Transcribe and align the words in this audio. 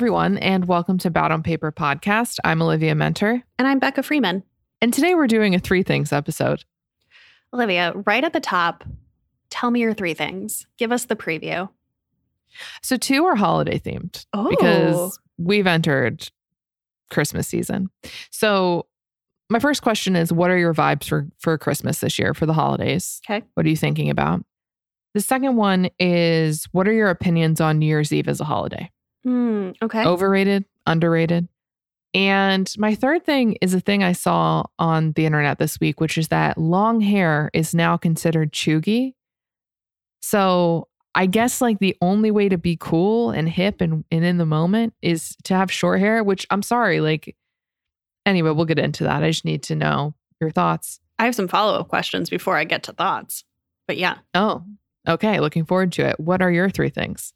Everyone, 0.00 0.38
and 0.38 0.64
welcome 0.64 0.96
to 0.96 1.10
Bad 1.10 1.30
on 1.30 1.42
Paper 1.42 1.70
podcast. 1.70 2.38
I'm 2.42 2.62
Olivia 2.62 2.94
Muenter. 2.94 3.42
And 3.58 3.68
I'm 3.68 3.78
Becca 3.78 4.02
Freeman. 4.02 4.42
And 4.80 4.94
today 4.94 5.14
we're 5.14 5.26
doing 5.26 5.54
a 5.54 5.58
three 5.58 5.82
things 5.82 6.10
episode. 6.10 6.64
Olivia, 7.52 7.92
right 8.06 8.24
at 8.24 8.32
the 8.32 8.40
top, 8.40 8.82
tell 9.50 9.70
me 9.70 9.80
your 9.80 9.92
three 9.92 10.14
things. 10.14 10.66
Give 10.78 10.90
us 10.90 11.04
the 11.04 11.16
preview. 11.16 11.68
So, 12.80 12.96
two 12.96 13.26
are 13.26 13.36
holiday 13.36 13.78
themed 13.78 14.24
Oh. 14.32 14.48
because 14.48 15.18
we've 15.36 15.66
entered 15.66 16.26
Christmas 17.10 17.46
season. 17.46 17.90
So, 18.30 18.86
my 19.50 19.58
first 19.58 19.82
question 19.82 20.16
is 20.16 20.32
What 20.32 20.50
are 20.50 20.56
your 20.56 20.72
vibes 20.72 21.08
for, 21.08 21.28
for 21.40 21.58
Christmas 21.58 22.00
this 22.00 22.18
year, 22.18 22.32
for 22.32 22.46
the 22.46 22.54
holidays? 22.54 23.20
Okay. 23.28 23.44
What 23.52 23.66
are 23.66 23.68
you 23.68 23.76
thinking 23.76 24.08
about? 24.08 24.42
The 25.12 25.20
second 25.20 25.56
one 25.56 25.90
is 25.98 26.66
What 26.72 26.88
are 26.88 26.92
your 26.94 27.10
opinions 27.10 27.60
on 27.60 27.78
New 27.78 27.84
Year's 27.86 28.14
Eve 28.14 28.28
as 28.28 28.40
a 28.40 28.44
holiday? 28.44 28.90
Hmm, 29.24 29.70
okay. 29.82 30.04
Overrated, 30.04 30.64
underrated. 30.86 31.48
And 32.12 32.72
my 32.76 32.94
third 32.94 33.24
thing 33.24 33.56
is 33.60 33.72
a 33.74 33.80
thing 33.80 34.02
I 34.02 34.12
saw 34.12 34.64
on 34.78 35.12
the 35.12 35.26
internet 35.26 35.58
this 35.58 35.78
week, 35.78 36.00
which 36.00 36.18
is 36.18 36.28
that 36.28 36.58
long 36.58 37.00
hair 37.00 37.50
is 37.54 37.74
now 37.74 37.96
considered 37.96 38.52
cheugy. 38.52 39.14
So 40.20 40.88
I 41.14 41.26
guess 41.26 41.60
like 41.60 41.78
the 41.78 41.96
only 42.00 42.30
way 42.30 42.48
to 42.48 42.58
be 42.58 42.76
cool 42.76 43.30
and 43.30 43.48
hip 43.48 43.80
and, 43.80 44.04
and 44.10 44.24
in 44.24 44.38
the 44.38 44.46
moment 44.46 44.94
is 45.02 45.36
to 45.44 45.54
have 45.54 45.70
short 45.70 46.00
hair, 46.00 46.24
which 46.24 46.46
I'm 46.50 46.62
sorry, 46.62 47.00
like 47.00 47.36
anyway, 48.26 48.50
we'll 48.50 48.64
get 48.64 48.78
into 48.78 49.04
that. 49.04 49.22
I 49.22 49.30
just 49.30 49.44
need 49.44 49.62
to 49.64 49.76
know 49.76 50.14
your 50.40 50.50
thoughts. 50.50 51.00
I 51.18 51.26
have 51.26 51.34
some 51.34 51.48
follow 51.48 51.78
up 51.78 51.88
questions 51.88 52.28
before 52.30 52.56
I 52.56 52.64
get 52.64 52.82
to 52.84 52.92
thoughts. 52.92 53.44
But 53.86 53.98
yeah, 53.98 54.18
Oh, 54.34 54.64
okay. 55.06 55.40
Looking 55.40 55.64
forward 55.64 55.92
to 55.92 56.06
it. 56.06 56.18
What 56.18 56.42
are 56.42 56.50
your 56.50 56.70
three 56.70 56.90
things? 56.90 57.32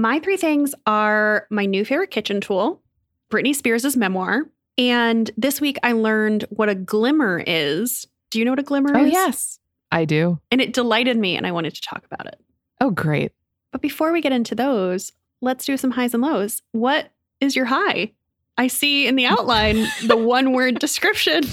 My 0.00 0.20
three 0.20 0.36
things 0.36 0.74
are 0.86 1.46
my 1.50 1.66
new 1.66 1.84
favorite 1.84 2.10
kitchen 2.10 2.40
tool, 2.40 2.82
Britney 3.30 3.54
Spears' 3.54 3.96
memoir. 3.96 4.42
And 4.76 5.30
this 5.36 5.60
week 5.60 5.78
I 5.82 5.92
learned 5.92 6.44
what 6.50 6.68
a 6.68 6.74
glimmer 6.74 7.42
is. 7.46 8.06
Do 8.30 8.38
you 8.38 8.44
know 8.44 8.52
what 8.52 8.58
a 8.58 8.64
glimmer 8.64 8.96
is? 8.96 9.02
Oh, 9.02 9.06
is? 9.06 9.12
yes, 9.12 9.58
I 9.90 10.04
do. 10.04 10.38
And 10.50 10.60
it 10.60 10.72
delighted 10.72 11.16
me, 11.16 11.36
and 11.36 11.46
I 11.46 11.52
wanted 11.52 11.74
to 11.74 11.80
talk 11.80 12.04
about 12.04 12.26
it. 12.26 12.40
Oh, 12.80 12.90
great. 12.90 13.32
But 13.72 13.82
before 13.82 14.12
we 14.12 14.20
get 14.20 14.32
into 14.32 14.54
those, 14.54 15.12
let's 15.40 15.64
do 15.64 15.76
some 15.76 15.90
highs 15.90 16.14
and 16.14 16.22
lows. 16.22 16.62
What 16.72 17.10
is 17.40 17.56
your 17.56 17.66
high? 17.66 18.12
I 18.56 18.66
see 18.66 19.06
in 19.06 19.16
the 19.16 19.26
outline 19.26 19.86
the 20.06 20.16
one 20.16 20.52
word 20.52 20.78
description. 20.78 21.44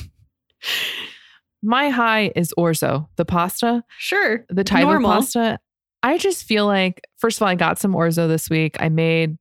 My 1.61 1.89
high 1.89 2.31
is 2.35 2.53
orzo, 2.57 3.07
the 3.15 3.25
pasta. 3.25 3.83
Sure. 3.97 4.45
the 4.49 4.63
type 4.63 4.83
Normal. 4.83 5.11
of 5.11 5.17
pasta. 5.17 5.59
I 6.05 6.19
just 6.19 6.43
feel 6.43 6.67
like, 6.67 7.01
first 7.17 7.39
of 7.39 7.41
all, 7.41 7.47
I 7.47 7.55
got 7.55 7.79
some 7.79 7.93
orzo 7.93 8.27
this 8.27 8.47
week. 8.47 8.77
I 8.79 8.89
made 8.89 9.39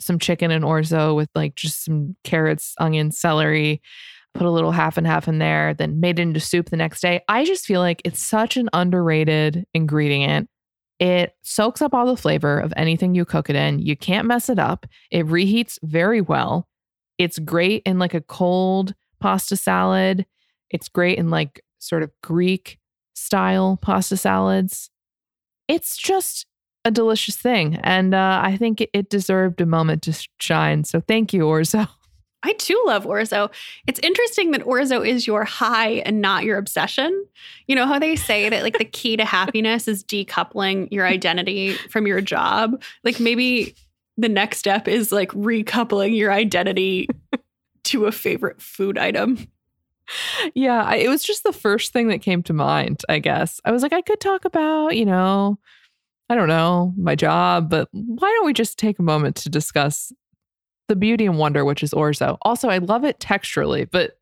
some 0.00 0.18
chicken 0.18 0.50
and 0.50 0.64
orzo 0.64 1.14
with 1.14 1.28
like 1.34 1.56
just 1.56 1.84
some 1.84 2.16
carrots, 2.24 2.74
onion, 2.78 3.12
celery, 3.12 3.82
put 4.32 4.46
a 4.46 4.50
little 4.50 4.72
half 4.72 4.96
and 4.96 5.06
half 5.06 5.28
in 5.28 5.40
there, 5.40 5.74
then 5.74 6.00
made 6.00 6.18
it 6.18 6.22
into 6.22 6.40
soup 6.40 6.70
the 6.70 6.76
next 6.78 7.02
day. 7.02 7.20
I 7.28 7.44
just 7.44 7.66
feel 7.66 7.80
like 7.80 8.00
it's 8.02 8.24
such 8.24 8.56
an 8.56 8.70
underrated 8.72 9.66
ingredient. 9.74 10.48
It 10.98 11.34
soaks 11.42 11.82
up 11.82 11.92
all 11.92 12.06
the 12.06 12.16
flavor 12.16 12.60
of 12.60 12.72
anything 12.78 13.14
you 13.14 13.26
cook 13.26 13.50
it 13.50 13.56
in. 13.56 13.80
You 13.80 13.94
can't 13.94 14.26
mess 14.26 14.48
it 14.48 14.58
up. 14.58 14.86
It 15.10 15.26
reheats 15.26 15.78
very 15.82 16.22
well. 16.22 16.66
It's 17.18 17.38
great 17.38 17.82
in 17.84 17.98
like 17.98 18.14
a 18.14 18.22
cold 18.22 18.94
pasta 19.20 19.54
salad. 19.54 20.24
It's 20.70 20.88
great 20.88 21.18
in 21.18 21.28
like 21.28 21.62
sort 21.78 22.02
of 22.02 22.10
Greek 22.22 22.78
style 23.12 23.78
pasta 23.82 24.16
salads. 24.16 24.88
It's 25.68 25.96
just 25.96 26.46
a 26.84 26.90
delicious 26.90 27.36
thing. 27.36 27.76
And 27.82 28.14
uh, 28.14 28.40
I 28.42 28.56
think 28.56 28.86
it, 28.92 29.10
deserved 29.10 29.60
a 29.60 29.66
moment 29.66 30.02
to 30.02 30.26
shine. 30.40 30.84
So 30.84 31.00
thank 31.00 31.32
you, 31.32 31.42
Orzo. 31.42 31.88
I 32.42 32.52
too 32.52 32.80
love 32.86 33.06
orzo. 33.06 33.52
It's 33.88 33.98
interesting 34.00 34.52
that 34.52 34.62
orzo 34.62 35.04
is 35.04 35.26
your 35.26 35.44
high 35.44 35.94
and 36.04 36.20
not 36.20 36.44
your 36.44 36.58
obsession. 36.58 37.26
You 37.66 37.74
know 37.74 37.86
how 37.86 37.98
they 37.98 38.14
say 38.14 38.48
that 38.48 38.62
like 38.62 38.78
the 38.78 38.84
key 38.84 39.16
to 39.16 39.24
happiness 39.24 39.88
is 39.88 40.04
decoupling 40.04 40.86
your 40.92 41.06
identity 41.06 41.72
from 41.90 42.06
your 42.06 42.20
job? 42.20 42.80
Like 43.02 43.18
maybe 43.18 43.74
the 44.16 44.28
next 44.28 44.58
step 44.58 44.86
is 44.86 45.10
like 45.10 45.30
recoupling 45.30 46.16
your 46.16 46.30
identity 46.30 47.08
to 47.84 48.04
a 48.04 48.12
favorite 48.12 48.62
food 48.62 48.96
item. 48.96 49.48
Yeah, 50.54 50.82
I, 50.82 50.96
it 50.96 51.08
was 51.08 51.22
just 51.24 51.42
the 51.42 51.52
first 51.52 51.92
thing 51.92 52.08
that 52.08 52.22
came 52.22 52.42
to 52.44 52.52
mind, 52.52 53.02
I 53.08 53.18
guess. 53.18 53.60
I 53.64 53.72
was 53.72 53.82
like, 53.82 53.92
I 53.92 54.02
could 54.02 54.20
talk 54.20 54.44
about, 54.44 54.96
you 54.96 55.04
know, 55.04 55.58
I 56.28 56.34
don't 56.34 56.48
know, 56.48 56.92
my 56.96 57.14
job, 57.14 57.70
but 57.70 57.88
why 57.92 58.28
don't 58.36 58.46
we 58.46 58.52
just 58.52 58.78
take 58.78 58.98
a 58.98 59.02
moment 59.02 59.36
to 59.36 59.48
discuss 59.48 60.12
the 60.88 60.96
beauty 60.96 61.26
and 61.26 61.38
wonder, 61.38 61.64
which 61.64 61.82
is 61.82 61.92
orzo? 61.92 62.38
Also, 62.42 62.68
I 62.68 62.78
love 62.78 63.04
it 63.04 63.18
texturally, 63.18 63.88
but 63.90 64.18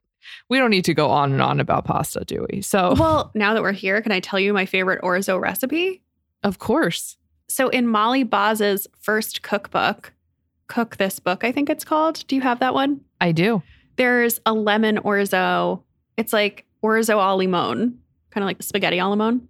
we 0.48 0.58
don't 0.58 0.70
need 0.70 0.86
to 0.86 0.94
go 0.94 1.10
on 1.10 1.32
and 1.32 1.42
on 1.42 1.60
about 1.60 1.84
pasta, 1.84 2.24
do 2.24 2.46
we? 2.50 2.62
So, 2.62 2.94
Well, 2.98 3.30
now 3.34 3.52
that 3.54 3.62
we're 3.62 3.72
here, 3.72 4.00
can 4.00 4.12
I 4.12 4.20
tell 4.20 4.40
you 4.40 4.52
my 4.54 4.66
favorite 4.66 5.02
orzo 5.02 5.40
recipe? 5.40 6.02
of 6.42 6.58
course. 6.58 7.16
So 7.48 7.68
in 7.68 7.86
Molly 7.86 8.22
Baz's 8.22 8.86
first 9.00 9.42
cookbook, 9.42 10.12
Cook 10.66 10.96
This 10.96 11.18
Book, 11.18 11.44
I 11.44 11.52
think 11.52 11.68
it's 11.70 11.84
called. 11.84 12.26
Do 12.26 12.36
you 12.36 12.42
have 12.42 12.60
that 12.60 12.72
one? 12.74 13.00
I 13.20 13.32
do. 13.32 13.62
There's 13.96 14.40
a 14.46 14.52
lemon 14.52 14.98
orzo. 14.98 15.82
It's 16.16 16.32
like 16.32 16.64
orzo 16.82 17.20
al 17.22 17.36
limon, 17.36 17.98
kind 18.30 18.42
of 18.44 18.46
like 18.46 18.62
spaghetti 18.62 18.98
al 18.98 19.10
limon. 19.10 19.48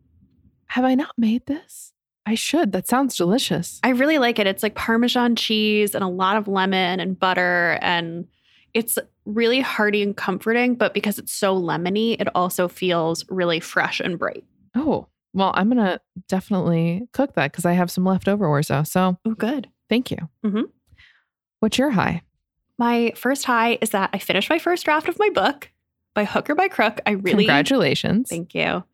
Have 0.66 0.84
I 0.84 0.94
not 0.94 1.12
made 1.16 1.47
this? 1.47 1.93
I 2.27 2.34
should. 2.34 2.72
That 2.72 2.88
sounds 2.88 3.16
delicious. 3.16 3.81
I 3.84 3.91
really 3.91 4.19
like 4.19 4.38
it. 4.38 4.47
It's 4.47 4.62
like 4.62 4.75
Parmesan 4.75 5.37
cheese 5.37 5.94
and 5.94 6.03
a 6.03 6.09
lot 6.09 6.37
of 6.37 6.49
lemon 6.49 6.99
and 7.00 7.19
butter. 7.19 7.78
And 7.83 8.27
it's 8.72 8.99
really 9.27 9.60
hearty 9.60 10.03
and 10.03 10.16
comforting, 10.16 10.75
but 10.75 10.94
because 10.94 11.19
it's 11.19 11.33
so 11.33 11.54
lemony, 11.60 12.19
it 12.21 12.28
also 12.34 12.66
feels 12.66 13.25
really 13.28 13.60
fresh 13.60 14.00
and 14.00 14.19
bright. 14.19 14.44
Oh, 14.75 15.06
well, 15.34 15.53
I'm 15.54 15.69
going 15.71 15.84
to 15.84 16.00
definitely 16.28 17.09
cook 17.12 17.34
that 17.34 17.53
because 17.53 17.65
I 17.66 17.72
have 17.72 17.91
some 17.91 18.04
leftover 18.04 18.47
orzo. 18.47 18.87
So 18.87 19.19
Oh, 19.25 19.34
good. 19.34 19.69
thank 19.91 20.10
you. 20.10 20.16
Mhm. 20.44 20.65
What's 21.60 21.78
your 21.78 21.91
high? 21.91 22.22
My 22.79 23.12
first 23.17 23.45
high 23.45 23.79
is 23.81 23.91
that 23.91 24.11
I 24.12 24.19
finished 24.19 24.51
my 24.51 24.59
first 24.59 24.85
draft 24.85 25.09
of 25.09 25.19
my 25.19 25.31
book 25.31 25.71
by 26.15 26.25
hook 26.25 26.51
or 26.51 26.55
by 26.55 26.69
crook. 26.69 27.01
I 27.07 27.12
really 27.12 27.45
Congratulations. 27.45 28.29
Thank 28.29 28.55
you. 28.55 28.85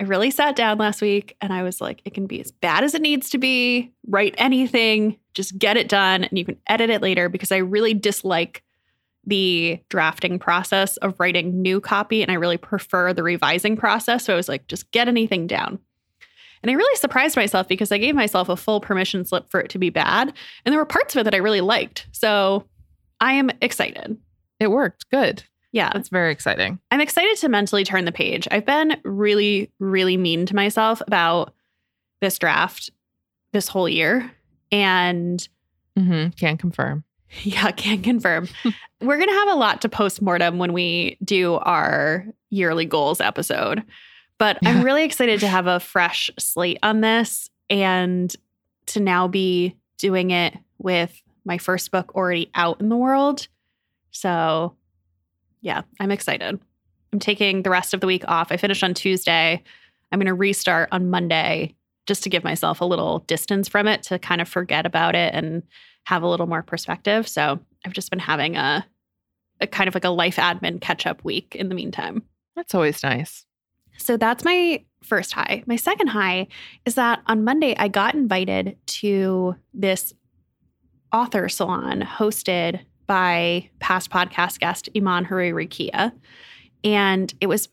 I 0.00 0.04
really 0.04 0.30
sat 0.30 0.56
down 0.56 0.78
last 0.78 1.02
week 1.02 1.36
and 1.40 1.52
I 1.52 1.62
was 1.62 1.80
like, 1.80 2.00
it 2.04 2.14
can 2.14 2.26
be 2.26 2.40
as 2.40 2.50
bad 2.50 2.84
as 2.84 2.94
it 2.94 3.02
needs 3.02 3.28
to 3.30 3.38
be. 3.38 3.92
Write 4.06 4.34
anything, 4.38 5.18
just 5.34 5.58
get 5.58 5.76
it 5.76 5.88
done, 5.88 6.24
and 6.24 6.38
you 6.38 6.44
can 6.44 6.56
edit 6.66 6.88
it 6.88 7.02
later 7.02 7.28
because 7.28 7.52
I 7.52 7.58
really 7.58 7.92
dislike 7.92 8.62
the 9.26 9.78
drafting 9.90 10.38
process 10.38 10.96
of 10.98 11.20
writing 11.20 11.60
new 11.60 11.80
copy 11.80 12.22
and 12.22 12.30
I 12.32 12.36
really 12.36 12.56
prefer 12.56 13.12
the 13.12 13.22
revising 13.22 13.76
process. 13.76 14.24
So 14.24 14.32
I 14.32 14.36
was 14.36 14.48
like, 14.48 14.66
just 14.68 14.90
get 14.90 15.08
anything 15.08 15.46
down. 15.46 15.78
And 16.62 16.70
I 16.70 16.74
really 16.74 16.96
surprised 16.96 17.36
myself 17.36 17.68
because 17.68 17.92
I 17.92 17.98
gave 17.98 18.14
myself 18.14 18.48
a 18.48 18.56
full 18.56 18.80
permission 18.80 19.24
slip 19.26 19.50
for 19.50 19.60
it 19.60 19.68
to 19.70 19.78
be 19.78 19.90
bad. 19.90 20.32
And 20.64 20.72
there 20.72 20.78
were 20.78 20.86
parts 20.86 21.14
of 21.14 21.20
it 21.20 21.24
that 21.24 21.34
I 21.34 21.38
really 21.38 21.60
liked. 21.60 22.06
So 22.12 22.66
I 23.20 23.34
am 23.34 23.50
excited. 23.60 24.16
It 24.58 24.70
worked. 24.70 25.08
Good. 25.10 25.44
Yeah. 25.72 25.90
That's 25.92 26.08
very 26.08 26.32
exciting. 26.32 26.78
I'm 26.90 27.00
excited 27.00 27.36
to 27.38 27.48
mentally 27.48 27.84
turn 27.84 28.04
the 28.04 28.12
page. 28.12 28.48
I've 28.50 28.66
been 28.66 29.00
really, 29.04 29.70
really 29.78 30.16
mean 30.16 30.46
to 30.46 30.56
myself 30.56 31.00
about 31.06 31.54
this 32.20 32.38
draft 32.38 32.90
this 33.52 33.68
whole 33.68 33.88
year. 33.88 34.30
And 34.72 35.46
mm-hmm. 35.98 36.30
Can 36.30 36.56
confirm. 36.56 37.04
yeah, 37.42 37.70
can't 37.70 38.02
confirm. 38.02 38.48
We're 39.00 39.16
going 39.16 39.28
to 39.28 39.34
have 39.34 39.48
a 39.48 39.54
lot 39.54 39.82
to 39.82 39.88
post 39.88 40.20
mortem 40.20 40.58
when 40.58 40.72
we 40.72 41.16
do 41.24 41.54
our 41.54 42.26
yearly 42.50 42.84
goals 42.84 43.20
episode. 43.20 43.84
But 44.38 44.58
Yeah. 44.62 44.70
I'm 44.70 44.82
really 44.82 45.04
excited 45.04 45.40
to 45.40 45.48
have 45.48 45.66
a 45.66 45.80
fresh 45.80 46.30
slate 46.38 46.78
on 46.82 47.00
this 47.00 47.48
and 47.68 48.34
to 48.86 49.00
now 49.00 49.28
be 49.28 49.76
doing 49.98 50.30
it 50.30 50.56
with 50.78 51.14
my 51.44 51.58
first 51.58 51.90
book 51.90 52.14
already 52.14 52.50
out 52.54 52.80
in 52.80 52.88
the 52.88 52.96
world. 52.96 53.48
So, 54.10 54.76
yeah, 55.60 55.82
I'm 55.98 56.10
excited. 56.10 56.60
I'm 57.12 57.18
taking 57.18 57.62
the 57.62 57.70
rest 57.70 57.94
of 57.94 58.00
the 58.00 58.06
week 58.06 58.24
off. 58.28 58.52
I 58.52 58.56
finished 58.56 58.84
on 58.84 58.94
Tuesday. 58.94 59.62
I'm 60.12 60.18
going 60.18 60.26
to 60.26 60.34
restart 60.34 60.88
on 60.92 61.10
Monday 61.10 61.74
just 62.06 62.22
to 62.24 62.30
give 62.30 62.44
myself 62.44 62.80
a 62.80 62.84
little 62.84 63.20
distance 63.20 63.68
from 63.68 63.86
it 63.86 64.02
to 64.04 64.18
kind 64.18 64.40
of 64.40 64.48
forget 64.48 64.86
about 64.86 65.14
it 65.14 65.34
and 65.34 65.62
have 66.04 66.22
a 66.22 66.28
little 66.28 66.46
more 66.46 66.62
perspective. 66.62 67.28
So 67.28 67.60
I've 67.84 67.92
just 67.92 68.10
been 68.10 68.18
having 68.18 68.56
a, 68.56 68.84
a 69.60 69.66
kind 69.66 69.88
of 69.88 69.94
like 69.94 70.04
a 70.04 70.10
life 70.10 70.36
admin 70.36 70.80
catch 70.80 71.06
up 71.06 71.24
week 71.24 71.54
in 71.54 71.68
the 71.68 71.74
meantime. 71.74 72.22
That's 72.56 72.74
always 72.74 73.02
nice. 73.02 73.44
So 73.98 74.16
that's 74.16 74.44
my 74.44 74.84
first 75.04 75.32
high. 75.32 75.62
My 75.66 75.76
second 75.76 76.08
high 76.08 76.48
is 76.84 76.94
that 76.94 77.20
on 77.26 77.44
Monday, 77.44 77.76
I 77.76 77.88
got 77.88 78.14
invited 78.14 78.76
to 78.86 79.56
this 79.74 80.14
author 81.12 81.48
salon 81.48 82.02
hosted 82.02 82.80
by 83.06 83.68
past 83.80 84.10
podcast 84.10 84.60
guest 84.60 84.88
Iman 84.96 85.26
Hariri 85.26 85.68
Kia. 85.68 86.12
And 86.84 87.32
it 87.40 87.46
was 87.46 87.68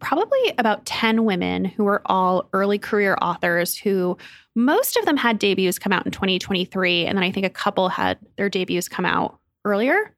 probably 0.00 0.54
about 0.58 0.86
10 0.86 1.24
women 1.24 1.64
who 1.64 1.84
were 1.84 2.02
all 2.06 2.48
early 2.52 2.78
career 2.78 3.18
authors 3.20 3.76
who 3.76 4.16
most 4.54 4.96
of 4.96 5.04
them 5.04 5.16
had 5.16 5.38
debuts 5.38 5.78
come 5.78 5.92
out 5.92 6.06
in 6.06 6.12
2023. 6.12 7.06
And 7.06 7.16
then 7.16 7.24
I 7.24 7.32
think 7.32 7.46
a 7.46 7.50
couple 7.50 7.88
had 7.88 8.18
their 8.36 8.48
debuts 8.48 8.88
come 8.88 9.04
out 9.04 9.38
earlier. 9.64 10.14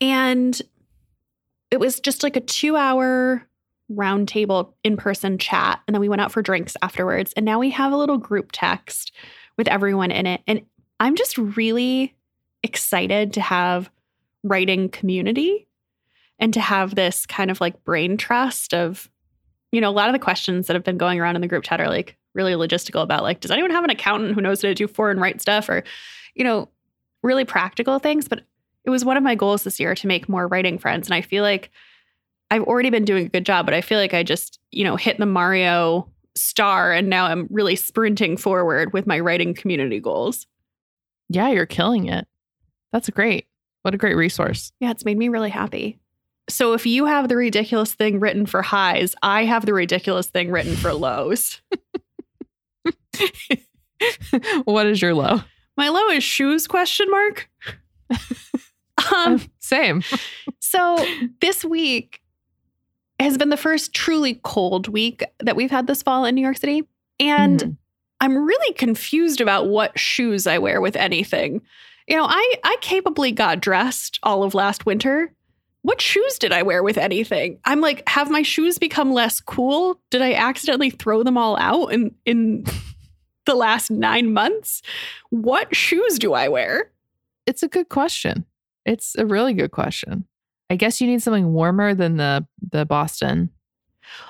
And 0.00 0.60
it 1.70 1.80
was 1.80 2.00
just 2.00 2.22
like 2.22 2.36
a 2.36 2.40
two 2.40 2.76
hour 2.76 3.46
roundtable 3.90 4.72
in 4.82 4.96
person 4.96 5.38
chat. 5.38 5.80
And 5.86 5.94
then 5.94 6.00
we 6.00 6.08
went 6.08 6.20
out 6.20 6.32
for 6.32 6.42
drinks 6.42 6.76
afterwards. 6.82 7.32
And 7.36 7.46
now 7.46 7.58
we 7.58 7.70
have 7.70 7.92
a 7.92 7.96
little 7.96 8.18
group 8.18 8.50
text 8.52 9.12
with 9.56 9.68
everyone 9.68 10.10
in 10.10 10.26
it. 10.26 10.42
And 10.46 10.62
I'm 11.00 11.16
just 11.16 11.36
really 11.38 12.14
excited 12.62 13.32
to 13.34 13.40
have 13.40 13.90
writing 14.42 14.88
community 14.88 15.66
and 16.38 16.52
to 16.54 16.60
have 16.60 16.94
this 16.94 17.26
kind 17.26 17.50
of 17.50 17.60
like 17.60 17.84
brain 17.84 18.16
trust 18.16 18.74
of, 18.74 19.10
you 19.72 19.80
know, 19.80 19.90
a 19.90 19.92
lot 19.92 20.08
of 20.08 20.12
the 20.12 20.18
questions 20.18 20.66
that 20.66 20.74
have 20.74 20.84
been 20.84 20.98
going 20.98 21.20
around 21.20 21.36
in 21.36 21.42
the 21.42 21.48
group 21.48 21.64
chat 21.64 21.80
are 21.80 21.88
like 21.88 22.16
really 22.34 22.52
logistical 22.52 23.02
about 23.02 23.22
like, 23.22 23.40
does 23.40 23.50
anyone 23.50 23.70
have 23.70 23.84
an 23.84 23.90
accountant 23.90 24.34
who 24.34 24.40
knows 24.40 24.62
how 24.62 24.68
to 24.68 24.74
do 24.74 24.86
foreign 24.86 25.18
right 25.18 25.40
stuff 25.40 25.68
or, 25.68 25.82
you 26.34 26.44
know, 26.44 26.68
really 27.26 27.44
practical 27.44 27.98
things. 27.98 28.28
But 28.28 28.44
it 28.84 28.90
was 28.90 29.04
one 29.04 29.16
of 29.16 29.22
my 29.22 29.34
goals 29.34 29.64
this 29.64 29.80
year 29.80 29.94
to 29.94 30.06
make 30.06 30.28
more 30.28 30.46
writing 30.46 30.78
friends. 30.78 31.08
And 31.08 31.14
I 31.14 31.20
feel 31.20 31.42
like 31.42 31.70
I've 32.50 32.62
already 32.62 32.90
been 32.90 33.04
doing 33.04 33.26
a 33.26 33.28
good 33.28 33.44
job, 33.44 33.66
but 33.66 33.74
I 33.74 33.80
feel 33.80 33.98
like 33.98 34.14
I 34.14 34.22
just, 34.22 34.60
you 34.70 34.84
know, 34.84 34.96
hit 34.96 35.18
the 35.18 35.26
Mario 35.26 36.08
star 36.36 36.92
and 36.92 37.08
now 37.08 37.26
I'm 37.26 37.48
really 37.50 37.76
sprinting 37.76 38.36
forward 38.36 38.92
with 38.92 39.06
my 39.06 39.18
writing 39.18 39.54
community 39.54 39.98
goals. 39.98 40.46
Yeah, 41.28 41.48
you're 41.48 41.66
killing 41.66 42.06
it. 42.06 42.26
That's 42.92 43.10
great. 43.10 43.46
What 43.82 43.94
a 43.94 43.98
great 43.98 44.16
resource. 44.16 44.72
Yeah, 44.80 44.90
it's 44.90 45.04
made 45.04 45.18
me 45.18 45.28
really 45.28 45.50
happy. 45.50 45.98
So 46.48 46.72
if 46.74 46.86
you 46.86 47.06
have 47.06 47.28
the 47.28 47.36
ridiculous 47.36 47.94
thing 47.94 48.20
written 48.20 48.46
for 48.46 48.62
highs, 48.62 49.14
I 49.22 49.44
have 49.44 49.66
the 49.66 49.74
ridiculous 49.74 50.28
thing 50.28 50.50
written 50.50 50.76
for 50.76 50.92
lows. 50.92 51.60
what 54.64 54.86
is 54.86 55.02
your 55.02 55.14
low? 55.14 55.40
My 55.76 55.88
low 55.88 56.08
is 56.08 56.22
shoes 56.22 56.66
question 56.66 57.10
mark. 57.10 57.48
um, 59.14 59.40
same. 59.58 60.02
so 60.60 61.04
this 61.40 61.64
week 61.64 62.20
has 63.18 63.36
been 63.38 63.48
the 63.48 63.56
first 63.56 63.92
truly 63.92 64.40
cold 64.42 64.88
week 64.88 65.24
that 65.40 65.56
we've 65.56 65.70
had 65.70 65.86
this 65.86 66.02
fall 66.02 66.24
in 66.24 66.34
New 66.34 66.42
York 66.42 66.58
City. 66.58 66.86
And 67.18 67.60
mm. 67.60 67.76
I'm 68.20 68.36
really 68.36 68.72
confused 68.74 69.40
about 69.40 69.68
what 69.68 69.98
shoes 69.98 70.46
I 70.46 70.58
wear 70.58 70.80
with 70.80 70.96
anything. 70.96 71.60
You 72.08 72.16
know, 72.16 72.26
I 72.28 72.54
I 72.64 72.76
capably 72.80 73.32
got 73.32 73.60
dressed 73.60 74.18
all 74.22 74.42
of 74.42 74.54
last 74.54 74.86
winter. 74.86 75.32
What 75.82 76.00
shoes 76.00 76.38
did 76.38 76.52
I 76.52 76.62
wear 76.62 76.82
with 76.82 76.98
anything? 76.98 77.58
I'm 77.64 77.80
like, 77.80 78.08
have 78.08 78.30
my 78.30 78.42
shoes 78.42 78.78
become 78.78 79.12
less 79.12 79.40
cool? 79.40 80.00
Did 80.10 80.22
I 80.22 80.34
accidentally 80.34 80.90
throw 80.90 81.22
them 81.22 81.38
all 81.38 81.56
out 81.58 81.92
in 81.92 82.14
in 82.24 82.64
the 83.44 83.54
last 83.54 83.90
9 83.90 84.32
months? 84.32 84.82
What 85.30 85.74
shoes 85.74 86.18
do 86.18 86.32
I 86.32 86.48
wear? 86.48 86.90
It's 87.46 87.62
a 87.62 87.68
good 87.68 87.88
question. 87.88 88.44
It's 88.84 89.14
a 89.16 89.26
really 89.26 89.54
good 89.54 89.70
question. 89.70 90.26
I 90.70 90.76
guess 90.76 91.00
you 91.00 91.06
need 91.06 91.22
something 91.22 91.52
warmer 91.52 91.94
than 91.94 92.16
the 92.16 92.46
the 92.72 92.84
Boston. 92.84 93.50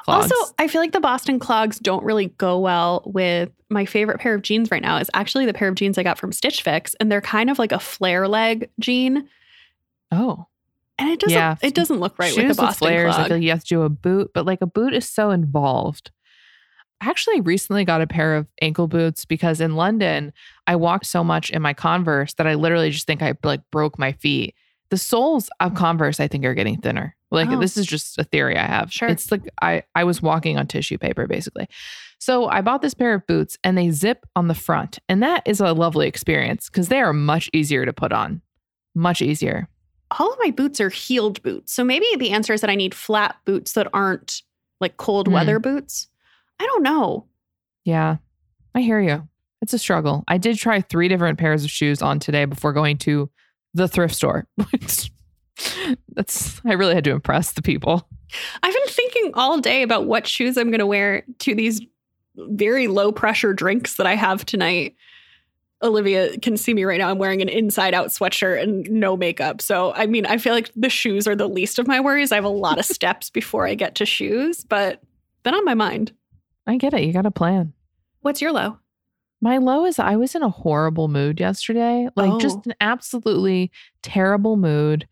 Clogs. 0.05 0.31
Also, 0.31 0.55
I 0.59 0.69
feel 0.69 0.81
like 0.81 0.93
the 0.93 1.01
Boston 1.01 1.39
clogs 1.39 1.79
don't 1.79 2.05
really 2.05 2.27
go 2.39 2.59
well 2.59 3.03
with 3.07 3.51
my 3.69 3.85
favorite 3.85 4.21
pair 4.21 4.35
of 4.35 4.43
jeans 4.43 4.71
right 4.71 4.83
now 4.83 4.99
is 4.99 5.11
actually 5.15 5.47
the 5.47 5.55
pair 5.55 5.69
of 5.69 5.75
jeans 5.75 5.99
I 5.99 6.03
got 6.03 6.19
from 6.19 6.33
Stitch 6.33 6.63
Fix 6.63 6.95
and 6.97 7.11
they're 7.11 7.21
kind 7.21 7.51
of 7.51 7.59
like 7.59 7.73
a 7.73 7.79
flare 7.79 8.29
leg 8.29 8.71
jean. 8.79 9.29
Oh. 10.13 10.47
And 10.99 11.11
it 11.11 11.21
doesn't 11.21 11.37
yeah. 11.37 11.57
it 11.63 11.75
doesn't 11.75 12.01
look 12.01 12.19
right 12.19 12.33
Shoes 12.33 12.49
with 12.49 12.57
the 12.57 12.63
Boston 12.63 12.87
with 12.87 12.91
flares, 12.91 13.15
clog. 13.15 13.25
I 13.25 13.29
feel 13.29 13.37
like 13.37 13.45
you 13.45 13.51
have 13.51 13.61
to 13.61 13.67
do 13.67 13.83
a 13.83 13.89
boot, 13.89 14.31
but 14.33 14.47
like 14.47 14.63
a 14.63 14.67
boot 14.67 14.95
is 14.95 15.09
so 15.09 15.31
involved. 15.31 16.11
I 17.03 17.11
actually 17.11 17.43
recently 17.43 17.85
got 17.85 18.01
a 18.01 18.07
pair 18.07 18.37
of 18.37 18.47
ankle 18.63 18.89
boots 18.89 19.27
because 19.27 19.61
in 19.61 19.77
London 19.77 20.33
I 20.67 20.77
walked 20.77 21.07
so 21.07 21.23
much 21.23 21.51
in 21.51 21.61
my 21.61 21.75
Converse 21.75 22.33
that 22.35 22.47
I 22.47 22.55
literally 22.55 22.91
just 22.91 23.07
think 23.07 23.21
I 23.21 23.35
like 23.43 23.61
broke 23.71 23.99
my 23.99 24.13
feet 24.13 24.55
the 24.91 24.97
soles 24.97 25.51
of 25.61 25.75
Converse, 25.75 26.21
I 26.21 26.29
think, 26.29 26.45
are 26.45 26.55
getting 26.55 26.81
thinner. 26.81 27.16
Like 27.31 27.49
oh. 27.49 27.59
this 27.59 27.77
is 27.77 27.87
just 27.87 28.19
a 28.19 28.25
theory 28.25 28.57
I 28.57 28.67
have. 28.67 28.93
Sure. 28.93 29.09
It's 29.09 29.31
like 29.31 29.49
I 29.61 29.83
I 29.95 30.05
was 30.05 30.23
walking 30.23 30.59
on 30.59 30.67
tissue 30.67 30.99
paper 30.99 31.27
basically. 31.27 31.69
So 32.19 32.47
I 32.47 32.61
bought 32.61 32.83
this 32.83 32.95
pair 32.95 33.15
of 33.15 33.27
boots 33.27 33.59
and 33.63 33.77
they 33.77 33.91
zip 33.91 34.25
on 34.35 34.49
the 34.49 34.55
front. 34.55 34.99
And 35.09 35.23
that 35.23 35.43
is 35.45 35.61
a 35.61 35.73
lovely 35.73 36.09
experience 36.09 36.71
because 36.71 36.89
they 36.89 37.01
are 37.01 37.13
much 37.13 37.51
easier 37.53 37.85
to 37.85 37.93
put 37.93 38.13
on. 38.13 38.43
Much 38.95 39.21
easier. 39.21 39.69
All 40.19 40.33
of 40.33 40.39
my 40.39 40.51
boots 40.51 40.81
are 40.81 40.89
heeled 40.89 41.43
boots. 41.43 41.73
So 41.73 41.85
maybe 41.85 42.07
the 42.17 42.31
answer 42.31 42.53
is 42.53 42.61
that 42.61 42.71
I 42.71 42.75
need 42.77 42.95
flat 42.95 43.37
boots 43.45 43.73
that 43.73 43.89
aren't 43.93 44.43
like 44.81 44.97
cold 44.97 45.29
mm. 45.29 45.33
weather 45.33 45.59
boots. 45.59 46.09
I 46.61 46.65
don't 46.65 46.83
know. 46.83 47.27
Yeah. 47.85 48.17
I 48.75 48.81
hear 48.81 49.01
you. 49.01 49.29
It's 49.63 49.73
a 49.73 49.79
struggle. 49.79 50.25
I 50.29 50.39
did 50.39 50.59
try 50.59 50.81
three 50.81 51.09
different 51.09 51.39
pairs 51.39 51.65
of 51.65 51.71
shoes 51.71 52.03
on 52.03 52.21
today 52.21 52.45
before 52.45 52.73
going 52.73 52.99
to 52.99 53.31
the 53.75 53.89
thrift 53.89 54.15
store. 54.15 54.47
That's 56.15 56.61
I 56.65 56.73
really 56.73 56.95
had 56.95 57.05
to 57.05 57.11
impress 57.11 57.53
the 57.53 57.63
people. 57.63 58.09
I've 58.63 58.73
been 58.73 58.89
thinking 58.89 59.31
all 59.35 59.61
day 59.61 59.83
about 59.83 60.07
what 60.07 60.27
shoes 60.27 60.57
I'm 60.57 60.71
going 60.71 60.81
to 60.81 60.87
wear 60.87 61.25
to 61.41 61.55
these 61.55 61.81
very 62.37 62.89
low 62.89 63.13
pressure 63.13 63.53
drinks 63.53 63.95
that 63.97 64.07
I 64.07 64.15
have 64.15 64.45
tonight. 64.45 64.97
Olivia 65.83 66.39
can 66.39 66.57
see 66.57 66.75
me 66.75 66.85
right 66.85 66.99
now. 66.99 67.11
I'm 67.11 67.19
wearing 67.19 67.43
an 67.43 67.49
inside 67.49 67.95
out 67.95 68.09
sweatshirt 68.09 68.63
and 68.63 68.91
no 68.91 69.17
makeup. 69.17 69.61
So, 69.61 69.93
I 69.95 70.07
mean, 70.07 70.27
I 70.27 70.39
feel 70.39 70.55
like 70.55 70.71
the 70.75 70.89
shoes 70.89 71.29
are 71.29 71.37
the 71.37 71.49
least 71.49 71.79
of 71.79 71.87
my 71.87 72.01
worries. 72.01 72.33
I 72.33 72.37
have 72.37 72.45
a 72.45 72.49
lot 72.49 72.79
of 72.79 72.85
steps 72.87 73.31
before 73.31 73.67
I 73.67 73.75
get 73.75 73.95
to 73.97 74.07
shoes, 74.07 74.65
but 74.65 75.03
been 75.43 75.55
on 75.55 75.65
my 75.65 75.75
mind. 75.75 76.13
I 76.67 76.77
get 76.77 76.95
it. 76.95 77.05
You 77.05 77.13
got 77.13 77.27
a 77.27 77.31
plan. 77.31 77.73
What's 78.23 78.41
your 78.41 78.53
low? 78.53 78.79
My 79.41 79.59
low 79.59 79.85
is 79.85 79.99
I 79.99 80.17
was 80.17 80.35
in 80.35 80.43
a 80.43 80.49
horrible 80.49 81.09
mood 81.09 81.39
yesterday, 81.39 82.09
like 82.17 82.33
oh. 82.33 82.41
just 82.41 82.67
an 82.67 82.75
absolutely 82.81 83.71
terrible 84.03 84.57
mood. 84.57 85.07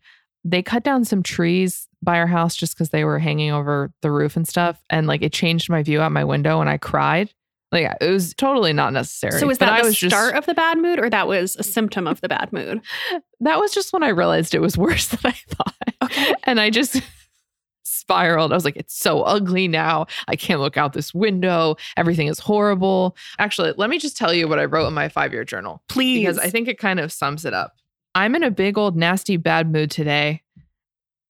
They 0.45 0.61
cut 0.61 0.83
down 0.83 1.03
some 1.03 1.23
trees 1.23 1.87
by 2.03 2.19
our 2.19 2.27
house 2.27 2.55
just 2.55 2.75
because 2.75 2.91
they 2.91 3.03
were 3.03 3.19
hanging 3.19 3.51
over 3.51 3.91
the 4.01 4.11
roof 4.11 4.37
and 4.37 4.47
stuff. 4.47 4.81
And 4.89 5.07
like 5.07 5.21
it 5.21 5.33
changed 5.33 5.69
my 5.69 5.83
view 5.83 5.99
out 5.99 6.11
my 6.11 6.23
window 6.23 6.61
and 6.61 6.69
I 6.69 6.77
cried. 6.77 7.33
Like 7.71 7.91
it 7.99 8.09
was 8.09 8.33
totally 8.35 8.71
not 8.71 8.93
necessary. 8.93 9.39
So 9.39 9.47
was 9.47 9.57
that 9.57 9.81
the 9.81 9.87
was 9.87 9.97
start 9.97 10.33
just, 10.33 10.35
of 10.35 10.45
the 10.45 10.53
bad 10.53 10.77
mood 10.77 10.99
or 10.99 11.09
that 11.09 11.27
was 11.27 11.55
a 11.57 11.63
symptom 11.63 12.07
of 12.07 12.21
the 12.21 12.29
bad 12.29 12.53
mood? 12.53 12.81
That 13.41 13.59
was 13.59 13.73
just 13.73 13.91
when 13.91 14.01
I 14.01 14.07
realized 14.09 14.55
it 14.55 14.61
was 14.61 14.77
worse 14.77 15.07
than 15.09 15.19
I 15.25 15.31
thought. 15.31 15.75
Okay. 16.03 16.33
And 16.45 16.59
I 16.59 16.69
just 16.69 17.01
spiraled. 17.83 18.53
I 18.53 18.55
was 18.55 18.63
like, 18.63 18.77
it's 18.77 18.97
so 18.97 19.21
ugly 19.23 19.67
now. 19.67 20.05
I 20.29 20.37
can't 20.37 20.61
look 20.61 20.77
out 20.77 20.93
this 20.93 21.13
window. 21.13 21.75
Everything 21.97 22.27
is 22.27 22.39
horrible. 22.39 23.17
Actually, 23.39 23.73
let 23.77 23.89
me 23.89 23.99
just 23.99 24.15
tell 24.15 24.33
you 24.33 24.47
what 24.47 24.57
I 24.57 24.65
wrote 24.65 24.87
in 24.87 24.93
my 24.93 25.09
five 25.09 25.33
year 25.33 25.43
journal. 25.43 25.83
Please. 25.89 26.21
Because 26.21 26.39
I 26.39 26.49
think 26.49 26.69
it 26.69 26.79
kind 26.79 26.99
of 26.99 27.11
sums 27.11 27.43
it 27.43 27.53
up. 27.53 27.73
I'm 28.15 28.33
in 28.33 28.43
a 28.43 28.51
big 28.51 28.77
old 28.77 28.95
nasty 28.95 29.37
bad 29.37 29.71
mood 29.71 29.91
today. 29.91 30.41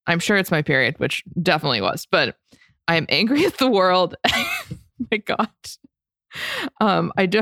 I'm 0.08 0.20
sure 0.20 0.38
it's 0.38 0.52
my 0.52 0.62
period, 0.62 1.00
which 1.00 1.24
definitely 1.42 1.82
was, 1.82 2.08
but 2.10 2.38
I 2.88 2.96
am 2.96 3.08
angry 3.10 3.46
at 3.46 3.58
the 3.58 3.70
world. 3.70 4.16
my 5.12 5.18
God. 5.18 5.50
Um, 6.80 7.12
I 7.18 7.26
do 7.26 7.42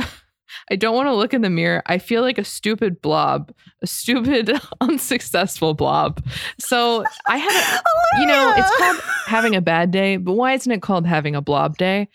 I 0.70 0.76
don't 0.76 0.96
want 0.96 1.08
to 1.08 1.14
look 1.14 1.34
in 1.34 1.42
the 1.42 1.50
mirror. 1.50 1.84
I 1.88 1.98
feel 1.98 2.22
like 2.22 2.38
a 2.38 2.44
stupid 2.44 3.02
blob, 3.02 3.52
a 3.82 3.88
stupid, 3.88 4.52
unsuccessful 4.82 5.74
blob. 5.74 6.24
So 6.60 7.04
I 7.28 7.38
had, 7.38 7.52
a, 7.52 8.20
you 8.22 8.28
know, 8.28 8.54
it's 8.56 8.78
called 8.78 9.00
having 9.26 9.56
a 9.56 9.62
bad 9.62 9.92
day, 9.92 10.18
but 10.18 10.34
why 10.34 10.54
isn't 10.54 10.72
it 10.72 10.82
called 10.82 11.06
having 11.06 11.36
a 11.36 11.42
blob 11.42 11.78
day? 11.78 12.08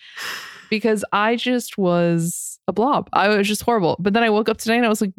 Because 0.71 1.05
I 1.13 1.37
just 1.37 1.79
was 1.79 2.59
a 2.69 2.73
blob. 2.73 3.09
I 3.13 3.29
was 3.29 3.49
just 3.49 3.63
horrible. 3.63 3.97
But 3.99 4.13
then 4.13 4.23
I 4.23 4.31
woke 4.31 4.49
up 4.49 4.59
today 4.59 4.77
and 4.77 4.87
I 4.87 4.89
was 4.89 5.01
like, 5.01 5.13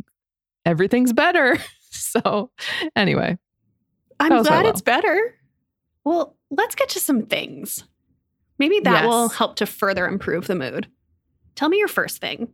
everything's 0.66 1.14
better. 1.14 1.58
so 1.92 2.52
anyway, 2.96 3.38
I'm 4.20 4.44
glad 4.44 4.66
it's 4.66 4.82
better. 4.82 5.36
Well, 6.04 6.36
let's 6.50 6.76
get 6.76 6.90
to 6.90 7.00
some 7.00 7.26
things. 7.26 7.84
Maybe 8.58 8.80
that 8.82 9.04
yes. 9.04 9.10
will 9.10 9.30
help 9.30 9.56
to 9.58 9.66
further 9.66 10.08
improve 10.08 10.48
the 10.48 10.56
mood. 10.56 10.88
Tell 11.56 11.70
me 11.70 11.78
your 11.78 11.88
first 11.88 12.20
thing. 12.20 12.50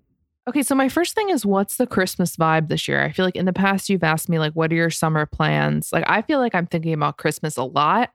Okay, 0.48 0.62
so 0.62 0.76
my 0.76 0.90
first 0.90 1.16
thing 1.16 1.30
is 1.30 1.46
what's 1.46 1.78
the 1.78 1.88
Christmas 1.88 2.38
vibe 2.38 2.70
this 2.70 2.88
year? 2.88 3.04
I 3.04 3.12
feel 3.12 3.26
like 3.26 3.36
in 3.36 3.46
the 3.46 3.54
past 3.54 3.90
you've 3.90 4.04
asked 4.04 4.30
me 4.30 4.38
like 4.38 4.54
what 4.54 4.72
are 4.72 4.76
your 4.76 4.92
summer 4.92 5.26
plans? 5.26 5.90
Like 5.92 6.04
I 6.08 6.22
feel 6.22 6.40
like 6.40 6.54
I'm 6.54 6.68
thinking 6.68 6.94
about 6.94 7.18
Christmas 7.18 7.58
a 7.58 7.64
lot. 7.64 8.12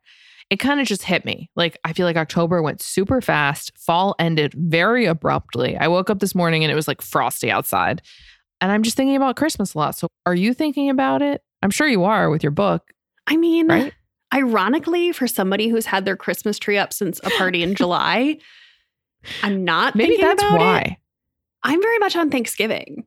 It 0.48 0.56
kind 0.58 0.80
of 0.80 0.86
just 0.86 1.02
hit 1.02 1.24
me. 1.24 1.50
Like 1.56 1.78
I 1.84 1.92
feel 1.92 2.06
like 2.06 2.16
October 2.16 2.62
went 2.62 2.80
super 2.80 3.20
fast. 3.20 3.72
Fall 3.76 4.14
ended 4.20 4.54
very 4.54 5.06
abruptly. 5.06 5.76
I 5.76 5.88
woke 5.88 6.08
up 6.08 6.20
this 6.20 6.34
morning 6.34 6.62
and 6.62 6.70
it 6.70 6.76
was 6.76 6.86
like 6.86 7.02
frosty 7.02 7.50
outside. 7.50 8.02
And 8.60 8.70
I'm 8.70 8.82
just 8.82 8.96
thinking 8.96 9.16
about 9.16 9.36
Christmas 9.36 9.74
a 9.74 9.78
lot. 9.78 9.96
So 9.96 10.08
are 10.26 10.34
you 10.34 10.52
thinking 10.54 10.90
about 10.90 11.22
it? 11.22 11.42
I'm 11.62 11.70
sure 11.70 11.86
you 11.86 12.04
are 12.04 12.30
with 12.30 12.42
your 12.42 12.52
book. 12.52 12.92
I 13.26 13.36
mean, 13.36 13.68
right? 13.68 13.92
ironically, 14.34 15.12
for 15.12 15.26
somebody 15.26 15.68
who's 15.68 15.86
had 15.86 16.04
their 16.04 16.16
Christmas 16.16 16.58
tree 16.58 16.78
up 16.78 16.92
since 16.92 17.20
a 17.24 17.30
party 17.30 17.62
in 17.62 17.74
July, 17.74 18.38
I'm 19.42 19.64
not 19.64 19.94
Maybe 19.94 20.16
that's 20.16 20.42
why. 20.42 20.80
It. 20.80 20.96
I'm 21.62 21.82
very 21.82 21.98
much 21.98 22.16
on 22.16 22.30
Thanksgiving. 22.30 23.04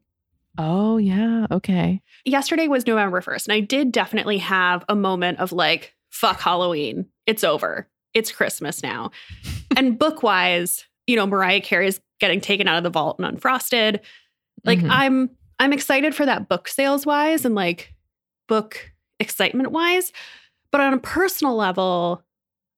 Oh, 0.57 0.97
yeah. 0.97 1.47
Okay. 1.49 2.01
Yesterday 2.25 2.67
was 2.67 2.85
November 2.85 3.21
1st, 3.21 3.47
and 3.47 3.53
I 3.53 3.59
did 3.59 3.91
definitely 3.91 4.37
have 4.37 4.85
a 4.87 4.95
moment 4.95 5.39
of 5.39 5.51
like, 5.51 5.95
fuck 6.11 6.39
Halloween. 6.39 7.07
It's 7.25 7.43
over. 7.43 7.89
It's 8.13 8.31
Christmas 8.31 8.83
now. 8.83 9.09
and 9.77 9.97
book 9.97 10.21
wise, 10.21 10.85
you 11.07 11.15
know, 11.15 11.25
Mariah 11.25 11.61
Carey 11.61 11.87
is 11.87 11.99
getting 12.19 12.39
taken 12.39 12.67
out 12.67 12.77
of 12.77 12.83
the 12.83 12.91
vault 12.91 13.19
and 13.19 13.39
unfrosted. 13.39 13.99
Like 14.63 14.79
Mhm. 14.79 14.89
I'm 14.91 15.29
I'm 15.59 15.73
excited 15.73 16.13
for 16.15 16.25
that 16.25 16.49
book 16.49 16.67
sales 16.67 17.05
wise 17.05 17.45
and 17.45 17.55
like 17.55 17.93
book 18.47 18.91
excitement 19.19 19.71
wise. 19.71 20.11
But 20.71 20.81
on 20.81 20.93
a 20.93 20.97
personal 20.99 21.55
level, 21.55 22.23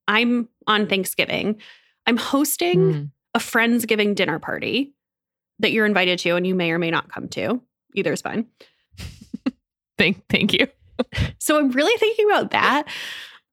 I'm 0.07 0.49
on 0.67 0.87
Thanksgiving. 0.87 1.57
I'm 2.05 2.17
hosting 2.17 2.79
Mm. 2.79 3.11
a 3.33 3.39
Friendsgiving 3.39 4.15
dinner 4.15 4.37
party 4.39 4.93
that 5.59 5.71
you're 5.71 5.85
invited 5.85 6.19
to 6.19 6.31
and 6.35 6.45
you 6.45 6.53
may 6.55 6.71
or 6.71 6.77
may 6.79 6.91
not 6.91 7.09
come 7.11 7.27
to. 7.29 7.61
Either 7.95 8.11
is 8.13 8.21
fine. 8.21 8.45
Thank, 9.97 10.27
thank 10.29 10.51
you. 10.53 10.67
So 11.39 11.57
I'm 11.57 11.71
really 11.71 11.97
thinking 11.97 12.25
about 12.29 12.51
that. 12.51 12.83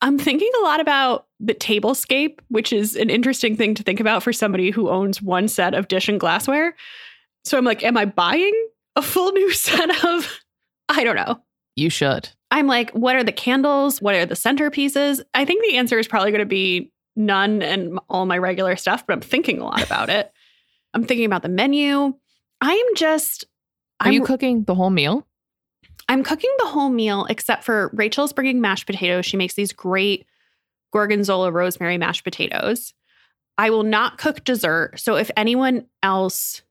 I'm 0.00 0.18
thinking 0.18 0.50
a 0.60 0.64
lot 0.64 0.80
about 0.80 1.26
the 1.38 1.54
tablescape, 1.54 2.40
which 2.48 2.72
is 2.72 2.96
an 2.96 3.10
interesting 3.10 3.56
thing 3.56 3.74
to 3.76 3.84
think 3.84 4.00
about 4.00 4.22
for 4.24 4.32
somebody 4.32 4.70
who 4.70 4.88
owns 4.88 5.22
one 5.22 5.46
set 5.46 5.74
of 5.74 5.86
dish 5.86 6.08
and 6.08 6.18
glassware. 6.18 6.74
So 7.44 7.56
I'm 7.56 7.64
like, 7.64 7.84
am 7.84 7.96
I 7.96 8.04
buying 8.06 8.52
a 8.96 9.02
full 9.02 9.32
new 9.32 9.52
set 9.54 10.04
of? 10.04 10.40
I 10.88 11.04
don't 11.04 11.16
know. 11.16 11.42
You 11.76 11.90
should. 11.90 12.28
I'm 12.50 12.66
like, 12.66 12.90
what 12.90 13.16
are 13.16 13.24
the 13.24 13.32
candles? 13.32 14.02
What 14.02 14.14
are 14.14 14.26
the 14.26 14.34
centerpieces? 14.34 15.22
I 15.32 15.44
think 15.44 15.64
the 15.64 15.76
answer 15.76 15.98
is 15.98 16.06
probably 16.06 16.30
going 16.30 16.40
to 16.40 16.46
be 16.46 16.92
none 17.16 17.62
and 17.62 17.98
all 18.10 18.26
my 18.26 18.38
regular 18.38 18.76
stuff, 18.76 19.06
but 19.06 19.14
I'm 19.14 19.20
thinking 19.20 19.58
a 19.58 19.64
lot 19.64 19.82
about 19.86 20.10
it. 20.10 20.30
I'm 20.94 21.04
thinking 21.04 21.24
about 21.24 21.42
the 21.42 21.48
menu. 21.48 22.14
I'm 22.60 22.94
just 22.94 23.44
Are 24.00 24.08
I'm, 24.08 24.12
you 24.12 24.22
cooking 24.22 24.64
the 24.64 24.74
whole 24.74 24.90
meal? 24.90 25.26
I'm 26.08 26.22
cooking 26.22 26.50
the 26.58 26.66
whole 26.66 26.90
meal 26.90 27.26
except 27.30 27.64
for 27.64 27.90
Rachel's 27.94 28.32
bringing 28.32 28.60
mashed 28.60 28.86
potatoes. 28.86 29.24
She 29.24 29.36
makes 29.36 29.54
these 29.54 29.72
great 29.72 30.26
gorgonzola 30.92 31.50
rosemary 31.50 31.96
mashed 31.96 32.24
potatoes. 32.24 32.92
I 33.56 33.70
will 33.70 33.82
not 33.82 34.18
cook 34.18 34.44
dessert. 34.44 34.98
So 35.00 35.16
if 35.16 35.30
anyone 35.36 35.86
else 36.02 36.62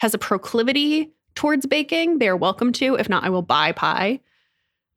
has 0.00 0.14
a 0.14 0.18
proclivity 0.18 1.12
towards 1.38 1.66
baking, 1.66 2.18
they're 2.18 2.36
welcome 2.36 2.72
to. 2.72 2.96
If 2.96 3.08
not, 3.08 3.22
I 3.22 3.28
will 3.30 3.42
buy 3.42 3.70
pie. 3.70 4.18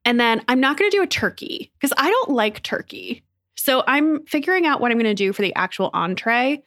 And 0.04 0.18
then 0.18 0.42
I'm 0.48 0.58
not 0.58 0.76
going 0.76 0.90
to 0.90 0.96
do 0.96 1.00
a 1.02 1.06
turkey 1.06 1.70
because 1.78 1.92
I 1.96 2.10
don't 2.10 2.30
like 2.30 2.64
turkey. 2.64 3.22
So 3.54 3.84
I'm 3.86 4.26
figuring 4.26 4.66
out 4.66 4.80
what 4.80 4.90
I'm 4.90 4.96
going 4.98 5.04
to 5.04 5.14
do 5.14 5.32
for 5.32 5.42
the 5.42 5.54
actual 5.54 5.90
entree, 5.94 6.64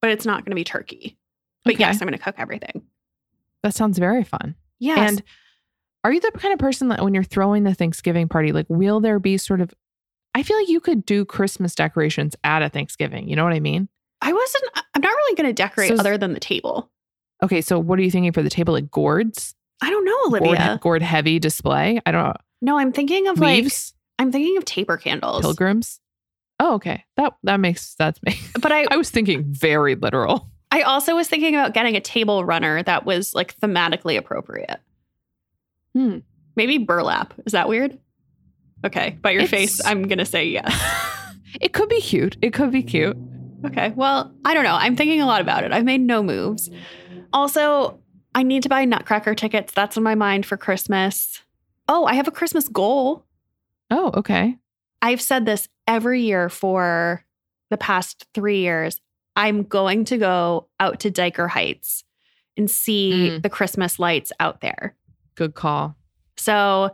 but 0.00 0.10
it's 0.10 0.24
not 0.24 0.38
going 0.46 0.52
to 0.52 0.54
be 0.56 0.64
turkey. 0.64 1.18
But 1.66 1.74
Okay. 1.74 1.80
yes, 1.84 2.00
I'm 2.00 2.08
going 2.08 2.16
to 2.18 2.24
cook 2.24 2.36
everything. 2.38 2.80
That 3.62 3.74
sounds 3.74 3.98
very 3.98 4.24
fun. 4.24 4.54
Yes. 4.78 4.98
And 5.10 5.22
are 6.02 6.12
you 6.14 6.20
the 6.20 6.30
kind 6.32 6.54
of 6.54 6.58
person 6.58 6.88
that 6.88 7.02
when 7.04 7.12
you're 7.12 7.22
throwing 7.22 7.64
the 7.64 7.74
Thanksgiving 7.74 8.26
party, 8.26 8.52
like, 8.52 8.64
will 8.70 9.00
there 9.00 9.18
be 9.18 9.36
sort 9.36 9.60
of, 9.60 9.74
I 10.34 10.42
feel 10.42 10.56
like 10.56 10.70
you 10.70 10.80
could 10.80 11.04
do 11.04 11.26
Christmas 11.26 11.74
decorations 11.74 12.34
at 12.42 12.62
a 12.62 12.70
Thanksgiving. 12.70 13.28
You 13.28 13.36
know 13.36 13.44
what 13.44 13.52
I 13.52 13.60
mean? 13.60 13.90
I 14.22 14.32
wasn't, 14.32 14.64
I'm 14.94 15.02
not 15.02 15.10
really 15.14 15.34
going 15.36 15.48
to 15.50 15.52
decorate 15.52 15.88
So- 15.90 15.96
other 15.96 16.16
than 16.16 16.32
the 16.32 16.40
table. 16.40 16.90
Okay. 17.42 17.60
So 17.60 17.78
what 17.78 17.98
are 17.98 18.02
you 18.02 18.10
thinking 18.10 18.32
for 18.32 18.42
the 18.42 18.50
table? 18.50 18.74
Like 18.74 18.90
gourds? 18.90 19.54
I 19.82 19.88
don't 19.90 20.04
know, 20.04 20.38
Olivia. 20.38 20.66
Gourd, 20.68 20.80
gourd 20.80 21.02
heavy 21.02 21.38
display? 21.38 22.00
I 22.04 22.12
don't 22.12 22.24
know. 22.24 22.34
No, 22.62 22.78
I'm 22.78 22.92
thinking 22.92 23.28
of 23.28 23.38
like 23.38 23.62
Leaves? 23.62 23.94
I'm 24.18 24.30
thinking 24.30 24.58
of 24.58 24.64
taper 24.66 24.96
candles. 24.98 25.40
pilgrims? 25.40 25.98
Oh, 26.58 26.74
okay. 26.74 27.04
That 27.16 27.32
that 27.44 27.58
makes 27.60 27.94
that's 27.94 28.22
me. 28.22 28.38
But 28.60 28.72
I 28.72 28.86
I 28.90 28.96
was 28.96 29.08
thinking 29.10 29.44
very 29.44 29.94
literal. 29.94 30.50
I 30.70 30.82
also 30.82 31.16
was 31.16 31.26
thinking 31.28 31.54
about 31.54 31.72
getting 31.74 31.96
a 31.96 32.00
table 32.00 32.44
runner 32.44 32.82
that 32.82 33.04
was 33.06 33.34
like 33.34 33.58
thematically 33.58 34.16
appropriate. 34.18 34.78
Hmm. 35.94 36.18
Maybe 36.56 36.78
burlap. 36.78 37.34
Is 37.46 37.52
that 37.52 37.68
weird? 37.68 37.98
Okay. 38.84 39.18
By 39.22 39.30
your 39.30 39.42
It's- 39.42 39.50
face, 39.50 39.84
I'm 39.84 40.06
gonna 40.06 40.26
say 40.26 40.44
yes. 40.44 40.70
it 41.60 41.72
could 41.72 41.88
be 41.88 42.00
cute. 42.02 42.36
It 42.42 42.52
could 42.52 42.70
be 42.70 42.82
cute. 42.82 43.16
Okay. 43.64 43.90
Well, 43.96 44.32
I 44.44 44.52
don't 44.54 44.64
know. 44.64 44.74
I'm 44.74 44.96
thinking 44.96 45.20
a 45.22 45.26
lot 45.26 45.40
about 45.40 45.64
it. 45.64 45.72
I've 45.72 45.84
made 45.84 46.00
no 46.02 46.22
moves. 46.22 46.70
Also, 47.32 47.98
I 48.34 48.42
need 48.42 48.62
to 48.64 48.68
buy 48.68 48.84
Nutcracker 48.84 49.34
tickets. 49.34 49.72
That's 49.72 49.96
on 49.96 50.02
my 50.02 50.14
mind 50.14 50.46
for 50.46 50.56
Christmas. 50.56 51.42
Oh, 51.88 52.04
I 52.04 52.14
have 52.14 52.28
a 52.28 52.32
Christmas 52.32 52.68
goal. 52.68 53.24
Oh, 53.90 54.12
okay. 54.14 54.56
I've 55.02 55.20
said 55.20 55.46
this 55.46 55.68
every 55.86 56.22
year 56.22 56.48
for 56.48 57.24
the 57.70 57.76
past 57.76 58.26
three 58.34 58.60
years. 58.60 59.00
I'm 59.36 59.62
going 59.64 60.04
to 60.06 60.18
go 60.18 60.68
out 60.78 61.00
to 61.00 61.10
Dyker 61.10 61.48
Heights 61.48 62.04
and 62.56 62.70
see 62.70 63.30
Mm. 63.30 63.42
the 63.42 63.48
Christmas 63.48 63.98
lights 63.98 64.32
out 64.40 64.60
there. 64.60 64.94
Good 65.34 65.54
call. 65.54 65.96
So 66.36 66.90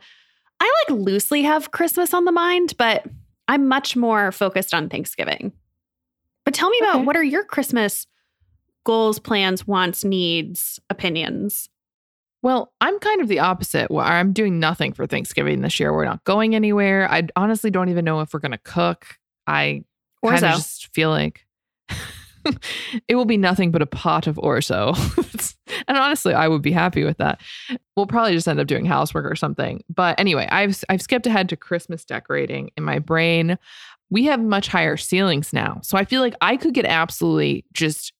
I 0.61 0.73
like 0.89 0.99
loosely 0.99 1.43
have 1.43 1.71
Christmas 1.71 2.15
on 2.15 2.25
the 2.25 2.33
mind, 2.33 2.75
but 2.79 3.05
I'm 3.49 3.69
much 3.69 3.97
more 3.97 4.33
focused 4.33 4.73
on 4.75 4.89
Thanksgiving. 4.89 5.53
But 6.45 6.55
tell 6.55 6.71
me 6.71 6.79
about 6.81 7.05
what 7.05 7.17
are 7.17 7.23
your 7.25 7.45
Christmas 7.45 8.07
goals, 8.87 9.19
plans, 9.19 9.67
wants, 9.67 10.05
needs, 10.05 10.81
opinions? 10.89 11.69
Well, 12.43 12.73
I'm 12.81 12.99
kind 13.01 13.21
of 13.21 13.29
the 13.29 13.41
opposite. 13.41 13.91
Where 13.91 14.05
I'm 14.05 14.33
doing 14.33 14.61
nothing 14.61 14.93
for 14.93 15.07
Thanksgiving 15.07 15.61
this 15.61 15.79
year. 15.79 15.93
We're 15.93 16.05
not 16.05 16.25
going 16.25 16.55
anywhere. 16.55 17.11
I 17.11 17.25
honestly 17.35 17.71
don't 17.71 17.89
even 17.89 18.05
know 18.05 18.21
if 18.21 18.33
we're 18.33 18.41
going 18.41 18.53
to 18.53 18.59
cook. 18.59 19.19
I 19.47 19.85
kind 20.25 20.45
of 20.45 20.55
just 20.55 20.95
feel 20.95 21.11
like 21.11 21.45
it 23.09 23.17
will 23.17 23.25
be 23.25 23.37
nothing 23.37 23.73
but 23.73 23.83
a 23.83 23.87
pot 23.87 24.27
of 24.27 24.37
orzo. 24.37 24.97
and 25.89 25.99
honestly, 25.99 26.35
I 26.35 26.47
would 26.47 26.63
be 26.63 26.73
happy 26.73 27.05
with 27.05 27.19
that. 27.19 27.41
We'll 27.97 28.07
probably 28.07 28.33
just 28.33 28.47
end 28.47 28.61
up 28.61 28.69
doing 28.69 28.87
housework 28.87 29.31
or 29.31 29.37
something. 29.37 29.83
But 29.93 30.19
anyway, 30.21 30.49
I've 30.51 30.83
I've 30.89 31.03
skipped 31.03 31.27
ahead 31.27 31.49
to 31.49 31.57
Christmas 31.57 32.05
decorating 32.05 32.71
in 32.77 32.85
my 32.85 33.01
brain. 33.01 33.59
We 34.09 34.25
have 34.27 34.41
much 34.41 34.69
higher 34.69 34.97
ceilings 34.97 35.53
now. 35.53 35.81
So 35.83 35.99
I 35.99 36.05
feel 36.05 36.21
like 36.21 36.35
I 36.41 36.57
could 36.57 36.75
get 36.75 36.85
absolutely 36.85 37.65
just 37.73 38.13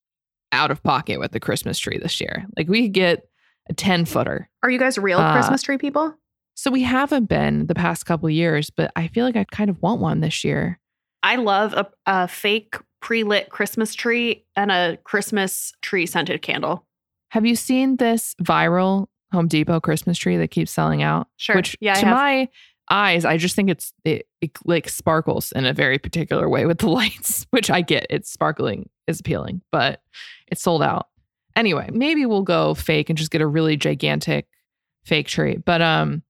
out 0.57 0.71
of 0.71 0.83
pocket 0.83 1.21
with 1.21 1.33
the 1.33 1.41
Christmas 1.41 1.79
tree 1.79 1.99
this 1.99 2.21
year. 2.21 2.47
Like 2.57 2.69
we 2.69 2.83
could 2.85 2.93
get 2.93 3.29
a 3.69 3.75
10 3.75 4.05
footer. 4.07 4.49
Are 4.63 4.71
you 4.71 4.79
guys 4.79 4.97
real 4.99 5.19
Uh, 5.19 5.33
Christmas 5.33 5.63
tree 5.63 5.79
people? 5.79 6.15
So 6.55 6.71
we 6.71 6.83
haven't 6.83 7.27
been 7.29 7.67
the 7.67 7.75
past 7.75 8.07
couple 8.07 8.31
years, 8.31 8.71
but 8.71 8.91
I 8.97 9.09
feel 9.09 9.27
like 9.27 9.37
I 9.37 9.45
kind 9.45 9.69
of 9.69 9.81
want 9.83 10.01
one 10.01 10.21
this 10.21 10.43
year. 10.45 10.81
I 11.23 11.37
love 11.37 11.75
a, 11.75 11.87
a 12.07 12.29
fake 12.29 12.77
pre 13.03 13.23
lit 13.25 13.51
Christmas 13.51 13.95
tree 13.95 14.45
and 14.57 14.71
a 14.73 14.97
Christmas 15.05 15.73
tree 15.83 16.07
scented 16.07 16.41
candle. 16.43 16.87
Have 17.31 17.45
you 17.45 17.57
seen 17.57 17.97
this 17.97 18.35
viral 18.43 19.09
Home 19.33 19.49
Depot 19.49 19.81
Christmas 19.81 20.17
tree 20.17 20.37
that 20.39 20.51
keeps 20.51 20.71
selling 20.71 21.03
out? 21.03 21.27
Sure. 21.37 21.57
Which 21.57 21.77
Yeah, 21.81 21.93
I 21.93 22.01
to 22.01 22.07
have. 22.07 22.15
my 22.17 22.49
eyes, 22.89 23.25
I 23.25 23.37
just 23.37 23.57
think 23.57 23.69
it's 23.69 23.93
it, 24.05 24.27
it 24.41 24.53
like 24.65 24.89
sparkles 24.89 25.53
in 25.53 25.67
a 25.67 25.73
very 25.75 25.99
particular 25.99 26.49
way 26.49 26.65
with 26.65 26.79
the 26.79 26.89
lights, 27.01 27.45
which 27.51 27.71
I 27.71 27.83
get. 27.83 28.07
It's 28.09 28.31
sparkling 28.31 28.89
is 29.09 29.21
appealing, 29.21 29.61
but 29.73 30.01
it's 30.49 30.63
sold 30.63 30.83
out. 30.83 31.09
Anyway, 31.55 31.89
maybe 31.93 32.27
we'll 32.27 32.43
go 32.43 32.75
fake 32.75 33.09
and 33.09 33.19
just 33.19 33.31
get 33.31 33.41
a 33.41 33.47
really 33.47 33.77
gigantic 33.77 34.47
fake 35.05 35.29
tree. 35.29 35.57
But 35.57 35.83
um 35.83 36.23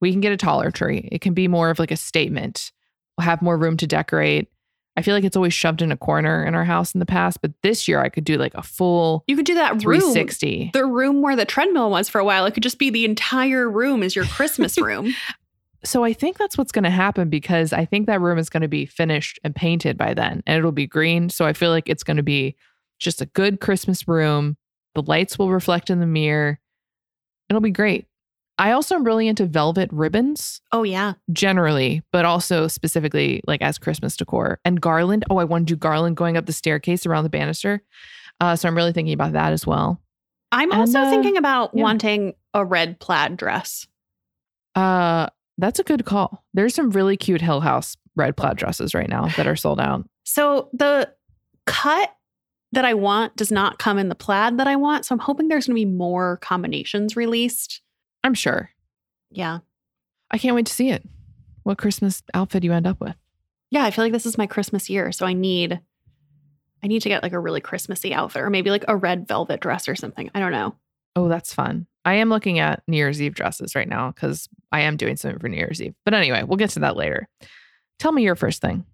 we 0.00 0.10
can 0.10 0.20
get 0.20 0.32
a 0.32 0.36
taller 0.36 0.70
tree. 0.70 1.08
It 1.12 1.20
can 1.20 1.32
be 1.32 1.46
more 1.46 1.70
of 1.70 1.78
like 1.78 1.92
a 1.92 1.96
statement. 1.96 2.72
We'll 3.16 3.24
have 3.24 3.40
more 3.40 3.56
room 3.56 3.76
to 3.76 3.86
decorate. 3.86 4.48
I 4.96 5.02
feel 5.02 5.14
like 5.14 5.24
it's 5.24 5.36
always 5.36 5.54
shoved 5.54 5.80
in 5.80 5.90
a 5.90 5.96
corner 5.96 6.44
in 6.44 6.54
our 6.54 6.64
house 6.64 6.92
in 6.92 6.98
the 6.98 7.06
past, 7.06 7.40
but 7.40 7.52
this 7.62 7.88
year 7.88 8.00
I 8.00 8.08
could 8.10 8.24
do 8.24 8.36
like 8.36 8.52
a 8.54 8.62
full 8.62 9.24
You 9.26 9.36
could 9.36 9.46
do 9.46 9.54
that 9.54 9.72
room. 9.84 10.00
360. 10.00 10.72
The 10.74 10.84
room 10.84 11.22
where 11.22 11.36
the 11.36 11.46
treadmill 11.46 11.88
was 11.88 12.08
for 12.08 12.18
a 12.18 12.24
while. 12.24 12.44
It 12.44 12.52
could 12.52 12.62
just 12.62 12.78
be 12.78 12.90
the 12.90 13.06
entire 13.06 13.70
room 13.70 14.02
is 14.02 14.14
your 14.14 14.26
Christmas 14.26 14.76
room. 14.78 15.14
So 15.84 16.04
I 16.04 16.12
think 16.12 16.38
that's 16.38 16.56
what's 16.56 16.70
going 16.70 16.84
to 16.84 16.90
happen 16.90 17.28
because 17.28 17.72
I 17.72 17.84
think 17.86 18.06
that 18.06 18.20
room 18.20 18.38
is 18.38 18.48
going 18.48 18.60
to 18.60 18.68
be 18.68 18.86
finished 18.86 19.40
and 19.42 19.52
painted 19.52 19.98
by 19.98 20.14
then 20.14 20.40
and 20.46 20.56
it'll 20.56 20.70
be 20.70 20.86
green. 20.86 21.28
So 21.28 21.44
I 21.44 21.54
feel 21.54 21.70
like 21.70 21.88
it's 21.88 22.04
going 22.04 22.18
to 22.18 22.22
be 22.22 22.54
just 23.02 23.20
a 23.20 23.26
good 23.26 23.60
Christmas 23.60 24.06
room. 24.08 24.56
The 24.94 25.02
lights 25.02 25.38
will 25.38 25.50
reflect 25.50 25.90
in 25.90 26.00
the 26.00 26.06
mirror. 26.06 26.60
It'll 27.48 27.60
be 27.60 27.70
great. 27.70 28.06
I 28.58 28.72
also 28.72 28.94
am 28.94 29.04
really 29.04 29.28
into 29.28 29.46
velvet 29.46 29.90
ribbons 29.92 30.60
oh, 30.72 30.82
yeah. 30.82 31.14
generally, 31.32 32.02
but 32.12 32.24
also 32.24 32.68
specifically 32.68 33.42
like 33.46 33.62
as 33.62 33.78
Christmas 33.78 34.16
decor 34.16 34.60
and 34.64 34.80
garland. 34.80 35.24
Oh, 35.30 35.38
I 35.38 35.44
want 35.44 35.66
to 35.66 35.74
do 35.74 35.76
garland 35.76 36.16
going 36.16 36.36
up 36.36 36.46
the 36.46 36.52
staircase 36.52 37.06
around 37.06 37.24
the 37.24 37.30
banister. 37.30 37.82
Uh, 38.40 38.54
so 38.54 38.68
I'm 38.68 38.76
really 38.76 38.92
thinking 38.92 39.14
about 39.14 39.32
that 39.32 39.52
as 39.52 39.66
well. 39.66 40.00
I'm 40.52 40.70
And, 40.70 40.80
also 40.80 41.00
uh, 41.00 41.10
thinking 41.10 41.38
about 41.38 41.70
yeah. 41.74 41.82
wanting 41.82 42.34
a 42.52 42.64
red 42.64 43.00
plaid 43.00 43.36
dress. 43.36 43.86
Uh, 44.74 45.28
that's 45.58 45.78
a 45.78 45.84
good 45.84 46.04
call. 46.04 46.44
There's 46.54 46.74
some 46.74 46.90
really 46.90 47.16
cute 47.16 47.40
Hill 47.40 47.60
House 47.60 47.96
red 48.16 48.36
plaid 48.36 48.58
dresses 48.58 48.94
right 48.94 49.08
now 49.08 49.28
that 49.36 49.46
are 49.46 49.56
sold 49.56 49.80
out. 49.80 50.06
So 50.24 50.68
the 50.72 51.10
cut 51.66 52.14
that 52.72 52.84
I 52.84 52.94
want 52.94 53.36
does 53.36 53.52
not 53.52 53.78
come 53.78 53.98
in 53.98 54.08
the 54.08 54.14
plaid 54.14 54.58
that 54.58 54.66
I 54.66 54.76
want. 54.76 55.04
So 55.04 55.14
I'm 55.14 55.18
hoping 55.18 55.48
there's 55.48 55.66
going 55.66 55.76
to 55.76 55.86
be 55.86 55.90
more 55.90 56.38
combinations 56.38 57.16
released. 57.16 57.82
I'm 58.24 58.34
sure. 58.34 58.70
Yeah. 59.30 59.58
I 60.30 60.38
can't 60.38 60.54
wait 60.54 60.66
to 60.66 60.72
see 60.72 60.90
it. 60.90 61.04
What 61.62 61.78
Christmas 61.78 62.22
outfit 62.34 62.64
you 62.64 62.72
end 62.72 62.86
up 62.86 63.00
with. 63.00 63.14
Yeah, 63.70 63.84
I 63.84 63.90
feel 63.90 64.04
like 64.04 64.12
this 64.12 64.26
is 64.26 64.36
my 64.36 64.46
Christmas 64.46 64.90
year, 64.90 65.12
so 65.12 65.24
I 65.24 65.32
need 65.32 65.80
I 66.82 66.86
need 66.88 67.02
to 67.02 67.08
get 67.08 67.22
like 67.22 67.32
a 67.32 67.38
really 67.38 67.60
Christmassy 67.60 68.12
outfit 68.12 68.42
or 68.42 68.50
maybe 68.50 68.70
like 68.70 68.84
a 68.88 68.96
red 68.96 69.28
velvet 69.28 69.60
dress 69.60 69.88
or 69.88 69.94
something. 69.94 70.30
I 70.34 70.40
don't 70.40 70.52
know. 70.52 70.74
Oh, 71.14 71.28
that's 71.28 71.54
fun. 71.54 71.86
I 72.04 72.14
am 72.14 72.28
looking 72.28 72.58
at 72.58 72.82
New 72.88 72.96
Year's 72.96 73.22
Eve 73.22 73.34
dresses 73.34 73.74
right 73.74 73.88
now 73.88 74.10
because 74.10 74.48
I 74.72 74.80
am 74.80 74.96
doing 74.96 75.16
something 75.16 75.38
for 75.38 75.48
New 75.48 75.58
Year's 75.58 75.80
Eve. 75.80 75.94
But 76.04 76.14
anyway, 76.14 76.42
we'll 76.42 76.56
get 76.56 76.70
to 76.70 76.80
that 76.80 76.96
later. 76.96 77.28
Tell 77.98 78.10
me 78.10 78.24
your 78.24 78.34
first 78.34 78.60
thing. 78.60 78.84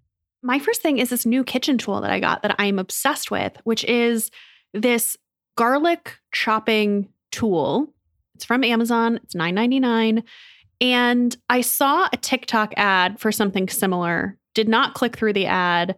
My 0.41 0.59
first 0.59 0.81
thing 0.81 0.99
is 0.99 1.09
this 1.09 1.25
new 1.25 1.43
kitchen 1.43 1.77
tool 1.77 2.01
that 2.01 2.11
I 2.11 2.19
got 2.19 2.43
that 2.43 2.55
I'm 2.59 2.79
obsessed 2.79 3.31
with, 3.31 3.57
which 3.63 3.83
is 3.85 4.31
this 4.73 5.17
garlic 5.55 6.17
chopping 6.31 7.09
tool. 7.31 7.93
It's 8.35 8.45
from 8.45 8.63
Amazon. 8.63 9.19
It's 9.23 9.35
$9.99. 9.35 10.23
And 10.81 11.35
I 11.49 11.61
saw 11.61 12.07
a 12.13 12.17
TikTok 12.17 12.73
ad 12.77 13.19
for 13.19 13.31
something 13.31 13.67
similar, 13.67 14.37
did 14.53 14.69
not 14.69 14.93
click 14.93 15.17
through 15.17 15.33
the 15.33 15.45
ad, 15.45 15.97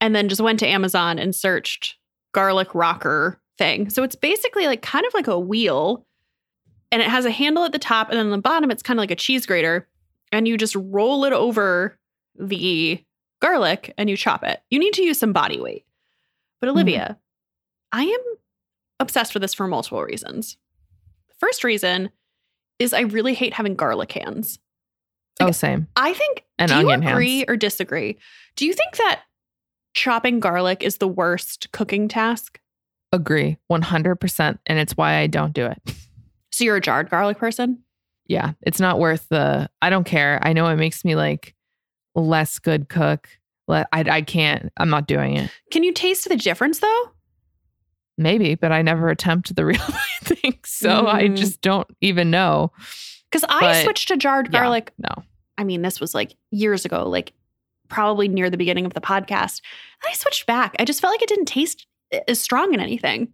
and 0.00 0.16
then 0.16 0.28
just 0.28 0.40
went 0.40 0.58
to 0.60 0.66
Amazon 0.66 1.18
and 1.18 1.34
searched 1.34 1.96
garlic 2.32 2.74
rocker 2.74 3.40
thing. 3.58 3.90
So 3.90 4.02
it's 4.02 4.16
basically 4.16 4.66
like 4.66 4.82
kind 4.82 5.06
of 5.06 5.14
like 5.14 5.28
a 5.28 5.38
wheel 5.38 6.06
and 6.90 7.02
it 7.02 7.08
has 7.08 7.24
a 7.24 7.30
handle 7.30 7.64
at 7.64 7.72
the 7.72 7.78
top 7.78 8.08
and 8.08 8.18
then 8.18 8.26
on 8.26 8.32
the 8.32 8.38
bottom 8.38 8.70
it's 8.70 8.82
kind 8.82 8.98
of 8.98 9.02
like 9.02 9.10
a 9.10 9.16
cheese 9.16 9.46
grater 9.46 9.88
and 10.32 10.48
you 10.48 10.56
just 10.56 10.76
roll 10.76 11.24
it 11.24 11.32
over 11.32 11.98
the 12.38 13.02
garlic 13.44 13.92
and 13.98 14.08
you 14.08 14.16
chop 14.16 14.42
it. 14.42 14.62
You 14.70 14.78
need 14.78 14.94
to 14.94 15.02
use 15.02 15.18
some 15.18 15.32
body 15.32 15.60
weight. 15.60 15.84
But 16.60 16.70
Olivia, 16.70 17.18
mm-hmm. 17.92 18.00
I 18.00 18.04
am 18.04 18.20
obsessed 19.00 19.34
with 19.34 19.42
this 19.42 19.52
for 19.54 19.66
multiple 19.66 20.02
reasons. 20.02 20.56
The 21.28 21.34
first 21.38 21.62
reason 21.62 22.10
is 22.78 22.94
I 22.94 23.00
really 23.00 23.34
hate 23.34 23.52
having 23.52 23.74
garlic 23.74 24.12
hands. 24.12 24.58
Like, 25.40 25.48
oh, 25.48 25.52
same. 25.52 25.88
I 25.96 26.14
think. 26.14 26.44
And 26.58 26.70
do 26.70 26.78
you 26.78 26.90
agree 26.90 27.38
hands. 27.38 27.44
or 27.48 27.56
disagree? 27.56 28.18
Do 28.56 28.66
you 28.66 28.72
think 28.72 28.96
that 28.96 29.22
chopping 29.92 30.40
garlic 30.40 30.82
is 30.82 30.98
the 30.98 31.08
worst 31.08 31.70
cooking 31.72 32.08
task? 32.08 32.60
Agree, 33.12 33.58
one 33.68 33.82
hundred 33.82 34.16
percent, 34.16 34.58
and 34.66 34.78
it's 34.78 34.96
why 34.96 35.16
I 35.16 35.26
don't 35.26 35.52
do 35.52 35.66
it. 35.66 35.78
So 36.50 36.64
you're 36.64 36.76
a 36.76 36.80
jarred 36.80 37.10
garlic 37.10 37.38
person? 37.38 37.80
Yeah, 38.26 38.52
it's 38.62 38.80
not 38.80 38.98
worth 38.98 39.28
the. 39.28 39.68
I 39.82 39.90
don't 39.90 40.04
care. 40.04 40.40
I 40.42 40.52
know 40.52 40.66
it 40.68 40.76
makes 40.76 41.04
me 41.04 41.14
like 41.14 41.53
less 42.14 42.58
good 42.58 42.88
cook. 42.88 43.28
I 43.68 43.84
I 43.92 44.22
can't. 44.22 44.72
I'm 44.76 44.90
not 44.90 45.06
doing 45.06 45.36
it. 45.36 45.50
Can 45.70 45.84
you 45.84 45.92
taste 45.92 46.28
the 46.28 46.36
difference 46.36 46.80
though? 46.80 47.10
Maybe, 48.16 48.54
but 48.54 48.72
I 48.72 48.82
never 48.82 49.08
attempt 49.08 49.54
the 49.56 49.64
real 49.66 49.80
thing, 50.22 50.58
so 50.64 51.04
mm. 51.04 51.06
I 51.06 51.28
just 51.28 51.60
don't 51.60 51.88
even 52.00 52.30
know. 52.30 52.72
Because 53.30 53.44
I 53.48 53.60
but, 53.60 53.82
switched 53.82 54.08
to 54.08 54.16
jarred 54.16 54.52
garlic. 54.52 54.92
Yeah, 54.98 55.08
no, 55.16 55.24
I 55.58 55.64
mean 55.64 55.82
this 55.82 56.00
was 56.00 56.14
like 56.14 56.36
years 56.50 56.84
ago, 56.84 57.08
like 57.08 57.32
probably 57.88 58.28
near 58.28 58.50
the 58.50 58.56
beginning 58.56 58.86
of 58.86 58.94
the 58.94 59.00
podcast. 59.00 59.60
And 60.02 60.10
I 60.10 60.14
switched 60.14 60.46
back. 60.46 60.74
I 60.78 60.84
just 60.84 61.00
felt 61.00 61.12
like 61.12 61.22
it 61.22 61.28
didn't 61.28 61.46
taste 61.46 61.86
as 62.28 62.40
strong 62.40 62.74
in 62.74 62.80
anything. 62.80 63.32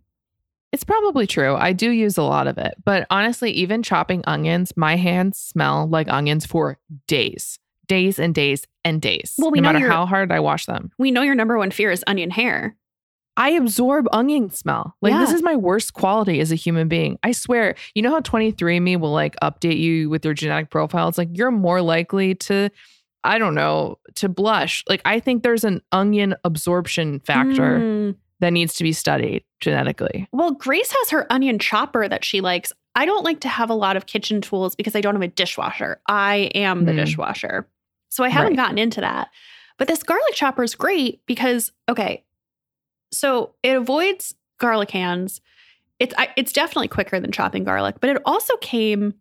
It's 0.72 0.84
probably 0.84 1.26
true. 1.26 1.56
I 1.56 1.72
do 1.72 1.90
use 1.90 2.16
a 2.16 2.22
lot 2.22 2.46
of 2.46 2.56
it. 2.56 2.75
But 2.84 3.06
honestly, 3.10 3.50
even 3.52 3.82
chopping 3.82 4.22
onions, 4.26 4.72
my 4.76 4.96
hands 4.96 5.38
smell 5.38 5.88
like 5.88 6.08
onions 6.08 6.46
for 6.46 6.78
days, 7.08 7.58
days 7.90 8.20
and 8.20 8.32
days 8.32 8.68
and 8.85 9.02
days. 9.02 9.35
Well, 9.37 9.50
we 9.50 9.59
no 9.61 9.73
matter 9.73 9.90
how 9.90 10.06
hard 10.06 10.30
I 10.30 10.38
wash 10.38 10.66
them. 10.66 10.92
We 10.97 11.11
know 11.11 11.23
your 11.23 11.35
number 11.35 11.59
one 11.59 11.73
fear 11.73 11.90
is 11.90 12.04
onion 12.06 12.30
hair. 12.30 12.76
I 13.37 13.50
absorb 13.50 14.06
onion 14.12 14.50
smell. 14.50 14.94
Like 15.02 15.12
yeah. 15.12 15.18
this 15.18 15.32
is 15.32 15.42
my 15.42 15.56
worst 15.56 15.94
quality 15.94 16.38
as 16.38 16.52
a 16.52 16.54
human 16.54 16.87
being. 16.87 17.18
I 17.25 17.32
swear. 17.32 17.75
You 17.97 18.02
know 18.02 18.11
how 18.11 18.20
23andMe 18.20 19.00
will 19.00 19.11
like 19.11 19.35
update 19.42 19.80
you 19.80 20.09
with 20.09 20.25
your 20.25 20.35
genetic 20.35 20.70
profile? 20.70 21.09
It's 21.09 21.18
like 21.18 21.30
you're 21.32 21.50
more 21.50 21.82
likely 21.82 22.37
to 22.37 22.70
I 23.23 23.38
don't 23.38 23.54
know, 23.54 23.99
to 24.14 24.28
blush. 24.28 24.85
Like 24.88 25.02
I 25.04 25.18
think 25.18 25.42
there's 25.42 25.64
an 25.64 25.82
onion 25.90 26.37
absorption 26.44 27.18
factor 27.20 27.78
mm. 27.78 28.16
that 28.38 28.50
needs 28.50 28.75
to 28.75 28.85
be 28.85 28.92
studied 28.92 29.44
genetically. 29.61 30.28
Well, 30.32 30.52
Grace 30.52 30.92
has 30.92 31.11
her 31.11 31.30
onion 31.30 31.59
chopper 31.59 32.09
that 32.09 32.25
she 32.25 32.40
likes. 32.40 32.73
I 32.94 33.04
don't 33.04 33.25
like 33.25 33.40
to 33.40 33.49
have 33.49 33.68
a 33.68 33.75
lot 33.75 33.97
of 33.97 34.06
kitchen 34.06 34.40
tools 34.40 34.75
because 34.75 34.94
I 34.97 35.00
don't 35.00 35.14
have 35.14 35.23
a 35.23 35.28
dishwasher. 35.28 36.00
I 36.06 36.50
am 36.54 36.85
the 36.85 36.92
mm. 36.92 36.97
dishwasher. 36.97 37.66
So 38.10 38.25
I 38.25 38.28
haven't 38.28 38.56
right. 38.56 38.64
gotten 38.64 38.78
into 38.78 39.00
that. 39.00 39.28
But 39.78 39.88
this 39.88 40.02
garlic 40.02 40.34
chopper 40.34 40.62
is 40.62 40.75
great 40.75 41.25
because, 41.26 41.73
okay, 41.88 42.25
so 43.12 43.54
it 43.62 43.76
avoids 43.76 44.34
garlic 44.58 44.90
hands. 44.90 45.40
It's 45.99 46.14
I, 46.18 46.28
it's 46.36 46.52
definitely 46.52 46.88
quicker 46.88 47.18
than 47.18 47.32
chopping 47.32 47.64
garlic, 47.64 47.96
but 48.00 48.10
it 48.10 48.20
also 48.26 48.56
came 48.58 49.14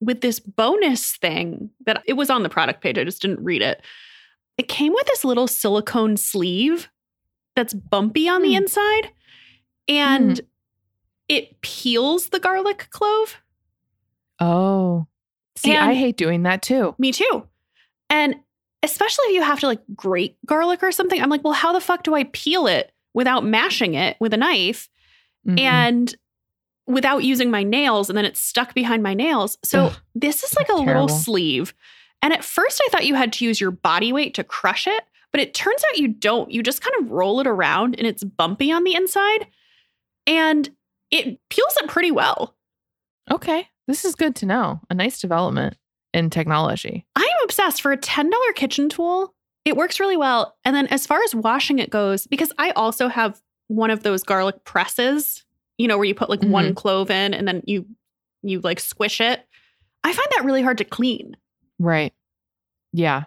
with 0.00 0.20
this 0.20 0.40
bonus 0.40 1.16
thing 1.16 1.70
that 1.84 2.02
it 2.06 2.14
was 2.14 2.30
on 2.30 2.42
the 2.42 2.48
product 2.48 2.80
page. 2.80 2.96
I 2.96 3.04
just 3.04 3.20
didn't 3.20 3.44
read 3.44 3.62
it. 3.62 3.82
It 4.56 4.68
came 4.68 4.92
with 4.92 5.06
this 5.06 5.24
little 5.24 5.46
silicone 5.46 6.16
sleeve 6.16 6.88
that's 7.54 7.74
bumpy 7.74 8.28
on 8.28 8.40
mm. 8.40 8.44
the 8.44 8.50
hmm. 8.50 8.62
inside 8.62 9.10
and 9.88 10.36
mm. 10.36 10.46
it 11.28 11.60
peels 11.60 12.28
the 12.28 12.40
garlic 12.40 12.88
clove. 12.90 13.40
Oh. 14.40 15.06
See, 15.56 15.74
and 15.74 15.90
I 15.90 15.94
hate 15.94 16.16
doing 16.16 16.44
that 16.44 16.62
too. 16.62 16.94
Me 16.98 17.10
too. 17.10 17.46
And 18.10 18.36
especially 18.82 19.24
if 19.26 19.34
you 19.34 19.42
have 19.42 19.60
to 19.60 19.66
like 19.66 19.80
grate 19.94 20.36
garlic 20.46 20.82
or 20.82 20.92
something, 20.92 21.20
I'm 21.20 21.30
like, 21.30 21.44
well, 21.44 21.52
how 21.52 21.72
the 21.72 21.80
fuck 21.80 22.02
do 22.02 22.14
I 22.14 22.24
peel 22.24 22.66
it 22.66 22.92
without 23.14 23.44
mashing 23.44 23.94
it 23.94 24.16
with 24.20 24.32
a 24.32 24.36
knife 24.36 24.88
mm-hmm. 25.46 25.58
and 25.58 26.14
without 26.86 27.24
using 27.24 27.50
my 27.50 27.62
nails? 27.62 28.08
And 28.08 28.16
then 28.16 28.24
it's 28.24 28.40
stuck 28.40 28.74
behind 28.74 29.02
my 29.02 29.14
nails. 29.14 29.58
So 29.64 29.86
Ugh, 29.86 29.96
this 30.14 30.44
is 30.44 30.54
like 30.56 30.68
a 30.68 30.72
terrible. 30.72 30.86
little 30.86 31.08
sleeve. 31.08 31.74
And 32.22 32.32
at 32.32 32.44
first, 32.44 32.80
I 32.84 32.88
thought 32.90 33.06
you 33.06 33.14
had 33.14 33.32
to 33.34 33.44
use 33.44 33.60
your 33.60 33.70
body 33.70 34.12
weight 34.12 34.34
to 34.34 34.44
crush 34.44 34.86
it, 34.86 35.04
but 35.32 35.40
it 35.40 35.54
turns 35.54 35.82
out 35.88 35.98
you 35.98 36.08
don't. 36.08 36.50
You 36.50 36.62
just 36.62 36.80
kind 36.80 36.94
of 37.00 37.10
roll 37.10 37.40
it 37.40 37.46
around 37.46 37.96
and 37.98 38.06
it's 38.06 38.24
bumpy 38.24 38.72
on 38.72 38.84
the 38.84 38.94
inside 38.94 39.46
and 40.26 40.68
it 41.10 41.38
peels 41.48 41.76
it 41.80 41.88
pretty 41.88 42.10
well. 42.10 42.54
Okay. 43.30 43.68
This 43.86 44.04
is 44.04 44.14
good 44.14 44.36
to 44.36 44.46
know. 44.46 44.80
A 44.90 44.94
nice 44.94 45.20
development 45.20 45.76
in 46.12 46.30
technology. 46.30 47.06
For 47.80 47.92
a 47.92 47.98
$10 47.98 48.30
kitchen 48.54 48.88
tool. 48.88 49.34
It 49.64 49.76
works 49.76 50.00
really 50.00 50.16
well. 50.16 50.56
And 50.64 50.74
then 50.74 50.86
as 50.86 51.06
far 51.06 51.22
as 51.22 51.34
washing 51.34 51.78
it 51.78 51.90
goes, 51.90 52.26
because 52.26 52.52
I 52.58 52.70
also 52.70 53.08
have 53.08 53.40
one 53.66 53.90
of 53.90 54.02
those 54.02 54.22
garlic 54.22 54.64
presses, 54.64 55.44
you 55.76 55.88
know, 55.88 55.98
where 55.98 56.06
you 56.06 56.14
put 56.14 56.30
like 56.30 56.40
mm-hmm. 56.40 56.52
one 56.52 56.74
clove 56.74 57.10
in 57.10 57.34
and 57.34 57.46
then 57.46 57.62
you 57.66 57.84
you 58.42 58.60
like 58.60 58.80
squish 58.80 59.20
it. 59.20 59.44
I 60.04 60.12
find 60.12 60.28
that 60.30 60.44
really 60.44 60.62
hard 60.62 60.78
to 60.78 60.84
clean. 60.84 61.36
Right. 61.78 62.14
Yeah. 62.92 63.24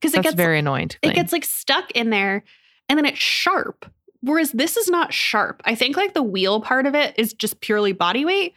Because 0.00 0.14
it 0.14 0.22
gets 0.22 0.36
very 0.36 0.58
annoying. 0.58 0.90
It 1.02 1.14
gets 1.14 1.32
like 1.32 1.44
stuck 1.44 1.90
in 1.92 2.10
there 2.10 2.44
and 2.88 2.98
then 2.98 3.06
it's 3.06 3.18
sharp. 3.18 3.90
Whereas 4.20 4.52
this 4.52 4.76
is 4.76 4.88
not 4.88 5.12
sharp. 5.12 5.62
I 5.64 5.74
think 5.74 5.96
like 5.96 6.14
the 6.14 6.22
wheel 6.22 6.60
part 6.60 6.86
of 6.86 6.94
it 6.94 7.14
is 7.18 7.32
just 7.32 7.60
purely 7.60 7.92
body 7.92 8.24
weight. 8.24 8.54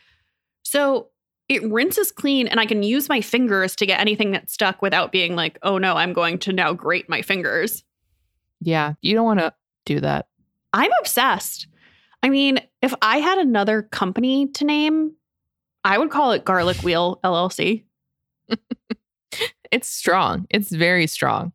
So 0.63 1.07
it 1.49 1.63
rinses 1.71 2.11
clean 2.11 2.47
and 2.47 2.59
I 2.59 2.65
can 2.65 2.83
use 2.83 3.07
my 3.07 3.21
fingers 3.21 3.75
to 3.77 3.85
get 3.85 3.99
anything 3.99 4.31
that's 4.31 4.53
stuck 4.53 4.81
without 4.81 5.11
being 5.11 5.35
like, 5.35 5.57
oh 5.63 5.77
no, 5.77 5.95
I'm 5.95 6.13
going 6.13 6.39
to 6.39 6.53
now 6.53 6.73
grate 6.73 7.07
my 7.07 7.21
fingers. 7.21 7.83
Yeah, 8.59 8.93
you 9.01 9.13
don't 9.13 9.25
want 9.25 9.39
to 9.39 9.53
do 9.85 9.99
that. 10.01 10.27
I'm 10.73 10.91
obsessed. 10.99 11.67
I 12.21 12.29
mean, 12.29 12.59
if 12.81 12.93
I 13.01 13.19
had 13.19 13.37
another 13.37 13.83
company 13.83 14.47
to 14.47 14.65
name, 14.65 15.13
I 15.83 15.97
would 15.97 16.09
call 16.09 16.31
it 16.31 16.43
Garlic 16.43 16.77
Wheel 16.77 17.19
LLC. 17.23 17.83
it's 19.71 19.87
strong. 19.87 20.47
It's 20.49 20.71
very 20.71 21.07
strong. 21.07 21.53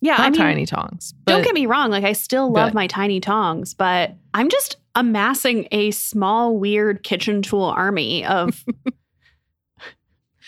Yeah, 0.00 0.16
Not 0.16 0.20
I 0.20 0.30
mean, 0.30 0.40
tiny 0.40 0.66
tongs. 0.66 1.14
Don't 1.26 1.44
get 1.44 1.54
me 1.54 1.66
wrong. 1.66 1.90
Like 1.90 2.04
I 2.04 2.14
still 2.14 2.50
love 2.50 2.70
good. 2.70 2.74
my 2.74 2.86
tiny 2.86 3.20
tongs, 3.20 3.74
but 3.74 4.16
I'm 4.32 4.48
just 4.48 4.78
amassing 4.94 5.68
a 5.70 5.90
small, 5.90 6.58
weird 6.58 7.02
kitchen 7.02 7.42
tool 7.42 7.64
army 7.64 8.24
of 8.24 8.64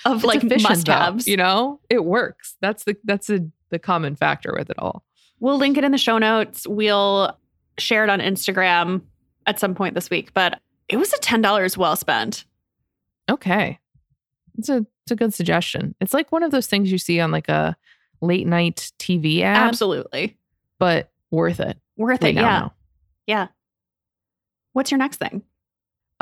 of 0.05 0.25
it's 0.25 0.25
like 0.25 0.63
must-haves. 0.63 1.27
You 1.27 1.37
know, 1.37 1.81
it 1.91 2.05
works. 2.05 2.57
That's 2.61 2.85
the 2.85 2.97
that's 3.05 3.31
a, 3.31 3.41
the 3.71 3.79
common 3.79 4.17
factor 4.17 4.55
with 4.57 4.71
it 4.71 4.79
all. 4.79 5.05
We'll 5.41 5.59
link 5.59 5.77
it 5.77 5.85
in 5.85 5.93
the 5.93 5.99
show 5.99 6.19
notes. 6.19 6.67
We'll 6.67 7.37
share 7.79 8.05
it 8.05 8.11
on 8.11 8.21
Instagram 8.21 9.03
at 9.47 9.59
some 9.59 9.75
point 9.75 9.95
this 9.95 10.11
week. 10.11 10.33
But 10.35 10.61
it 10.89 10.97
was 10.97 11.13
a 11.13 11.19
ten 11.19 11.43
dollars 11.43 11.77
well 11.77 11.97
spent. 11.97 12.45
Okay, 13.31 13.79
it's 14.59 14.69
a 14.69 14.87
it's 15.05 15.11
a 15.13 15.17
good 15.17 15.35
suggestion. 15.35 15.95
It's 16.01 16.15
like 16.15 16.31
one 16.31 16.43
of 16.43 16.51
those 16.51 16.67
things 16.67 16.93
you 16.93 16.99
see 16.99 17.21
on 17.21 17.31
like 17.31 17.49
a 17.49 17.77
late 18.21 18.47
night 18.47 18.93
TV 18.99 19.43
ad. 19.43 19.57
Absolutely. 19.57 20.37
But 20.79 21.11
worth 21.31 21.61
it. 21.61 21.79
Worth 21.97 22.23
it. 22.23 22.35
Yeah. 22.35 22.69
Yeah. 23.27 23.49
What's 24.73 24.91
your 24.91 24.99
next 24.99 25.17
thing? 25.17 25.43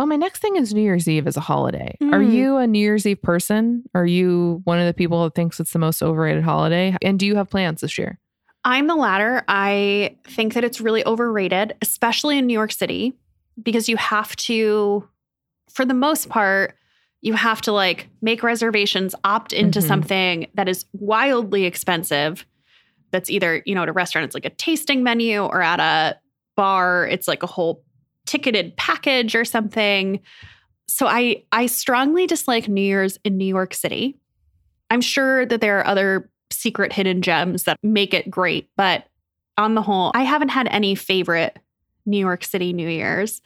Oh, 0.01 0.07
my 0.07 0.17
next 0.17 0.41
thing 0.41 0.57
is 0.57 0.73
New 0.73 0.81
Year's 0.81 1.07
Eve 1.07 1.27
as 1.27 1.37
a 1.37 1.41
holiday. 1.41 1.95
Mm. 2.01 2.15
Are 2.15 2.23
you 2.23 2.57
a 2.57 2.67
New 2.67 2.79
Year's 2.79 3.05
Eve 3.05 3.21
person? 3.21 3.85
Are 3.95 4.07
you 4.07 4.63
one 4.65 4.79
of 4.79 4.87
the 4.87 4.95
people 4.95 5.25
that 5.25 5.35
thinks 5.35 5.61
it's 5.61 5.75
the 5.75 5.79
most 5.79 6.03
overrated 6.03 6.43
holiday? 6.43 6.97
And 7.03 7.19
do 7.19 7.27
you 7.27 7.37
have 7.37 7.51
plans 7.51 7.83
this 7.83 7.99
year? 7.99 8.19
I'm 8.65 8.87
the 8.87 8.95
latter. 8.95 9.45
I 9.47 10.17
think 10.25 10.55
that 10.55 10.65
it's 10.65 10.81
really 10.81 11.05
overrated, 11.05 11.75
especially 11.83 12.39
in 12.39 12.47
New 12.47 12.55
York 12.55 12.73
City, 12.73 13.13
because 13.63 13.91
you 13.91 13.99
have 13.99 14.35
to, 14.37 15.07
for 15.69 15.85
the 15.85 15.93
most 15.93 16.31
part, 16.31 16.77
you 17.21 17.35
have 17.35 17.61
to 17.61 17.73
like 17.73 18.09
make 18.23 18.43
reservations, 18.43 19.15
opt 19.23 19.53
into 19.53 19.81
mm-hmm. 19.81 19.89
something 19.89 20.47
that 20.55 20.67
is 20.67 20.87
wildly 20.95 21.67
expensive. 21.67 22.47
That's 23.11 23.29
either, 23.29 23.63
you 23.67 23.75
know, 23.75 23.83
at 23.83 23.91
a 23.91 23.93
restaurant, 23.93 24.25
it's 24.25 24.35
like 24.35 24.47
a 24.47 24.51
tasting 24.51 25.03
menu, 25.03 25.43
or 25.43 25.61
at 25.61 25.79
a 25.79 26.19
bar, 26.57 27.07
it's 27.07 27.29
like 27.29 27.43
a 27.43 27.47
whole 27.47 27.85
ticketed 28.31 28.77
package 28.77 29.35
or 29.35 29.45
something. 29.45 30.21
So 30.87 31.07
I 31.09 31.43
I 31.51 31.67
strongly 31.67 32.27
dislike 32.27 32.69
New 32.69 32.81
Year's 32.81 33.19
in 33.25 33.37
New 33.37 33.45
York 33.45 33.75
City. 33.75 34.17
I'm 34.89 35.01
sure 35.01 35.45
that 35.47 35.61
there 35.61 35.79
are 35.81 35.87
other 35.87 36.31
secret 36.53 36.93
hidden 36.93 37.23
gems 37.23 37.65
that 37.65 37.77
make 37.83 38.15
it 38.15 38.31
great, 38.31 38.69
but 38.77 39.05
on 39.57 39.75
the 39.75 39.83
whole, 39.83 40.11
I 40.15 40.23
haven't 40.23 40.49
had 40.51 40.69
any 40.69 40.95
favorite 40.95 41.59
New 42.07 42.19
York 42.19 42.45
City 42.45 42.73
New 42.73 42.89
Year's. 42.89 43.43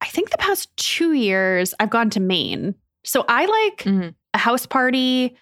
I 0.00 0.06
think 0.06 0.30
the 0.30 0.38
past 0.38 0.74
two 0.76 1.12
years 1.14 1.74
I've 1.80 1.90
gone 1.90 2.10
to 2.10 2.20
Maine. 2.20 2.74
So 3.04 3.24
I 3.28 3.46
like 3.46 3.78
Mhm. 3.84 4.14
a 4.34 4.38
house 4.38 4.66
party. 4.66 5.36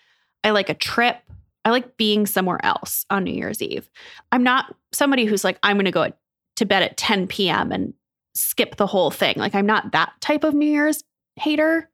I 0.44 0.50
like 0.50 0.68
a 0.68 0.74
trip. 0.74 1.18
I 1.64 1.70
like 1.70 1.96
being 1.96 2.26
somewhere 2.26 2.64
else 2.64 3.04
on 3.10 3.24
New 3.24 3.34
Year's 3.34 3.60
Eve. 3.60 3.90
I'm 4.32 4.42
not 4.44 4.74
somebody 4.92 5.24
who's 5.26 5.42
like, 5.44 5.58
I'm 5.64 5.76
going 5.76 5.84
to 5.86 5.90
go 5.90 6.12
to 6.56 6.64
bed 6.64 6.82
at 6.84 6.96
10 6.96 7.26
p.m. 7.26 7.72
and 7.72 7.92
skip 8.36 8.76
the 8.76 8.86
whole 8.86 9.10
thing. 9.10 9.34
Like, 9.36 9.54
I'm 9.54 9.66
not 9.66 9.92
that 9.92 10.12
type 10.20 10.44
of 10.44 10.54
New 10.54 10.68
Year's 10.70 11.02
hater, 11.36 11.90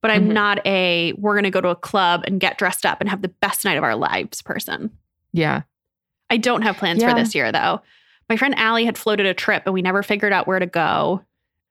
but 0.00 0.10
I'm 0.10 0.28
Mhm. 0.28 0.32
not 0.32 0.66
a, 0.66 1.12
we're 1.14 1.34
going 1.34 1.44
to 1.44 1.50
go 1.50 1.60
to 1.60 1.68
a 1.68 1.76
club 1.76 2.24
and 2.26 2.40
get 2.40 2.58
dressed 2.58 2.84
up 2.86 3.00
and 3.00 3.08
have 3.10 3.22
the 3.22 3.28
best 3.28 3.64
night 3.64 3.76
of 3.78 3.84
our 3.84 3.96
lives 3.96 4.42
person. 4.42 4.90
Yeah. 5.32 5.62
I 6.30 6.36
don't 6.36 6.62
have 6.62 6.76
plans 6.76 7.02
Yeah. 7.02 7.10
for 7.10 7.14
this 7.20 7.34
year, 7.34 7.52
though. 7.52 7.80
My 8.28 8.36
friend 8.36 8.54
Allie 8.58 8.84
had 8.86 8.96
floated 8.98 9.26
a 9.26 9.34
trip 9.34 9.64
and 9.66 9.74
we 9.74 9.82
never 9.82 10.02
figured 10.02 10.32
out 10.32 10.46
where 10.46 10.58
to 10.58 10.66
go. 10.66 11.22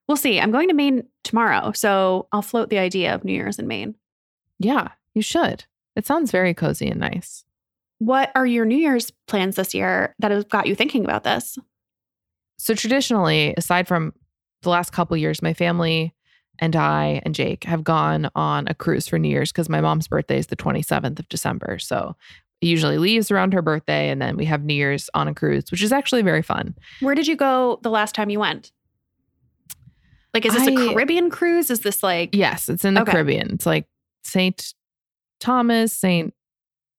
We'll 0.08 0.18
see. 0.18 0.40
I'm 0.40 0.52
going 0.52 0.68
to 0.68 0.74
Maine 0.74 1.08
tomorrow. 1.24 1.72
So 1.74 2.28
I'll 2.32 2.42
float 2.42 2.70
the 2.70 2.78
idea 2.78 3.14
of 3.16 3.24
New 3.24 3.34
Year's 3.34 3.58
in 3.60 3.68
Maine. 3.68 3.96
Yeah. 4.60 4.90
You 5.16 5.22
should. 5.22 5.66
It 5.96 6.06
sounds 6.06 6.32
very 6.32 6.54
cozy 6.54 6.88
and 6.90 7.00
nice. 7.00 7.46
What 8.00 8.32
are 8.36 8.46
your 8.46 8.66
New 8.66 8.78
Year's 8.78 9.12
plans 9.28 9.56
this 9.56 9.74
year 9.74 10.14
that 10.20 10.32
have 10.32 10.50
got 10.50 10.68
you 10.68 10.76
thinking 10.76 11.06
about 11.06 11.24
this? 11.24 11.58
So 12.64 12.74
traditionally, 12.74 13.54
aside 13.58 13.90
from 13.90 14.14
the 14.62 14.70
last 14.70 14.94
couple 14.94 15.18
years, 15.18 15.42
my 15.42 15.54
family 15.54 16.16
and 16.60 16.78
I 16.78 17.22
and 17.26 17.36
Jake 17.36 17.66
have 17.66 17.84
gone 17.84 18.30
on 18.36 18.68
a 18.70 18.74
cruise 18.74 19.06
for 19.06 19.20
New 19.20 19.28
Year's 19.28 19.52
because 19.52 19.68
my 19.68 19.82
mom's 19.82 20.08
birthday 20.08 20.38
is 20.38 20.48
the 20.48 20.56
27th 20.56 21.20
of 21.20 21.28
December. 21.28 21.78
So 21.78 22.16
it 22.62 22.68
usually 22.68 22.98
leaves 22.98 23.32
around 23.32 23.54
her 23.54 23.62
birthday 23.62 24.10
and 24.10 24.22
then 24.22 24.38
we 24.38 24.46
have 24.46 24.64
New 24.64 24.76
Year's 24.76 25.10
on 25.14 25.28
a 25.28 25.34
cruise, 25.34 25.70
which 25.72 25.84
is 25.84 25.92
actually 25.92 26.22
very 26.22 26.42
fun. 26.42 26.74
Where 27.02 27.16
did 27.16 27.28
you 27.28 27.36
go 27.36 27.80
the 27.82 27.90
last 27.90 28.16
time 28.16 28.30
you 28.30 28.40
went? 28.40 28.72
Like, 30.34 30.46
is 30.46 30.54
this 30.54 30.66
a 30.66 30.72
I- 30.72 30.94
Caribbean 30.94 31.30
cruise? 31.30 31.70
Is 31.70 31.82
this 31.82 32.02
like, 32.02 32.30
Yes, 32.34 32.70
it's 32.70 32.86
in 32.86 32.94
the 32.94 33.02
Okay. 33.02 33.12
Caribbean. 33.12 33.52
It's 33.52 33.66
like 33.66 33.88
St. 34.24 34.74
Thomas, 35.42 35.92
St. 35.92 36.34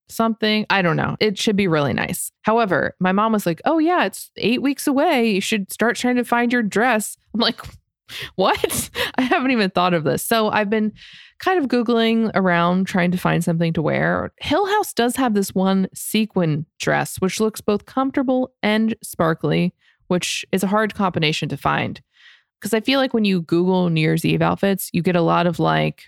something. 0.09 0.67
I 0.71 0.83
don't 0.83 0.97
know. 0.97 1.17
It 1.21 1.39
should 1.39 1.57
be 1.57 1.69
really 1.69 1.93
nice. 1.93 2.31
However, 2.43 2.95
my 3.01 3.13
mom 3.13 3.33
was 3.33 3.47
like, 3.47 3.61
Oh, 3.65 3.79
yeah, 3.79 4.05
it's 4.05 4.31
eight 4.37 4.63
weeks 4.63 4.87
away. 4.87 5.31
You 5.31 5.41
should 5.41 5.73
start 5.73 5.97
trying 5.97 6.17
to 6.17 6.25
find 6.25 6.53
your 6.53 6.63
dress. 6.63 7.17
I'm 7.33 7.41
like, 7.41 7.61
What? 8.37 8.91
I 9.17 9.23
haven't 9.23 9.51
even 9.51 9.71
thought 9.71 9.95
of 9.95 10.05
this. 10.05 10.23
So 10.23 10.51
I've 10.51 10.69
been 10.69 10.93
kind 11.39 11.59
of 11.59 11.69
Googling 11.71 12.31
around 12.35 12.87
trying 12.87 13.11
to 13.11 13.19
find 13.19 13.43
something 13.43 13.73
to 13.73 13.83
wear. 13.83 14.33
Hill 14.41 14.67
House 14.67 14.93
does 14.93 15.17
have 15.17 15.35
this 15.35 15.55
one 15.55 15.89
sequin 15.95 16.67
dress, 16.79 17.17
which 17.17 17.41
looks 17.41 17.61
both 17.61 17.87
comfortable 17.87 18.53
and 18.63 18.95
sparkly, 19.03 19.75
which 20.09 20.45
is 20.53 20.63
a 20.63 20.69
hard 20.69 20.95
combination 20.95 21.49
to 21.49 21.57
find 21.57 22.01
because 22.65 22.73
I 22.73 22.81
feel 22.81 22.99
like 22.99 23.13
when 23.13 23.27
you 23.27 23.43
Google 23.43 23.91
New 23.91 24.01
Year's 24.01 24.25
Eve 24.25 24.41
outfits, 24.41 24.89
you 24.95 25.03
get 25.03 25.17
a 25.17 25.21
lot 25.21 25.47
of 25.47 25.59
like, 25.59 26.05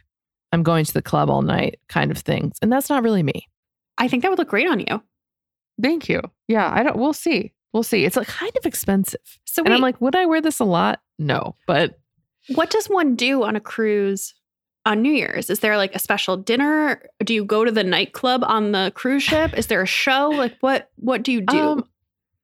I'm 0.52 0.62
going 0.62 0.86
to 0.86 0.94
the 0.94 1.02
club 1.02 1.28
all 1.28 1.42
night 1.42 1.78
kind 1.90 2.10
of 2.10 2.16
things. 2.16 2.56
And 2.62 2.72
that's 2.72 2.88
not 2.88 3.02
really 3.02 3.22
me. 3.22 3.46
I 3.98 4.08
think 4.08 4.22
that 4.22 4.30
would 4.30 4.38
look 4.38 4.48
great 4.48 4.68
on 4.68 4.80
you. 4.80 5.02
Thank 5.80 6.08
you. 6.08 6.20
Yeah, 6.48 6.70
I 6.72 6.82
don't, 6.82 6.96
we'll 6.96 7.12
see. 7.12 7.52
We'll 7.72 7.82
see. 7.82 8.04
It's 8.04 8.16
like 8.16 8.28
kind 8.28 8.56
of 8.56 8.64
expensive. 8.64 9.20
So, 9.44 9.62
And 9.62 9.70
wait, 9.70 9.76
I'm 9.76 9.82
like, 9.82 10.00
would 10.00 10.16
I 10.16 10.26
wear 10.26 10.40
this 10.40 10.60
a 10.60 10.64
lot? 10.64 11.00
No, 11.18 11.56
but 11.66 11.98
what 12.54 12.70
does 12.70 12.86
one 12.86 13.16
do 13.16 13.42
on 13.42 13.56
a 13.56 13.60
cruise 13.60 14.34
on 14.84 15.02
New 15.02 15.12
Year's? 15.12 15.50
Is 15.50 15.60
there 15.60 15.76
like 15.76 15.94
a 15.94 15.98
special 15.98 16.36
dinner? 16.36 17.02
Do 17.24 17.34
you 17.34 17.44
go 17.44 17.64
to 17.64 17.70
the 17.72 17.84
nightclub 17.84 18.44
on 18.44 18.72
the 18.72 18.92
cruise 18.94 19.22
ship? 19.22 19.56
Is 19.58 19.66
there 19.66 19.82
a 19.82 19.86
show? 19.86 20.30
Like, 20.30 20.56
what 20.60 20.90
what 20.96 21.22
do 21.22 21.32
you 21.32 21.40
do? 21.40 21.58
Um, 21.58 21.88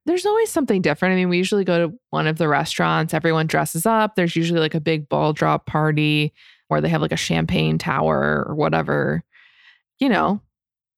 there's 0.05 0.25
always 0.25 0.51
something 0.51 0.81
different. 0.81 1.13
I 1.13 1.15
mean, 1.15 1.29
we 1.29 1.37
usually 1.37 1.63
go 1.63 1.87
to 1.87 1.97
one 2.09 2.27
of 2.27 2.37
the 2.37 2.49
restaurants, 2.49 3.13
everyone 3.13 3.47
dresses 3.47 3.85
up. 3.85 4.15
There's 4.15 4.35
usually 4.35 4.59
like 4.59 4.75
a 4.75 4.81
big 4.81 5.07
ball 5.07 5.31
drop 5.31 5.65
party 5.65 6.33
where 6.67 6.81
they 6.81 6.89
have 6.89 7.01
like 7.01 7.13
a 7.13 7.17
champagne 7.17 7.77
tower 7.77 8.45
or 8.47 8.55
whatever. 8.55 9.23
You 9.99 10.09
know, 10.09 10.41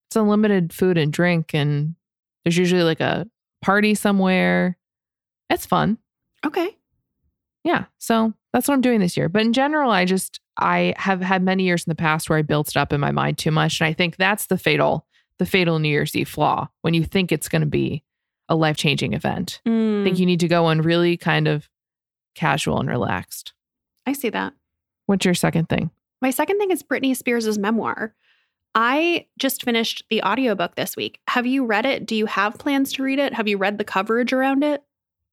it's 0.08 0.16
unlimited 0.16 0.72
food 0.72 0.98
and 0.98 1.12
drink, 1.12 1.54
and 1.54 1.94
there's 2.44 2.56
usually 2.56 2.82
like 2.82 3.00
a 3.00 3.26
party 3.62 3.94
somewhere. 3.94 4.76
It's 5.50 5.66
fun. 5.66 5.98
okay. 6.44 6.76
Yeah. 7.64 7.86
So 7.98 8.32
that's 8.52 8.68
what 8.68 8.74
I'm 8.74 8.80
doing 8.80 9.00
this 9.00 9.16
year. 9.16 9.28
But 9.28 9.42
in 9.42 9.52
general, 9.52 9.90
I 9.90 10.04
just, 10.04 10.38
I 10.56 10.94
have 10.98 11.20
had 11.20 11.42
many 11.42 11.64
years 11.64 11.84
in 11.84 11.90
the 11.90 11.96
past 11.96 12.30
where 12.30 12.38
I 12.38 12.42
built 12.42 12.68
it 12.68 12.76
up 12.76 12.92
in 12.92 13.00
my 13.00 13.10
mind 13.10 13.38
too 13.38 13.50
much. 13.50 13.80
And 13.80 13.88
I 13.88 13.92
think 13.92 14.16
that's 14.16 14.46
the 14.46 14.56
fatal, 14.56 15.04
the 15.40 15.46
fatal 15.46 15.80
New 15.80 15.88
Year's 15.88 16.14
Eve 16.14 16.28
flaw 16.28 16.68
when 16.82 16.94
you 16.94 17.02
think 17.04 17.32
it's 17.32 17.48
going 17.48 17.62
to 17.62 17.66
be 17.66 18.04
a 18.48 18.54
life 18.54 18.76
changing 18.76 19.14
event. 19.14 19.60
I 19.66 19.70
Mm, 19.70 20.04
think 20.04 20.20
you 20.20 20.26
need 20.26 20.38
to 20.40 20.48
go 20.48 20.66
on 20.66 20.80
really 20.80 21.16
kind 21.16 21.48
of 21.48 21.68
casual 22.36 22.78
and 22.78 22.88
relaxed. 22.88 23.52
I 24.06 24.12
see 24.12 24.28
that. 24.30 24.52
What's 25.06 25.24
your 25.24 25.34
second 25.34 25.68
thing? 25.68 25.90
My 26.22 26.30
second 26.30 26.58
thing 26.58 26.70
is 26.70 26.84
Britney 26.84 27.16
Spears' 27.16 27.58
memoir. 27.58 28.14
I 28.78 29.26
just 29.38 29.62
finished 29.62 30.04
the 30.10 30.22
audiobook 30.22 30.74
this 30.74 30.96
week. 30.96 31.20
Have 31.28 31.46
you 31.46 31.64
read 31.64 31.86
it? 31.86 32.04
Do 32.04 32.14
you 32.14 32.26
have 32.26 32.58
plans 32.58 32.92
to 32.92 33.02
read 33.02 33.18
it? 33.18 33.32
Have 33.32 33.48
you 33.48 33.56
read 33.56 33.78
the 33.78 33.84
coverage 33.84 34.34
around 34.34 34.62
it? 34.62 34.82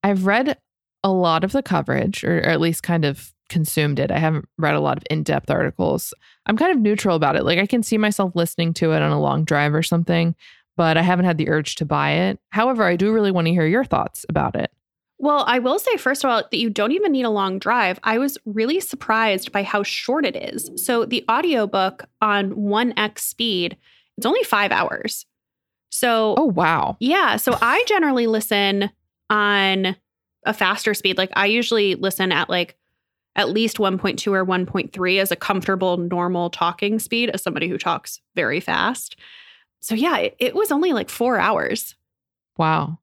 I've 0.02 0.24
read 0.24 0.56
a 1.04 1.12
lot 1.12 1.44
of 1.44 1.52
the 1.52 1.62
coverage, 1.62 2.24
or, 2.24 2.40
at 2.40 2.58
least 2.58 2.82
kind 2.82 3.04
of 3.04 3.34
consumed 3.50 3.98
it. 3.98 4.10
I 4.10 4.18
haven't 4.18 4.48
read 4.56 4.74
a 4.74 4.80
lot 4.80 4.96
of 4.96 5.04
in 5.10 5.24
depth 5.24 5.50
articles. 5.50 6.14
I'm 6.46 6.56
kind 6.56 6.72
of 6.72 6.80
neutral 6.80 7.16
about 7.16 7.36
it. 7.36 7.44
Like 7.44 7.58
I 7.58 7.66
can 7.66 7.82
see 7.82 7.98
myself 7.98 8.34
listening 8.34 8.72
to 8.74 8.92
it 8.92 9.02
on 9.02 9.12
a 9.12 9.20
long 9.20 9.44
drive 9.44 9.74
or 9.74 9.82
something, 9.82 10.34
but 10.78 10.96
I 10.96 11.02
haven't 11.02 11.26
had 11.26 11.36
the 11.36 11.50
urge 11.50 11.74
to 11.76 11.84
buy 11.84 12.12
it. 12.12 12.40
However, 12.48 12.84
I 12.84 12.96
do 12.96 13.12
really 13.12 13.30
want 13.30 13.46
to 13.46 13.52
hear 13.52 13.66
your 13.66 13.84
thoughts 13.84 14.24
about 14.30 14.56
it. 14.56 14.72
Well, 15.18 15.44
I 15.46 15.58
will 15.60 15.78
say, 15.78 15.96
first 15.96 16.24
of 16.24 16.30
all, 16.30 16.42
that 16.50 16.56
you 16.58 16.68
don't 16.70 16.92
even 16.92 17.12
need 17.12 17.22
a 17.24 17.30
long 17.30 17.58
drive. 17.58 17.98
I 18.02 18.18
was 18.18 18.36
really 18.44 18.80
surprised 18.80 19.52
by 19.52 19.62
how 19.62 19.82
short 19.82 20.26
it 20.26 20.36
is. 20.36 20.70
So, 20.76 21.04
the 21.04 21.24
audiobook 21.30 22.04
on 22.20 22.50
1x 22.52 23.20
speed, 23.20 23.76
it's 24.18 24.26
only 24.26 24.42
five 24.42 24.72
hours. 24.72 25.24
So, 25.90 26.34
Oh, 26.36 26.46
wow. 26.46 26.96
yeah. 26.98 27.36
So, 27.36 27.56
I 27.62 27.84
generally 27.86 28.26
listen 28.26 28.90
on 29.30 29.96
a 30.44 30.52
faster 30.52 30.94
speed. 30.94 31.16
Like, 31.16 31.30
I 31.36 31.46
usually 31.46 31.94
listen 31.94 32.32
at 32.32 32.50
like 32.50 32.76
at 33.36 33.48
least 33.48 33.78
1.2 33.78 34.32
or 34.32 34.44
1.3 34.44 35.20
as 35.20 35.30
a 35.32 35.36
comfortable, 35.36 35.96
normal 35.96 36.50
talking 36.50 36.98
speed 36.98 37.30
as 37.30 37.42
somebody 37.42 37.68
who 37.68 37.78
talks 37.78 38.20
very 38.34 38.60
fast. 38.60 39.16
So, 39.80 39.94
yeah, 39.94 40.18
it, 40.18 40.36
it 40.38 40.54
was 40.54 40.70
only 40.72 40.92
like 40.92 41.08
four 41.08 41.38
hours. 41.38 41.94
Wow. 42.58 42.98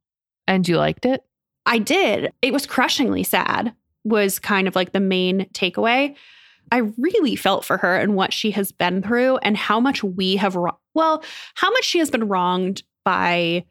And 0.48 0.68
you 0.68 0.78
liked 0.78 1.06
it? 1.06 1.24
I 1.66 1.78
did. 1.80 2.32
It 2.42 2.54
was 2.54 2.66
crushingly 2.66 3.24
sad, 3.24 3.74
was 4.04 4.40
kind 4.40 4.68
of 4.68 4.76
like 4.76 4.92
the 4.92 5.00
main 5.00 5.48
takeaway. 5.54 6.16
I 6.72 6.78
really 6.98 7.36
felt 7.36 7.66
for 7.66 7.78
her 7.78 7.98
and 7.98 8.16
what 8.16 8.34
she 8.34 8.52
has 8.52 8.72
been 8.72 9.02
through 9.04 9.38
and 9.38 9.58
how 9.58 9.80
much 9.80 10.04
we 10.04 10.38
have, 10.38 10.56
wro- 10.56 10.78
well, 10.94 11.24
how 11.56 11.70
much 11.72 11.84
she 11.84 12.00
has 12.00 12.10
been 12.10 12.28
wronged 12.28 12.84
by 13.04 13.66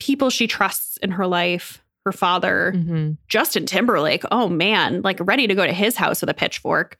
people 0.00 0.30
she 0.30 0.46
trusts 0.46 0.96
in 0.98 1.12
her 1.12 1.26
life, 1.26 1.82
her 2.04 2.12
father, 2.12 2.72
Mm-hmm. 2.74 3.12
Justin 3.28 3.66
Timberlake. 3.66 4.24
Oh 4.30 4.48
man, 4.48 5.02
like 5.02 5.18
ready 5.20 5.46
to 5.46 5.54
go 5.54 5.66
to 5.66 5.72
his 5.72 5.96
house 5.96 6.20
with 6.20 6.30
a 6.30 6.34
pitchfork. 6.34 6.96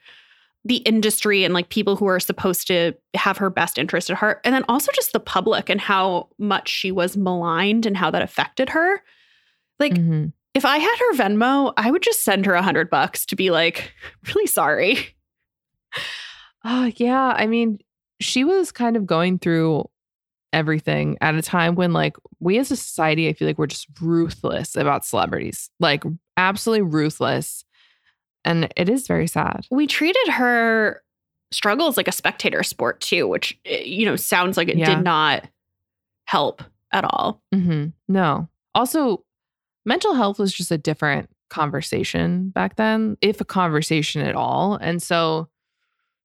The 0.64 0.77
industry 0.77 1.42
and 1.42 1.53
like 1.53 1.71
people 1.71 1.97
who 1.97 2.07
are 2.07 2.21
supposed 2.21 2.68
to 2.68 2.92
have 3.14 3.38
her 3.38 3.51
best 3.51 3.79
interest 3.79 4.11
at 4.11 4.16
heart. 4.16 4.40
And 4.45 4.55
then 4.55 4.64
also 4.68 4.92
just 4.92 5.12
the 5.12 5.18
public 5.18 5.68
and 5.68 5.81
how 5.81 6.29
much 6.38 6.68
she 6.68 6.92
was 6.92 7.16
maligned 7.16 7.85
and 7.85 7.97
how 7.97 8.12
that 8.12 8.23
affected 8.23 8.68
her. 8.68 9.03
Like, 9.83 9.97
hmm 9.99 10.27
if 10.55 10.66
I 10.66 10.77
had 10.77 10.97
her 10.99 11.14
Venmo, 11.14 11.73
I 11.79 11.90
would 11.90 12.03
just 12.03 12.25
send 12.25 12.45
her 12.45 12.53
a 12.53 12.61
hundred 12.61 12.90
bucks 12.90 13.25
to 13.25 13.37
be 13.37 13.51
like, 13.51 13.90
really 14.35 14.47
sorry. 14.47 14.99
Oh, 16.64 16.90
yeah. 16.97 17.35
I 17.37 17.47
mean, 17.47 17.79
she 18.21 18.45
was 18.45 18.71
kind 18.71 18.97
of 18.97 19.07
going 19.07 19.38
through 19.38 19.88
everything 20.53 21.16
at 21.23 21.35
a 21.35 21.42
time 21.42 21.75
when, 21.75 21.92
like, 21.95 22.16
we 22.38 22.59
as 22.59 22.71
a 22.71 22.77
society, 22.77 23.29
I 23.29 23.33
feel 23.33 23.49
like 23.49 23.59
we're 23.59 23.66
just 23.66 23.88
ruthless 24.01 24.77
about 24.77 25.05
celebrities, 25.05 25.71
like, 25.81 26.05
absolutely 26.37 26.83
ruthless. 26.83 27.64
And 28.45 28.71
it 28.77 28.88
is 28.88 29.07
very 29.07 29.27
sad. 29.27 29.66
We 29.71 29.87
treated 29.87 30.29
her 30.29 31.03
struggles 31.51 31.97
like 31.97 32.09
a 32.09 32.12
spectator 32.12 32.62
sport 32.62 33.01
too, 33.01 33.27
which, 33.27 33.59
eh, 33.64 33.83
you 33.85 34.05
know, 34.05 34.16
sounds 34.16 34.57
like 34.57 34.68
it 34.68 34.77
Yeah. 34.77 34.97
did 34.97 35.05
not 35.05 35.49
help 36.27 36.62
at 36.92 37.05
all. 37.05 37.42
hmm 37.55 37.87
No. 38.09 38.49
Also, 38.75 39.25
mental 39.85 40.14
health 40.14 40.38
was 40.38 40.53
just 40.53 40.71
a 40.71 40.79
different 40.79 41.29
conversation 41.51 42.51
back 42.51 42.77
then, 42.77 43.16
if 43.21 43.40
a 43.40 43.45
conversation 43.45 44.23
at 44.23 44.35
all. 44.35 44.77
And 44.81 45.03
so 45.03 45.49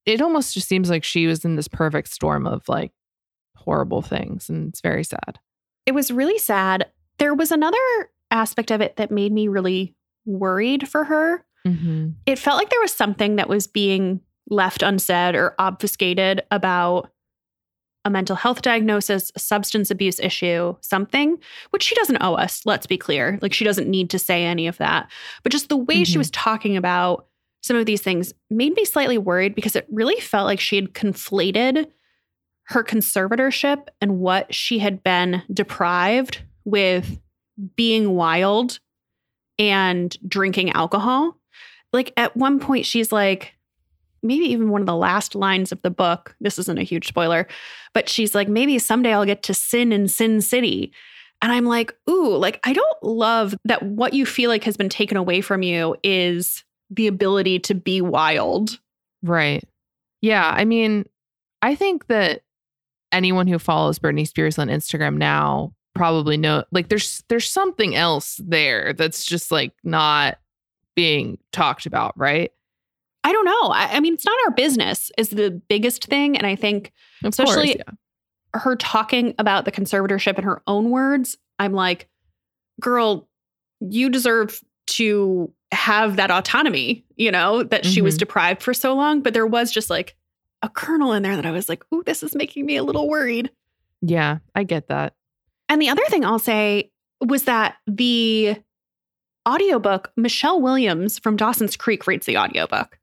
it 0.05 0.21
almost 0.21 0.53
just 0.53 0.67
seems 0.67 0.89
like 0.89 1.03
she 1.03 1.27
was 1.27 1.43
in 1.43 1.55
this 1.55 1.67
perfect 1.67 2.07
storm 2.09 2.47
of 2.47 2.67
like 2.69 2.91
horrible 3.55 4.01
things. 4.01 4.49
And 4.49 4.69
it's 4.69 4.81
very 4.81 5.03
sad. 5.03 5.39
It 5.85 5.93
was 5.93 6.11
really 6.11 6.39
sad. 6.39 6.89
There 7.17 7.33
was 7.33 7.51
another 7.51 7.77
aspect 8.31 8.71
of 8.71 8.81
it 8.81 8.95
that 8.97 9.11
made 9.11 9.33
me 9.33 9.47
really 9.47 9.95
worried 10.25 10.87
for 10.87 11.03
her. 11.03 11.45
Mm-hmm. 11.65 12.09
It 12.25 12.39
felt 12.39 12.57
like 12.57 12.69
there 12.69 12.81
was 12.81 12.93
something 12.93 13.35
that 13.35 13.49
was 13.49 13.67
being 13.67 14.21
left 14.49 14.81
unsaid 14.81 15.35
or 15.35 15.55
obfuscated 15.59 16.43
about 16.51 17.11
a 18.07 18.09
mental 18.09 18.35
health 18.35 18.61
diagnosis, 18.63 19.31
a 19.35 19.39
substance 19.39 19.91
abuse 19.91 20.19
issue, 20.19 20.75
something, 20.81 21.37
which 21.69 21.83
she 21.83 21.93
doesn't 21.95 22.21
owe 22.21 22.33
us, 22.33 22.65
let's 22.65 22.87
be 22.87 22.97
clear. 22.97 23.37
Like 23.41 23.53
she 23.53 23.63
doesn't 23.65 23.89
need 23.89 24.09
to 24.11 24.19
say 24.19 24.43
any 24.43 24.65
of 24.67 24.77
that. 24.77 25.11
But 25.43 25.51
just 25.51 25.69
the 25.69 25.77
way 25.77 26.03
she 26.03 26.15
Mhm. 26.15 26.17
was 26.17 26.31
talking 26.31 26.75
about 26.77 27.27
some 27.61 27.77
of 27.77 27.85
these 27.85 28.01
things 28.01 28.33
made 28.49 28.73
me 28.75 28.85
slightly 28.85 29.17
worried 29.17 29.53
because 29.53 29.75
it 29.75 29.85
really 29.91 30.19
felt 30.19 30.45
like 30.45 30.59
she 30.59 30.77
had 30.77 30.93
conflated 30.93 31.87
her 32.69 32.83
conservatorship 32.83 33.87
and 34.01 34.19
what 34.19 34.53
she 34.53 34.79
had 34.79 35.03
been 35.03 35.43
deprived 35.53 36.41
with 36.65 37.19
being 37.75 38.15
wild 38.15 38.79
and 39.59 40.15
drinking 40.27 40.71
alcohol. 40.71 41.37
Like 41.93 42.13
at 42.17 42.35
one 42.37 42.59
point, 42.59 42.85
she's 42.85 43.11
like, 43.11 43.53
maybe 44.23 44.45
even 44.45 44.69
one 44.69 44.81
of 44.81 44.87
the 44.87 44.95
last 44.95 45.35
lines 45.35 45.71
of 45.71 45.81
the 45.81 45.89
book. 45.89 46.35
This 46.41 46.59
isn't 46.59 46.79
a 46.79 46.83
huge 46.83 47.07
spoiler, 47.07 47.47
but 47.93 48.09
she's 48.09 48.35
like, 48.35 48.47
maybe 48.47 48.79
someday 48.79 49.13
I'll 49.13 49.25
get 49.25 49.43
to 49.43 49.53
sin 49.53 49.91
in 49.91 50.07
Sin 50.07 50.41
City. 50.41 50.91
And 51.41 51.51
I'm 51.51 51.65
like, 51.65 51.95
ooh, 52.09 52.35
like, 52.35 52.59
I 52.63 52.73
don't 52.73 53.03
love 53.03 53.55
that 53.65 53.83
what 53.83 54.13
you 54.13 54.25
feel 54.25 54.49
like 54.49 54.63
has 54.63 54.77
been 54.77 54.89
taken 54.89 55.17
away 55.17 55.41
from 55.41 55.61
you 55.61 55.95
is 56.03 56.63
the 56.89 57.07
ability 57.07 57.59
to 57.59 57.75
be 57.75 58.01
wild. 58.01 58.79
Right. 59.21 59.63
Yeah. 60.21 60.49
I 60.55 60.65
mean, 60.65 61.05
I 61.61 61.75
think 61.75 62.07
that 62.07 62.41
anyone 63.11 63.47
who 63.47 63.59
follows 63.59 63.99
Britney 63.99 64.27
Spears 64.27 64.57
on 64.57 64.67
Instagram 64.67 65.17
now 65.17 65.73
probably 65.95 66.37
know 66.37 66.63
like 66.71 66.89
there's 66.89 67.23
there's 67.27 67.49
something 67.49 67.95
else 67.95 68.39
there 68.43 68.93
that's 68.93 69.25
just 69.25 69.51
like 69.51 69.73
not 69.83 70.37
being 70.95 71.37
talked 71.51 71.85
about, 71.85 72.17
right? 72.17 72.51
I 73.27 73.31
don't 73.33 73.45
know. 73.45 73.63
I, 73.71 73.97
I 73.97 73.99
mean, 73.99 74.13
it's 74.13 74.25
not 74.25 74.37
our 74.45 74.51
business, 74.51 75.11
is 75.17 75.29
the 75.29 75.51
biggest 75.67 76.05
thing. 76.05 76.37
And 76.37 76.47
I 76.47 76.55
think 76.55 76.93
Of 77.23 77.29
Especially- 77.29 77.73
course, 77.75 77.75
yeah. 78.55 78.59
her 78.61 78.75
talking 78.77 79.35
about 79.37 79.65
the 79.65 79.71
conservatorship 79.71 80.37
in 80.37 80.43
her 80.45 80.61
own 80.65 80.89
words, 80.91 81.37
I'm 81.59 81.73
like, 81.73 82.07
girl, 82.79 83.27
you 83.81 84.09
deserve 84.09 84.61
to 84.87 85.51
have 85.73 86.15
that 86.15 86.31
autonomy, 86.31 87.03
you 87.17 87.31
know, 87.31 87.63
that 87.63 87.85
she 87.85 88.01
was 88.01 88.15
Mhm. 88.15 88.19
deprived 88.19 88.63
for 88.63 88.73
so 88.73 88.93
long. 88.95 89.21
But 89.21 89.33
there 89.33 89.45
was 89.45 89.71
just 89.71 89.89
like 89.89 90.15
a 90.61 90.69
kernel 90.69 91.11
in 91.11 91.23
there 91.23 91.35
that 91.35 91.45
I 91.45 91.51
was 91.51 91.67
like, 91.67 91.83
ooh, 91.93 92.03
this 92.05 92.23
is 92.23 92.33
making 92.33 92.65
me 92.65 92.77
a 92.77 92.83
little 92.83 93.09
worried. 93.09 93.51
Yeah, 94.01 94.37
I 94.55 94.63
get 94.63 94.87
that. 94.87 95.13
And 95.69 95.81
the 95.81 95.89
other 95.89 96.05
thing 96.07 96.23
I'll 96.23 96.39
say 96.39 96.91
was 97.19 97.43
that 97.43 97.75
the 97.87 98.55
audiobook, 99.47 100.11
Michelle 100.15 100.61
Williams 100.61 101.19
from 101.19 101.35
Dawson's 101.35 101.75
Creek 101.75 102.07
reads 102.07 102.25
the 102.25 102.37
audiobook. 102.37 102.97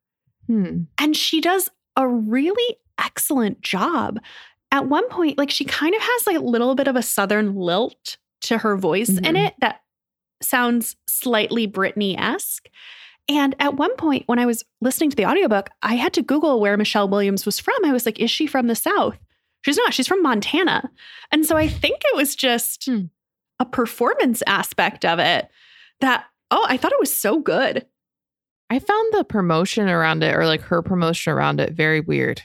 Hmm. 0.46 0.82
And 0.98 1.16
she 1.16 1.40
does 1.40 1.70
a 1.96 2.06
really 2.06 2.76
excellent 2.98 3.60
job. 3.62 4.20
At 4.72 4.88
one 4.88 5.08
point, 5.08 5.38
like 5.38 5.50
she 5.50 5.64
kind 5.64 5.94
of 5.94 6.00
has 6.02 6.26
like 6.26 6.36
a 6.36 6.40
little 6.40 6.74
bit 6.74 6.88
of 6.88 6.96
a 6.96 7.02
southern 7.02 7.54
lilt 7.54 8.16
to 8.42 8.58
her 8.58 8.76
voice 8.76 9.08
in 9.08 9.16
Mhm. 9.34 9.46
it 9.46 9.54
that 9.60 9.80
sounds 10.42 10.96
slightly 11.06 11.66
Britney 11.66 12.18
esque. 12.18 12.68
And 13.28 13.54
at 13.58 13.74
one 13.76 13.94
point, 13.96 14.24
when 14.26 14.38
I 14.38 14.44
was 14.46 14.62
listening 14.82 15.08
to 15.10 15.16
the 15.16 15.24
audiobook, 15.24 15.70
I 15.82 15.94
had 15.94 16.12
to 16.14 16.22
Google 16.22 16.60
where 16.60 16.76
Michelle 16.76 17.08
Williams 17.08 17.46
was 17.46 17.58
from. 17.58 17.76
I 17.84 17.92
was 17.92 18.04
like, 18.04 18.20
is 18.20 18.30
she 18.30 18.46
from 18.46 18.66
the 18.66 18.74
South? 18.74 19.16
She's 19.62 19.78
not. 19.78 19.94
She's 19.94 20.06
from 20.08 20.22
Montana. 20.22 20.90
And 21.32 21.46
so 21.46 21.56
I 21.56 21.66
think 21.68 22.00
it 22.04 22.16
was 22.16 22.36
just 22.36 22.84
Hmm. 22.84 23.04
a 23.58 23.64
performance 23.64 24.42
aspect 24.46 25.06
of 25.06 25.18
it 25.18 25.48
that, 26.00 26.26
oh, 26.50 26.66
I 26.68 26.76
thought 26.76 26.92
it 26.92 27.00
was 27.00 27.16
so 27.16 27.38
good. 27.38 27.86
I 28.74 28.80
found 28.80 29.12
the 29.12 29.22
promotion 29.22 29.88
around 29.88 30.24
it 30.24 30.34
or 30.34 30.46
like 30.46 30.60
her 30.62 30.82
promotion 30.82 31.32
around 31.32 31.60
it 31.60 31.74
very 31.74 32.00
weird. 32.00 32.42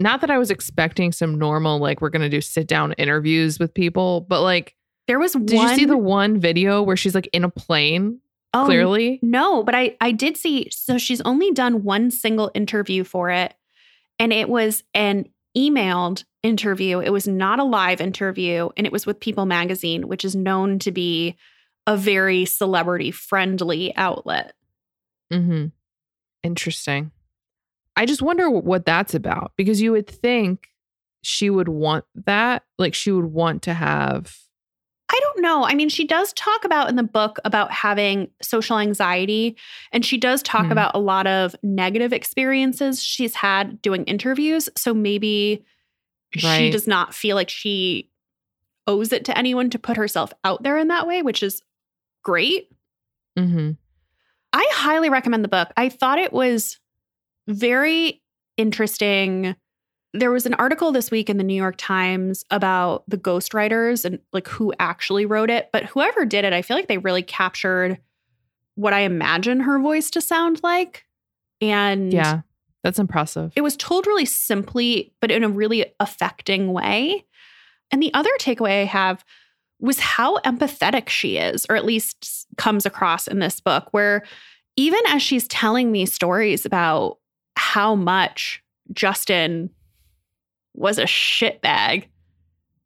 Not 0.00 0.20
that 0.22 0.30
I 0.30 0.36
was 0.36 0.50
expecting 0.50 1.12
some 1.12 1.38
normal, 1.38 1.78
like, 1.78 2.00
we're 2.00 2.10
going 2.10 2.22
to 2.22 2.28
do 2.28 2.40
sit 2.40 2.66
down 2.66 2.92
interviews 2.94 3.60
with 3.60 3.72
people, 3.72 4.22
but 4.22 4.42
like, 4.42 4.74
There 5.06 5.20
was 5.20 5.34
did 5.34 5.52
one. 5.52 5.68
you 5.68 5.76
see 5.76 5.84
the 5.84 5.96
one 5.96 6.40
video 6.40 6.82
where 6.82 6.96
she's 6.96 7.14
like 7.14 7.28
in 7.32 7.44
a 7.44 7.48
plane, 7.48 8.18
Oh, 8.52 8.64
clearly? 8.64 9.20
No, 9.22 9.62
but 9.62 9.76
I 9.76 9.96
I 10.00 10.10
did 10.10 10.36
see 10.36 10.66
so 10.72 10.98
she's 10.98 11.20
only 11.20 11.52
done 11.52 11.84
one 11.84 12.10
single 12.10 12.50
interview 12.52 13.04
for 13.04 13.30
it 13.30 13.54
and 14.18 14.32
it 14.32 14.48
was 14.48 14.82
an 14.92 15.28
emailed 15.56 16.24
interview. 16.42 16.98
It 16.98 17.10
was 17.10 17.28
not 17.28 17.60
a 17.60 17.64
live 17.64 18.00
interview 18.00 18.70
and 18.76 18.88
it 18.88 18.92
was 18.92 19.06
with 19.06 19.20
People 19.20 19.46
magazine, 19.46 20.08
which 20.08 20.24
is 20.24 20.34
known 20.34 20.80
to 20.80 20.90
be 20.90 21.36
a 21.86 21.96
very 21.96 22.44
celebrity 22.44 23.12
friendly 23.12 23.94
outlet. 23.94 24.52
Mm-hmm. 25.32 25.66
Interesting. 26.42 27.10
I 27.96 28.06
just 28.06 28.22
wonder 28.22 28.50
what 28.50 28.84
that's 28.86 29.14
about 29.14 29.52
because 29.56 29.80
you 29.80 29.92
would 29.92 30.08
think 30.08 30.68
she 31.22 31.48
would 31.48 31.68
want 31.68 32.04
that. 32.26 32.64
Like 32.78 32.94
she 32.94 33.10
would 33.12 33.26
want 33.26 33.62
to 33.62 33.74
have. 33.74 34.36
I 35.10 35.20
don't 35.20 35.42
know. 35.42 35.64
I 35.64 35.74
mean, 35.74 35.88
she 35.90 36.06
does 36.06 36.32
talk 36.32 36.64
about 36.64 36.88
in 36.88 36.96
the 36.96 37.02
book 37.02 37.38
about 37.44 37.70
having 37.70 38.30
social 38.42 38.78
anxiety, 38.78 39.56
and 39.92 40.04
she 40.04 40.16
does 40.18 40.42
talk 40.42 40.66
Hmm. 40.66 40.72
about 40.72 40.94
a 40.94 40.98
lot 40.98 41.26
of 41.26 41.54
negative 41.62 42.12
experiences 42.12 43.02
she's 43.02 43.34
had 43.34 43.80
doing 43.80 44.04
interviews. 44.04 44.68
So 44.76 44.92
maybe 44.92 45.64
she 46.34 46.70
does 46.70 46.88
not 46.88 47.14
feel 47.14 47.36
like 47.36 47.48
she 47.48 48.10
owes 48.88 49.12
it 49.12 49.24
to 49.26 49.38
anyone 49.38 49.70
to 49.70 49.78
put 49.78 49.96
herself 49.96 50.32
out 50.42 50.62
there 50.64 50.76
in 50.78 50.88
that 50.88 51.06
way, 51.06 51.22
which 51.22 51.42
is 51.44 51.62
great. 52.24 52.68
Mm-hmm. 53.38 53.72
I 54.54 54.66
highly 54.72 55.10
recommend 55.10 55.42
the 55.44 55.48
book. 55.48 55.68
I 55.76 55.88
thought 55.88 56.18
it 56.18 56.32
was 56.32 56.78
very 57.48 58.22
interesting. 58.56 59.56
There 60.12 60.30
was 60.30 60.46
an 60.46 60.54
article 60.54 60.92
this 60.92 61.10
week 61.10 61.28
in 61.28 61.38
the 61.38 61.44
New 61.44 61.56
York 61.56 61.74
Times 61.76 62.44
about 62.52 63.02
the 63.08 63.18
ghostwriters 63.18 64.04
and 64.04 64.20
like 64.32 64.46
who 64.46 64.72
actually 64.78 65.26
wrote 65.26 65.50
it, 65.50 65.70
but 65.72 65.84
whoever 65.86 66.24
did 66.24 66.44
it, 66.44 66.52
I 66.52 66.62
feel 66.62 66.76
like 66.76 66.86
they 66.86 66.98
really 66.98 67.22
captured 67.22 67.98
what 68.76 68.92
I 68.92 69.00
imagine 69.00 69.60
her 69.60 69.80
voice 69.80 70.08
to 70.12 70.20
sound 70.20 70.60
like. 70.62 71.04
And 71.60 72.12
Yeah, 72.12 72.42
that's 72.84 73.00
impressive. 73.00 73.52
it 73.56 73.62
was 73.62 73.76
told 73.76 74.06
really 74.06 74.24
simply, 74.24 75.12
but 75.20 75.32
in 75.32 75.42
a 75.42 75.48
really 75.48 75.86
affecting 75.98 76.72
way. 76.72 77.24
And 77.90 78.00
the 78.00 78.14
other 78.14 78.30
takeaway 78.38 78.82
I 78.82 78.84
have 78.84 79.24
was 79.80 79.98
how 79.98 80.38
empathetic 80.38 81.08
she 81.08 81.36
is, 81.36 81.66
or 81.68 81.76
at 81.76 81.84
least 81.84 82.46
comes 82.56 82.86
across 82.86 83.26
in 83.26 83.38
this 83.38 83.60
book, 83.60 83.88
where 83.92 84.22
even 84.76 85.00
as 85.08 85.22
she's 85.22 85.46
telling 85.48 85.92
these 85.92 86.12
stories 86.12 86.64
about 86.64 87.18
how 87.56 87.94
much 87.94 88.62
Justin 88.92 89.70
was 90.74 90.98
a 90.98 91.04
shitbag, 91.04 92.04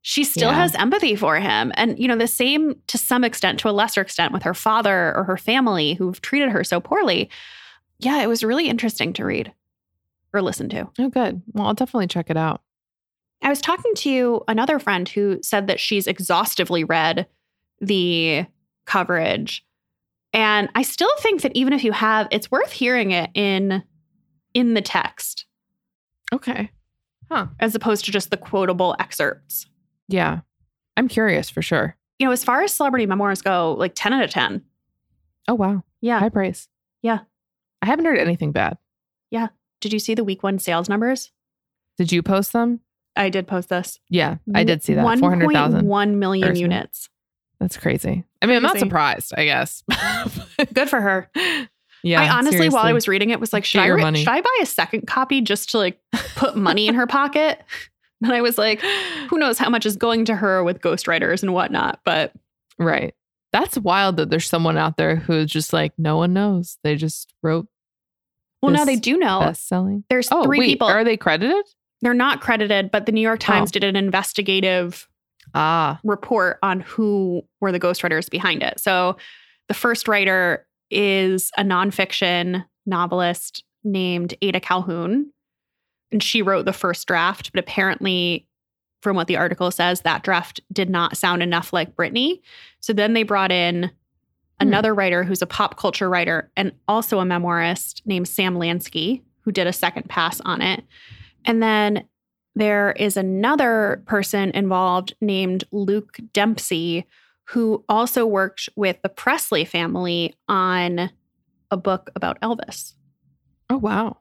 she 0.03 0.25
still 0.25 0.51
Yeah. 0.51 0.57
has 0.57 0.75
empathy 0.75 1.17
for 1.17 1.37
him. 1.39 1.73
And, 1.75 1.99
you 1.99 2.09
know, 2.09 2.17
the 2.17 2.27
same 2.27 2.77
to 2.87 2.99
some 2.99 3.25
extent, 3.25 3.59
to 3.61 3.69
a 3.69 3.73
lesser 3.73 4.01
extent, 4.01 4.33
with 4.33 4.43
her 4.43 4.55
father 4.55 5.15
or 5.17 5.25
her 5.25 5.37
family 5.37 5.95
who've 5.95 6.21
treated 6.21 6.51
her 6.51 6.65
so 6.65 6.81
poorly. 6.81 7.29
Yeah, 7.99 8.23
it 8.23 8.27
was 8.29 8.45
really 8.45 8.69
interesting 8.69 9.13
to 9.15 9.25
read 9.25 9.53
or 10.33 10.41
listen 10.43 10.69
to. 10.71 10.89
oh, 10.99 11.09
good. 11.09 11.43
Well, 11.53 11.67
I'll 11.67 11.75
definitely 11.75 12.07
check 12.07 12.31
it 12.31 12.37
out. 12.37 12.63
I 13.43 13.49
was 13.51 13.61
talking 13.61 13.95
to 13.97 14.43
another 14.49 14.79
friend 14.79 15.09
who 15.09 15.39
said 15.43 15.67
that 15.69 15.81
she's 15.81 16.07
exhaustively 16.07 16.85
read 16.85 17.27
the 17.81 18.47
coverage. 18.87 19.65
And 20.33 20.69
I 20.75 20.83
still 20.83 21.11
think 21.21 21.43
that 21.43 21.53
even 21.55 21.73
if 21.73 21.85
you 21.85 21.93
have, 21.93 22.29
it's 22.31 22.51
worth 22.51 22.73
hearing 22.73 23.13
it 23.13 23.31
in 23.35 23.83
in 24.55 24.75
the 24.75 24.83
text 24.83 25.45
Okay. 26.33 26.71
Huh. 27.31 27.47
as 27.61 27.75
opposed 27.75 28.05
to 28.07 28.11
just 28.11 28.31
the 28.31 28.37
quotable 28.37 28.97
excerpts. 28.99 29.67
Yeah. 30.09 30.41
I'm 30.97 31.09
curious 31.09 31.49
for 31.51 31.63
sure. 31.63 31.97
You 32.19 32.27
know, 32.27 32.33
as 32.33 32.43
far 32.45 32.63
as 32.63 32.75
celebrity 32.75 33.07
memoirs 33.07 33.43
go, 33.43 33.75
like 33.79 33.93
10 33.95 34.13
out 34.15 34.25
of 34.25 34.31
10. 34.31 34.63
Oh, 35.47 35.55
wow. 35.55 35.85
Yeah. 36.01 36.19
High 36.19 36.31
praise. 36.31 36.69
Yeah. 37.03 37.21
I 37.81 37.87
haven't 37.87 38.07
heard 38.07 38.19
anything 38.19 38.53
bad. 38.53 38.79
Yeah. 39.31 39.49
Did 39.81 39.93
you 39.93 39.99
see 39.99 40.15
the 40.15 40.25
week 40.25 40.43
one 40.43 40.59
sales 40.59 40.89
numbers? 40.89 41.31
Did 41.97 42.11
you 42.11 42.23
post 42.23 42.53
them? 42.53 42.81
I 43.19 43.29
did 43.31 43.47
post 43.47 43.69
this. 43.69 43.99
Yeah, 44.09 44.37
I 44.55 44.65
did 44.65 44.83
see 44.83 44.95
that. 44.95 45.03
400,000. 45.19 45.85
1.1 45.85 46.15
million 46.15 46.57
units. 46.57 47.09
That's 47.61 47.77
crazy. 47.77 48.25
I 48.41 48.47
mean, 48.47 48.57
I'm 48.57 48.63
not 48.63 48.79
surprised, 48.79 49.35
I 49.37 49.45
guess. 49.45 49.83
Good 50.73 50.89
for 50.89 51.01
her. 51.01 51.29
yeah. 52.05 52.23
I 52.23 52.29
honestly, 52.29 52.69
while 52.69 52.85
I 52.85 52.93
was 52.93 53.09
reading 53.09 53.31
it, 53.31 53.41
was 53.41 53.53
like, 53.53 53.65
should 53.65 53.81
I, 53.81 53.89
re- 53.89 54.15
should 54.17 54.29
I 54.29 54.41
buy 54.41 54.59
a 54.63 54.67
second 54.67 55.07
copy 55.09 55.41
just 55.41 55.71
to 55.71 55.79
like 55.79 55.99
put 56.37 56.57
money 56.57 56.87
in 56.87 56.95
her 56.95 57.07
pocket? 57.09 57.61
And 58.23 58.33
I 58.33 58.41
was 58.41 58.59
like, 58.59 58.81
who 59.29 59.39
knows 59.39 59.59
how 59.59 59.69
much 59.71 59.87
is 59.87 59.97
going 59.97 60.25
to 60.27 60.37
her 60.37 60.63
with 60.63 60.81
ghostwriters 60.81 61.43
and 61.43 61.53
whatnot. 61.53 62.01
But 62.05 62.33
Right. 62.79 63.15
That's 63.53 63.77
wild 63.79 64.19
that 64.19 64.31
there's 64.31 64.47
someone 64.47 64.77
out 64.77 64.97
there 64.97 65.17
who's 65.17 65.51
just 65.51 65.73
like, 65.73 65.93
no 65.99 66.17
one 66.19 66.33
knows. 66.33 66.79
They 66.85 66.95
just 66.95 67.33
wrote 67.43 67.67
well, 68.63 68.73
now 68.73 68.85
they 68.85 68.97
do 68.97 69.17
know. 69.17 69.41
best 69.41 69.67
selling. 69.69 70.05
There's 70.11 70.29
Oh, 70.31 70.45
three 70.45 70.59
wait, 70.59 70.67
people. 70.67 70.89
Are 70.89 71.05
they 71.05 71.17
credited? 71.17 71.65
They're 72.03 72.15
not 72.15 72.41
credited, 72.41 72.91
but 72.91 73.07
the 73.07 73.13
New 73.13 73.21
York 73.21 73.41
Times 73.41 73.71
Oh. 73.71 73.73
did 73.73 73.85
an 73.85 73.97
investigative 73.97 75.09
Ah, 75.55 75.99
report 76.05 76.59
on 76.63 76.81
who 76.81 77.43
were 77.61 77.73
the 77.73 77.81
ghostwriters 77.81 78.31
behind 78.31 78.63
it. 78.63 78.79
So 78.79 79.17
the 79.67 79.75
first 79.75 80.07
writer 80.07 80.67
is 80.91 81.51
a 81.57 81.63
nonfiction 81.63 82.65
novelist 82.87 83.65
named 83.83 84.35
Ada 84.43 84.61
Calhoun. 84.61 85.33
And 86.13 86.23
she 86.23 86.43
wrote 86.43 86.65
the 86.67 86.73
first 86.73 87.07
draft, 87.09 87.51
but 87.53 87.59
apparently 87.61 88.47
from 89.03 89.17
what 89.17 89.27
the 89.27 89.37
article 89.37 89.71
says, 89.71 90.03
that 90.03 90.23
draft 90.23 90.61
did 90.73 90.91
not 90.91 91.17
sound 91.17 91.43
enough 91.43 91.73
like 91.73 91.95
Britney. 91.97 92.41
So 92.81 92.93
then 92.93 93.13
they 93.15 93.23
brought 93.23 93.53
in 93.53 93.91
another 94.61 94.93
writer 94.95 95.23
who's 95.25 95.41
a 95.43 95.47
pop 95.47 95.77
culture 95.79 96.11
writer 96.11 96.51
and 96.57 96.73
also 96.89 97.21
a 97.21 97.25
memoirist 97.25 98.03
named 98.05 98.27
Sam 98.29 98.57
Lansky, 98.57 99.23
who 99.43 99.53
did 99.53 99.67
a 99.67 99.73
second 99.73 100.09
pass 100.09 100.41
on 100.41 100.61
it. 100.63 100.83
And 101.49 101.61
then 101.63 102.05
there 102.55 102.93
is 102.93 103.17
another 103.17 104.03
person 104.07 104.51
involved 104.51 105.15
named 105.21 105.65
Luke 105.73 106.19
Dempsey, 106.33 107.07
who 107.45 107.85
also 107.89 108.27
worked 108.27 108.69
with 108.77 109.01
the 109.03 109.09
Presley 109.09 109.65
family 109.65 110.35
on 110.49 111.11
a 111.71 111.77
book 111.77 112.11
about 112.15 112.41
Elvis. 112.41 112.95
Oh, 113.71 113.79
wow. 113.79 114.19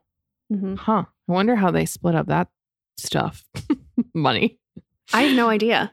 Mhm. 0.52 0.78
Huh. 0.78 1.04
I 1.28 1.32
wonder 1.32 1.56
how 1.56 1.70
they 1.70 1.84
split 1.84 2.14
up 2.14 2.26
that 2.28 2.48
stuff. 2.96 3.44
Money. 4.14 4.58
I 5.12 5.22
have 5.22 5.36
no 5.36 5.48
idea. 5.48 5.92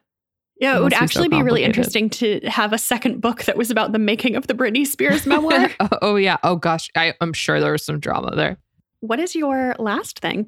Yeah, 0.62 0.76
It 0.76 0.78
it 0.78 0.84
would 0.84 0.89
be 0.91 0.95
so 0.95 1.04
actually 1.04 1.28
be 1.30 1.43
really 1.43 1.63
interesting 1.65 2.10
to 2.12 2.39
have 2.45 2.71
a 2.71 2.78
second 2.78 3.19
book 3.19 3.43
that 3.43 3.58
was 3.58 3.69
about 3.71 3.91
the 3.91 4.00
making 4.00 4.36
of 4.38 4.48
the 4.48 4.54
Britney 4.54 4.88
Spears 4.88 5.26
memoir. 5.28 5.69
oh, 5.82 5.89
oh, 6.02 6.15
yeah. 6.15 6.38
Oh 6.43 6.56
gosh. 6.56 6.89
I, 6.95 7.13
I'm 7.19 7.34
sure 7.34 7.60
there 7.60 7.74
was 7.74 7.84
some 7.84 8.00
drama 8.00 8.34
there. 8.36 8.58
what 9.02 9.19
is 9.19 9.36
your 9.36 9.76
last 9.80 10.19
thing? 10.19 10.48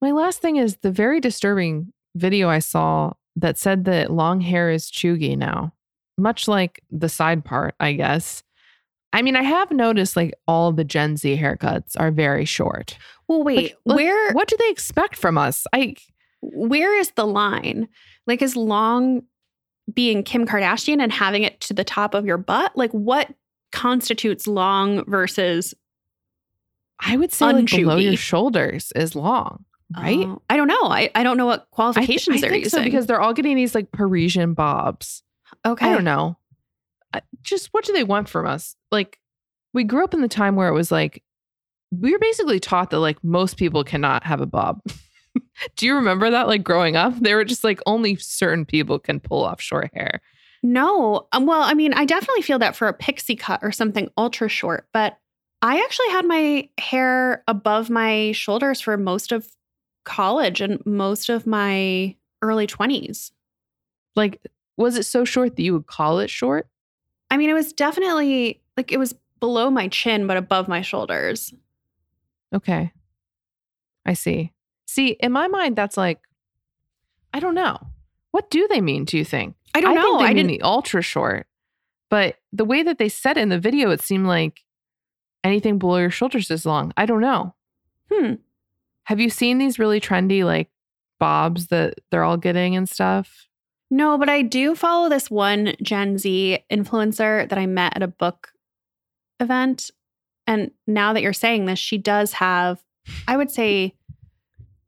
My 0.00 0.10
last 0.12 0.40
thing 0.40 0.56
is 0.56 0.76
the 0.76 0.90
very 0.90 1.20
disturbing 1.20 1.92
video 2.14 2.48
I 2.48 2.58
saw 2.58 3.12
that 3.36 3.58
said 3.58 3.84
that 3.84 4.10
long 4.10 4.40
hair 4.40 4.70
is 4.70 4.90
cheugy 4.90 5.36
now, 5.36 5.72
much 6.18 6.48
like 6.48 6.82
the 6.90 7.08
side 7.08 7.44
part, 7.44 7.74
I 7.80 7.92
guess. 7.92 8.42
I 9.12 9.22
mean, 9.22 9.36
I 9.36 9.42
have 9.42 9.70
noticed 9.70 10.16
like 10.16 10.34
all 10.46 10.72
the 10.72 10.84
Gen 10.84 11.16
Z 11.16 11.36
haircuts 11.36 11.94
are 11.98 12.10
very 12.10 12.44
short. 12.44 12.98
Well, 13.28 13.42
wait, 13.42 13.74
Like, 13.84 13.96
where 13.96 14.32
What 14.32 14.48
do 14.48 14.56
they 14.58 14.68
expect 14.68 15.16
from 15.16 15.38
us? 15.38 15.66
I 15.72 15.94
where 16.40 16.98
is 16.98 17.12
the 17.12 17.26
line? 17.26 17.88
Like, 18.26 18.42
is 18.42 18.56
long 18.56 19.22
being 19.92 20.22
Kim 20.22 20.46
Kardashian 20.46 21.00
and 21.00 21.12
having 21.12 21.42
it 21.42 21.60
to 21.62 21.74
the 21.74 21.84
top 21.84 22.14
of 22.14 22.26
your 22.26 22.38
butt? 22.38 22.76
Like, 22.76 22.90
what 22.92 23.32
constitutes 23.72 24.46
long 24.46 25.04
versus 25.06 25.74
I 27.00 27.16
would 27.16 27.32
say 27.32 27.52
like 27.52 27.66
below 27.70 27.96
your 27.96 28.16
shoulders 28.16 28.92
is 28.96 29.14
long, 29.14 29.64
right? 29.94 30.18
Oh, 30.20 30.42
I 30.48 30.56
don't 30.56 30.68
know. 30.68 30.84
I, 30.84 31.10
I 31.14 31.22
don't 31.22 31.36
know 31.36 31.46
what 31.46 31.60
I, 31.60 31.62
th- 31.64 31.70
qualifications 31.70 32.36
I 32.36 32.40
they're 32.40 32.50
think 32.50 32.64
using. 32.64 32.80
so 32.80 32.84
because 32.84 33.06
they're 33.06 33.20
all 33.20 33.32
getting 33.34 33.56
these 33.56 33.74
like 33.74 33.92
Parisian 33.92 34.54
bobs. 34.54 35.22
okay, 35.66 35.86
I 35.86 35.92
don't 35.94 36.04
know. 36.04 36.38
I- 37.12 37.22
Just 37.42 37.68
what 37.72 37.84
do 37.84 37.92
they 37.92 38.04
want 38.04 38.28
from 38.28 38.46
us? 38.46 38.76
Like, 38.90 39.18
we 39.72 39.84
grew 39.84 40.04
up 40.04 40.14
in 40.14 40.22
the 40.22 40.28
time 40.28 40.56
where 40.56 40.68
it 40.68 40.74
was 40.74 40.90
like, 40.90 41.22
we 41.92 42.12
were 42.12 42.18
basically 42.18 42.58
taught 42.58 42.90
that 42.90 42.98
like 42.98 43.22
most 43.22 43.56
people 43.56 43.84
cannot 43.84 44.24
have 44.24 44.40
a 44.40 44.46
bob. 44.46 44.80
do 45.76 45.86
you 45.86 45.94
remember 45.94 46.30
that? 46.30 46.48
Like 46.48 46.64
growing 46.64 46.96
up, 46.96 47.14
they 47.20 47.34
were 47.34 47.44
just 47.44 47.62
like 47.62 47.80
only 47.86 48.16
certain 48.16 48.64
people 48.64 48.98
can 48.98 49.20
pull 49.20 49.44
off 49.44 49.60
short 49.60 49.90
hair. 49.94 50.20
No. 50.62 51.28
Um, 51.32 51.46
well, 51.46 51.62
I 51.62 51.74
mean, 51.74 51.92
I 51.92 52.04
definitely 52.06 52.42
feel 52.42 52.58
that 52.58 52.74
for 52.74 52.88
a 52.88 52.92
pixie 52.92 53.36
cut 53.36 53.60
or 53.62 53.70
something 53.70 54.08
ultra 54.16 54.48
short, 54.48 54.88
but 54.92 55.16
I 55.62 55.80
actually 55.80 56.08
had 56.10 56.24
my 56.26 56.68
hair 56.78 57.44
above 57.46 57.88
my 57.88 58.32
shoulders 58.32 58.80
for 58.80 58.96
most 58.96 59.30
of 59.30 59.46
college 60.06 60.62
and 60.62 60.80
most 60.86 61.28
of 61.28 61.46
my 61.46 62.16
early 62.40 62.66
20s. 62.66 63.32
Like, 64.14 64.40
was 64.78 64.96
it 64.96 65.02
so 65.04 65.26
short 65.26 65.56
that 65.56 65.62
you 65.62 65.74
would 65.74 65.86
call 65.86 66.20
it 66.20 66.30
short? 66.30 66.68
I 67.30 67.36
mean, 67.36 67.50
it 67.50 67.54
was 67.54 67.74
definitely 67.74 68.62
like 68.76 68.92
it 68.92 68.98
was 68.98 69.14
below 69.40 69.68
my 69.68 69.88
chin, 69.88 70.26
but 70.26 70.38
above 70.38 70.68
my 70.68 70.80
shoulders. 70.80 71.52
Okay. 72.54 72.92
I 74.06 74.14
see. 74.14 74.52
See, 74.86 75.08
in 75.08 75.32
my 75.32 75.48
mind, 75.48 75.76
that's 75.76 75.96
like, 75.96 76.20
I 77.34 77.40
don't 77.40 77.54
know. 77.54 77.76
What 78.30 78.50
do 78.50 78.66
they 78.68 78.80
mean, 78.80 79.04
do 79.04 79.18
you 79.18 79.24
think? 79.24 79.56
I 79.74 79.80
don't 79.80 79.94
know. 79.94 80.02
think 80.02 80.18
they 80.20 80.24
I 80.24 80.28
mean 80.28 80.46
didn't. 80.46 80.60
the 80.60 80.62
ultra 80.62 81.02
short. 81.02 81.46
But 82.08 82.36
the 82.52 82.64
way 82.64 82.82
that 82.82 82.98
they 82.98 83.08
said 83.08 83.36
it 83.36 83.40
in 83.40 83.48
the 83.48 83.58
video, 83.58 83.90
it 83.90 84.00
seemed 84.00 84.26
like 84.26 84.62
anything 85.42 85.78
below 85.78 85.96
your 85.98 86.10
shoulders 86.10 86.50
is 86.50 86.64
long. 86.64 86.92
I 86.96 87.04
don't 87.04 87.20
know. 87.20 87.54
Hmm. 88.12 88.34
Have 89.06 89.20
you 89.20 89.30
seen 89.30 89.58
these 89.58 89.78
really 89.78 90.00
trendy 90.00 90.44
like 90.44 90.68
bobs 91.18 91.68
that 91.68 91.94
they're 92.10 92.24
all 92.24 92.36
getting 92.36 92.76
and 92.76 92.88
stuff? 92.88 93.48
No, 93.90 94.18
but 94.18 94.28
I 94.28 94.42
do 94.42 94.74
follow 94.74 95.08
this 95.08 95.30
one 95.30 95.74
Gen 95.80 96.18
Z 96.18 96.58
influencer 96.70 97.48
that 97.48 97.58
I 97.58 97.66
met 97.66 97.96
at 97.96 98.02
a 98.02 98.08
book 98.08 98.48
event. 99.38 99.90
And 100.46 100.72
now 100.86 101.12
that 101.12 101.22
you're 101.22 101.32
saying 101.32 101.66
this, 101.66 101.78
she 101.78 101.98
does 101.98 102.32
have, 102.34 102.82
I 103.28 103.36
would 103.36 103.50
say, 103.50 103.94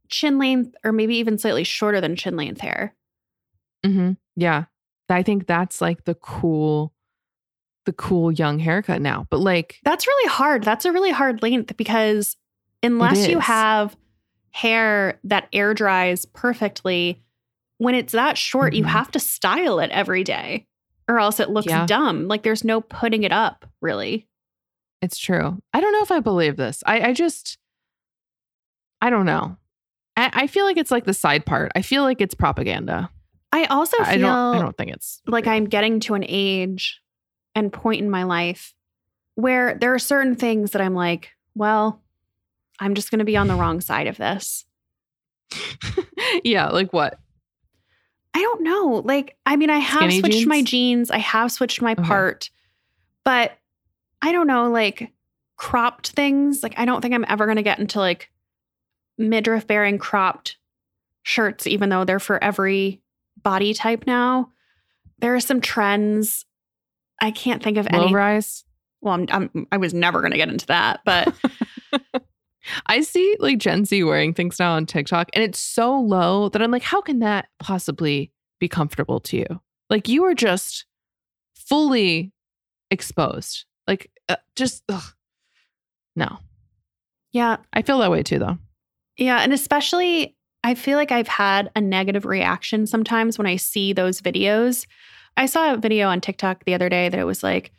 chin 0.09 0.39
length 0.39 0.75
or 0.85 0.91
maybe 0.91 1.17
even 1.17 1.39
slightly 1.39 1.65
shorter 1.65 2.01
than 2.01 2.17
chin 2.17 2.37
length 2.37 2.61
hair. 2.61 2.95
Mm-hmm. 3.85 4.13
Yeah. 4.37 4.65
I 5.09 5.23
think 5.23 5.47
that's 5.47 5.81
like 5.81 6.05
the 6.05 6.15
cool, 6.15 6.93
the 7.87 7.93
cool 7.93 8.33
young 8.33 8.59
haircut 8.59 9.01
now. 9.01 9.27
But 9.31 9.41
like, 9.41 9.79
That's 9.85 10.07
really 10.07 10.29
hard. 10.29 10.65
That's 10.65 10.85
a 10.85 10.93
really 10.93 11.11
hard 11.11 11.43
length 11.43 11.77
because 11.77 12.37
unless 12.83 13.29
you 13.29 13.39
have 13.39 13.97
hair 14.51 15.19
that 15.25 15.49
air 15.53 15.75
dries 15.75 16.25
perfectly, 16.25 17.23
when 17.79 17.95
it's 17.95 18.13
that 18.13 18.37
short, 18.39 18.75
you 18.75 18.85
Mhm. 18.85 18.89
have 18.89 19.11
to 19.13 19.21
style 19.21 19.79
it 19.81 19.91
every 19.91 20.25
day 20.25 20.67
or 21.09 21.19
else 21.19 21.39
it 21.41 21.51
looks 21.51 21.67
Yeah. 21.69 21.87
dumb. 21.87 22.27
Like 22.29 22.43
there's 22.43 22.65
no 22.65 22.81
putting 22.81 23.23
it 23.23 23.33
up, 23.33 23.67
really. 23.81 24.27
It's 25.01 25.17
true. 25.19 25.63
I 25.73 25.81
don't 25.81 25.93
know 25.93 26.03
if 26.03 26.11
I 26.11 26.21
believe 26.21 26.57
this. 26.57 26.83
I, 26.87 27.01
I 27.09 27.13
just, 27.13 27.57
I 29.01 29.11
don't 29.11 29.27
know. 29.27 29.57
I, 30.17 30.31
I 30.33 30.47
feel 30.49 30.65
like 30.65 30.77
it's 30.77 30.91
like 30.91 31.05
the 31.05 31.15
side 31.15 31.47
part. 31.47 31.71
I 31.77 31.83
feel 31.83 32.03
like 32.03 32.21
it's 32.21 32.35
propaganda. 32.35 33.11
I 33.53 33.65
also 33.67 33.97
feel 33.99 34.07
I 34.07 34.17
don't. 34.19 34.55
I 34.57 34.59
don't 34.59 34.77
think 34.77 34.91
it's 34.91 35.23
like 35.27 35.47
I'm 35.47 35.67
getting 35.67 36.01
to 36.01 36.15
an 36.15 36.25
age 36.27 37.01
and 37.55 37.73
point 37.73 38.01
in 38.03 38.11
my 38.11 38.25
life 38.25 38.75
where 39.37 39.75
there 39.81 39.95
are 39.95 39.99
certain 39.99 40.35
things 40.35 40.73
that 40.73 40.83
I'm 40.83 40.95
like, 40.95 41.31
well, 41.55 42.03
I'm 42.81 42.95
just 42.95 43.11
going 43.11 43.19
to 43.21 43.25
be 43.25 43.37
on 43.37 43.49
the 43.49 43.55
wrong 43.57 43.81
side 43.81 44.07
of 44.07 44.17
this. 44.17 44.65
yeah. 46.45 46.69
Like 46.69 46.93
what? 46.93 47.19
I 48.35 48.41
don't 48.41 48.63
know. 48.63 49.03
Like, 49.05 49.37
I 49.47 49.57
mean, 49.57 49.71
I 49.71 49.79
have 49.79 50.01
Skinny 50.13 50.21
switched 50.21 50.47
my 50.47 50.59
jeans? 50.59 50.71
jeans, 50.71 51.11
I 51.11 51.19
have 51.19 51.51
switched 51.51 51.83
my 51.83 51.93
Okay. 51.93 52.03
part, 52.03 52.51
but 53.25 53.53
I 54.23 54.33
don't 54.33 54.47
know, 54.47 54.71
like 54.71 55.11
cropped 55.57 56.11
things. 56.11 56.63
Like, 56.63 56.75
I 56.79 56.85
don't 56.85 57.01
think 57.01 57.15
I'm 57.15 57.25
ever 57.29 57.47
going 57.47 57.57
to 57.57 57.63
get 57.63 57.79
into 57.79 57.99
like 57.99 58.31
midriff 59.17 59.67
bearing 59.67 59.99
cropped 59.99 60.57
shirts, 61.23 61.67
even 61.67 61.89
though 61.89 62.05
they're 62.05 62.21
for 62.21 62.43
every 62.43 63.03
body 63.43 63.75
type 63.75 64.05
now. 64.07 64.51
There 65.19 65.35
are 65.35 65.41
some 65.41 65.61
trends. 65.61 66.45
I 67.21 67.33
can't 67.33 67.63
think 67.63 67.77
of 67.79 67.89
Low 67.91 68.05
any. 68.05 68.15
rise. 68.15 68.65
Well, 69.01 69.15
I'm, 69.15 69.27
I'm, 69.31 69.67
I 69.73 69.79
was 69.79 69.93
never 69.95 70.21
going 70.21 70.31
to 70.33 70.37
get 70.39 70.49
into 70.49 70.67
that, 70.67 71.01
but 71.05 71.35
I 72.87 73.03
see 73.03 73.37
like 73.39 73.59
Gen 73.59 73.85
Z 73.85 74.03
wearing 74.05 74.35
things 74.35 74.59
now 74.59 74.73
on 74.75 74.87
TikTok, 74.87 75.29
and 75.33 75.43
it's 75.43 75.59
so 75.59 75.99
low 75.99 76.49
that 76.51 76.63
I'm 76.63 76.71
like, 76.71 76.83
how 76.83 77.01
can 77.01 77.21
that 77.21 77.49
possibly 77.59 78.33
be 78.59 78.69
comfortable 78.69 79.21
to 79.21 79.37
you? 79.37 79.61
Like 79.91 80.09
you 80.09 80.25
are 80.25 80.35
just 80.35 80.87
fully 81.55 82.33
exposed. 82.91 83.65
Like 83.87 84.11
uh, 84.29 84.37
just 84.57 84.83
ugh. 84.89 85.15
no. 86.17 86.39
yeah, 87.33 87.59
I 87.73 87.83
feel 87.83 87.99
that 87.99 88.11
way 88.11 88.23
too, 88.23 88.39
though. 88.39 88.59
Yeah. 89.17 89.39
And 89.39 89.53
especially, 89.53 90.37
I 90.63 90.75
feel 90.75 90.97
like 90.97 91.13
I've 91.13 91.29
had 91.29 91.71
a 91.75 91.81
negative 91.81 92.25
reaction 92.25 92.87
sometimes 92.87 93.39
when 93.39 93.47
I 93.47 93.57
see 93.57 93.93
those 93.93 94.21
videos. 94.21 94.87
I 95.37 95.47
saw 95.47 95.73
a 95.73 95.77
video 95.77 96.09
on 96.09 96.21
TikTok 96.21 96.65
the 96.65 96.75
other 96.75 96.89
day 96.89 97.09
that 97.09 97.19
it 97.19 97.25
was 97.25 97.43
like 97.43 97.73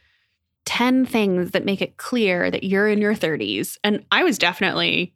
10 0.65 1.05
things 1.05 1.51
that 1.51 1.65
make 1.65 1.81
it 1.81 1.97
clear 1.97 2.51
that 2.51 2.63
you're 2.63 2.87
in 2.87 2.99
your 2.99 3.15
30s. 3.15 3.77
And 3.83 4.05
I 4.11 4.23
was 4.23 4.37
definitely 4.37 5.13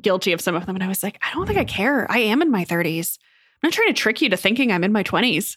guilty 0.00 0.32
of 0.32 0.40
some 0.40 0.54
of 0.54 0.66
them. 0.66 0.76
And 0.76 0.84
I 0.84 0.88
was 0.88 1.02
like, 1.02 1.18
I 1.22 1.32
don't 1.32 1.46
think 1.46 1.58
I 1.58 1.64
care. 1.64 2.10
I 2.10 2.18
am 2.18 2.42
in 2.42 2.50
my 2.50 2.64
30s. 2.64 3.18
I'm 3.62 3.68
not 3.68 3.72
trying 3.72 3.88
to 3.88 3.94
trick 3.94 4.20
you 4.20 4.28
to 4.28 4.36
thinking 4.36 4.70
I'm 4.70 4.84
in 4.84 4.92
my 4.92 5.02
20s. 5.02 5.56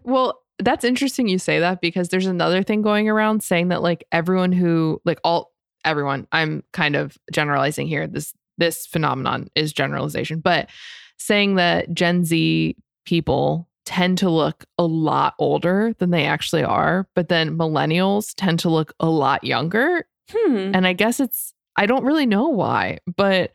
well, 0.02 0.40
that's 0.58 0.84
interesting 0.84 1.28
you 1.28 1.38
say 1.38 1.60
that 1.60 1.80
because 1.80 2.08
there's 2.08 2.26
another 2.26 2.62
thing 2.62 2.82
going 2.82 3.08
around 3.08 3.42
saying 3.42 3.68
that 3.68 3.82
like 3.82 4.04
everyone 4.10 4.52
who 4.52 5.00
like 5.04 5.20
all 5.22 5.52
everyone, 5.84 6.26
I'm 6.32 6.64
kind 6.72 6.96
of 6.96 7.16
generalizing 7.32 7.86
here. 7.86 8.06
This 8.06 8.34
this 8.56 8.86
phenomenon 8.86 9.48
is 9.54 9.72
generalization, 9.72 10.40
but 10.40 10.68
saying 11.16 11.54
that 11.56 11.92
Gen 11.94 12.24
Z 12.24 12.76
people 13.04 13.67
tend 13.88 14.18
to 14.18 14.28
look 14.28 14.66
a 14.76 14.84
lot 14.84 15.32
older 15.38 15.94
than 15.96 16.10
they 16.10 16.26
actually 16.26 16.62
are, 16.62 17.08
but 17.14 17.30
then 17.30 17.56
millennials 17.56 18.34
tend 18.36 18.58
to 18.58 18.68
look 18.68 18.92
a 19.00 19.08
lot 19.08 19.42
younger. 19.44 20.06
Hmm. 20.30 20.72
And 20.74 20.86
I 20.86 20.92
guess 20.92 21.20
it's, 21.20 21.54
I 21.74 21.86
don't 21.86 22.04
really 22.04 22.26
know 22.26 22.48
why, 22.48 22.98
but 23.16 23.54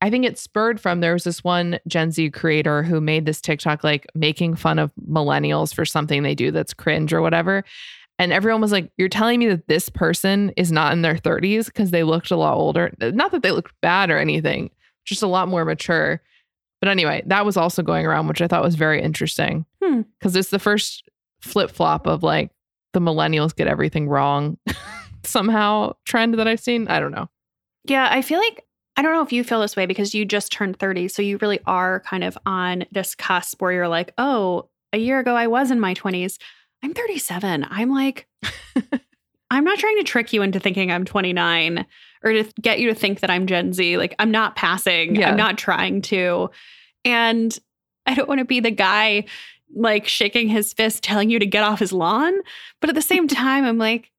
I 0.00 0.08
think 0.08 0.24
it 0.24 0.38
spurred 0.38 0.80
from 0.80 1.00
there 1.00 1.12
was 1.12 1.24
this 1.24 1.44
one 1.44 1.78
Gen 1.86 2.10
Z 2.10 2.30
creator 2.30 2.82
who 2.82 3.02
made 3.02 3.26
this 3.26 3.42
TikTok 3.42 3.84
like 3.84 4.06
making 4.14 4.56
fun 4.56 4.78
of 4.78 4.90
millennials 5.06 5.74
for 5.74 5.84
something 5.84 6.22
they 6.22 6.34
do 6.34 6.50
that's 6.50 6.72
cringe 6.72 7.12
or 7.12 7.20
whatever. 7.20 7.62
And 8.18 8.32
everyone 8.32 8.62
was 8.62 8.72
like, 8.72 8.90
You're 8.96 9.10
telling 9.10 9.40
me 9.40 9.48
that 9.48 9.68
this 9.68 9.90
person 9.90 10.54
is 10.56 10.72
not 10.72 10.94
in 10.94 11.02
their 11.02 11.16
30s 11.16 11.66
because 11.66 11.90
they 11.90 12.02
looked 12.02 12.30
a 12.30 12.36
lot 12.36 12.56
older. 12.56 12.94
Not 12.98 13.30
that 13.32 13.42
they 13.42 13.50
looked 13.50 13.78
bad 13.82 14.08
or 14.08 14.16
anything, 14.16 14.70
just 15.04 15.22
a 15.22 15.26
lot 15.26 15.48
more 15.48 15.66
mature. 15.66 16.22
But 16.80 16.88
anyway, 16.90 17.22
that 17.26 17.46
was 17.46 17.56
also 17.56 17.82
going 17.82 18.04
around, 18.06 18.28
which 18.28 18.42
I 18.42 18.46
thought 18.48 18.62
was 18.62 18.74
very 18.74 19.00
interesting 19.02 19.64
Hmm. 19.82 20.02
because 20.18 20.36
it's 20.36 20.50
the 20.50 20.58
first 20.58 21.08
flip 21.40 21.70
flop 21.70 22.06
of 22.06 22.22
like 22.22 22.50
the 22.92 23.00
millennials 23.00 23.54
get 23.54 23.66
everything 23.66 24.08
wrong 24.08 24.58
somehow 25.24 25.94
trend 26.04 26.34
that 26.38 26.48
I've 26.48 26.60
seen. 26.60 26.88
I 26.88 27.00
don't 27.00 27.12
know. 27.12 27.28
Yeah, 27.84 28.08
I 28.10 28.22
feel 28.22 28.38
like 28.38 28.64
I 28.96 29.02
don't 29.02 29.12
know 29.12 29.22
if 29.22 29.32
you 29.32 29.44
feel 29.44 29.60
this 29.60 29.76
way 29.76 29.86
because 29.86 30.14
you 30.14 30.24
just 30.24 30.50
turned 30.52 30.78
30. 30.78 31.08
So 31.08 31.20
you 31.22 31.38
really 31.38 31.60
are 31.66 32.00
kind 32.00 32.24
of 32.24 32.38
on 32.46 32.84
this 32.92 33.14
cusp 33.14 33.60
where 33.60 33.72
you're 33.72 33.88
like, 33.88 34.12
oh, 34.18 34.68
a 34.92 34.98
year 34.98 35.18
ago 35.18 35.34
I 35.36 35.46
was 35.46 35.70
in 35.70 35.80
my 35.80 35.92
20s. 35.94 36.38
I'm 36.82 36.94
37. 36.94 37.66
I'm 37.68 37.90
like, 37.90 38.26
I'm 39.50 39.64
not 39.64 39.78
trying 39.78 39.96
to 39.98 40.04
trick 40.04 40.32
you 40.32 40.42
into 40.42 40.58
thinking 40.60 40.90
I'm 40.90 41.04
29 41.04 41.86
or 42.26 42.32
to 42.32 42.44
get 42.60 42.80
you 42.80 42.88
to 42.88 42.94
think 42.94 43.20
that 43.20 43.30
I'm 43.30 43.46
Gen 43.46 43.72
Z. 43.72 43.96
Like, 43.96 44.14
I'm 44.18 44.30
not 44.32 44.56
passing, 44.56 45.14
Yeah. 45.14 45.30
I'm 45.30 45.36
not 45.36 45.56
trying 45.56 46.02
to. 46.02 46.50
And 47.04 47.56
I 48.04 48.14
don't 48.14 48.28
want 48.28 48.40
to 48.40 48.44
be 48.44 48.58
the 48.60 48.72
guy 48.72 49.24
like 49.74 50.06
shaking 50.06 50.48
his 50.48 50.72
fist 50.72 51.02
telling 51.02 51.30
you 51.30 51.38
to 51.38 51.46
get 51.46 51.62
off 51.62 51.78
his 51.78 51.92
lawn. 51.92 52.34
But 52.80 52.90
at 52.90 52.96
the 52.96 53.02
same 53.02 53.28
time, 53.44 53.64
I'm 53.64 53.78
like, 53.78 54.10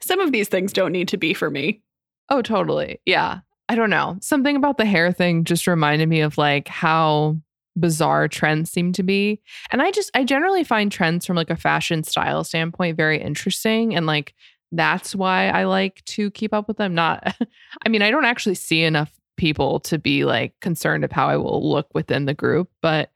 some 0.00 0.20
of 0.20 0.32
these 0.32 0.48
things 0.48 0.72
don't 0.72 0.92
need 0.92 1.08
to 1.08 1.16
be 1.16 1.34
for 1.34 1.50
me. 1.50 1.82
Oh, 2.28 2.42
totally. 2.42 3.00
Yeah. 3.06 3.40
I 3.68 3.74
don't 3.74 3.90
know. 3.90 4.16
Something 4.20 4.56
about 4.56 4.78
the 4.78 4.84
hair 4.84 5.12
thing 5.12 5.44
just 5.44 5.66
reminded 5.66 6.08
me 6.08 6.20
of 6.20 6.36
like 6.38 6.68
how 6.68 7.36
bizarre 7.78 8.26
trends 8.28 8.70
seem 8.70 8.92
to 8.92 9.02
be. 9.02 9.40
And 9.70 9.82
I 9.82 9.90
just, 9.90 10.10
I 10.14 10.24
generally 10.24 10.64
find 10.64 10.90
trends 10.90 11.26
from 11.26 11.36
like 11.36 11.50
a 11.50 11.56
fashion 11.56 12.02
style 12.02 12.42
standpoint 12.42 12.96
very 12.96 13.20
interesting. 13.20 13.94
And 13.94 14.06
like, 14.06 14.34
that's 14.72 15.14
why 15.14 15.48
I 15.48 15.64
like 15.64 16.04
to 16.06 16.30
keep 16.30 16.52
up 16.52 16.68
with 16.68 16.76
them. 16.76 16.94
Not, 16.94 17.36
I 17.86 17.88
mean, 17.88 18.02
I 18.02 18.10
don't 18.10 18.24
actually 18.24 18.54
see 18.54 18.82
enough 18.82 19.12
people 19.36 19.80
to 19.80 19.98
be 19.98 20.24
like 20.24 20.58
concerned 20.60 21.04
of 21.04 21.12
how 21.12 21.28
I 21.28 21.36
will 21.36 21.68
look 21.68 21.88
within 21.94 22.24
the 22.24 22.34
group, 22.34 22.70
but 22.80 23.10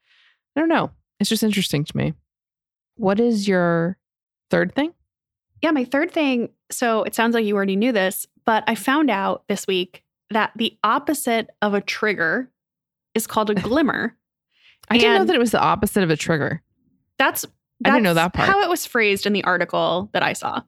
I 0.57 0.61
don't 0.61 0.69
know. 0.69 0.91
It's 1.19 1.31
just 1.31 1.43
interesting 1.43 1.85
to 1.85 1.97
me. 1.97 2.15
What 2.97 3.21
is 3.21 3.49
your 3.49 3.99
third 4.51 4.75
thing? 4.75 4.93
Yeah, 5.63 5.71
my 5.71 5.85
third 5.85 6.11
thing. 6.11 6.51
So 6.71 7.03
it 7.03 7.15
sounds 7.15 7.35
like 7.35 7.45
you 7.45 7.57
already 7.57 7.77
knew 7.77 7.93
this, 7.93 8.27
but 8.47 8.65
I 8.67 8.75
found 8.75 9.11
out 9.11 9.45
this 9.49 9.67
week 9.67 10.03
that 10.31 10.53
the 10.57 10.77
opposite 10.83 11.51
of 11.61 11.75
a 11.75 11.81
trigger 11.81 12.51
is 13.15 13.27
called 13.27 13.51
a 13.51 13.55
glimmer. 13.55 14.17
I 14.89 14.99
didn't 14.99 15.19
know 15.19 15.25
that 15.25 15.37
it 15.37 15.41
was 15.41 15.51
the 15.51 15.61
opposite 15.61 16.03
of 16.03 16.11
a 16.11 16.17
trigger. 16.17 16.63
That's, 17.19 17.43
that's 17.43 17.53
I 17.85 17.91
didn't 17.91 18.05
know 18.05 18.15
that 18.15 18.33
part. 18.33 18.49
How 18.49 18.63
it 18.63 18.69
was 18.69 18.87
phrased 18.87 19.27
in 19.27 19.33
the 19.33 19.45
article 19.45 20.09
that 20.13 20.23
I 20.23 20.33
saw. 20.33 20.63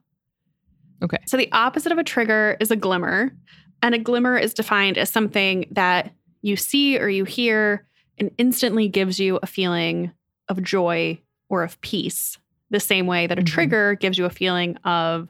Okay. 1.03 1.17
So 1.27 1.37
the 1.37 1.51
opposite 1.51 1.91
of 1.91 1.97
a 1.97 2.03
trigger 2.03 2.55
is 2.59 2.71
a 2.71 2.75
glimmer, 2.75 3.35
and 3.81 3.93
a 3.93 3.99
glimmer 3.99 4.37
is 4.37 4.53
defined 4.53 4.97
as 4.97 5.09
something 5.09 5.65
that 5.71 6.13
you 6.41 6.55
see 6.55 6.97
or 6.99 7.09
you 7.09 7.25
hear 7.25 7.85
and 8.17 8.31
instantly 8.37 8.87
gives 8.87 9.19
you 9.19 9.39
a 9.43 9.47
feeling 9.47 10.11
of 10.49 10.61
joy 10.63 11.19
or 11.49 11.63
of 11.63 11.79
peace. 11.81 12.37
The 12.69 12.79
same 12.79 13.05
way 13.07 13.27
that 13.27 13.37
a 13.39 13.41
Mhm. 13.41 13.47
trigger 13.47 13.95
gives 13.95 14.17
you 14.17 14.25
a 14.25 14.29
feeling 14.29 14.77
of 14.77 15.27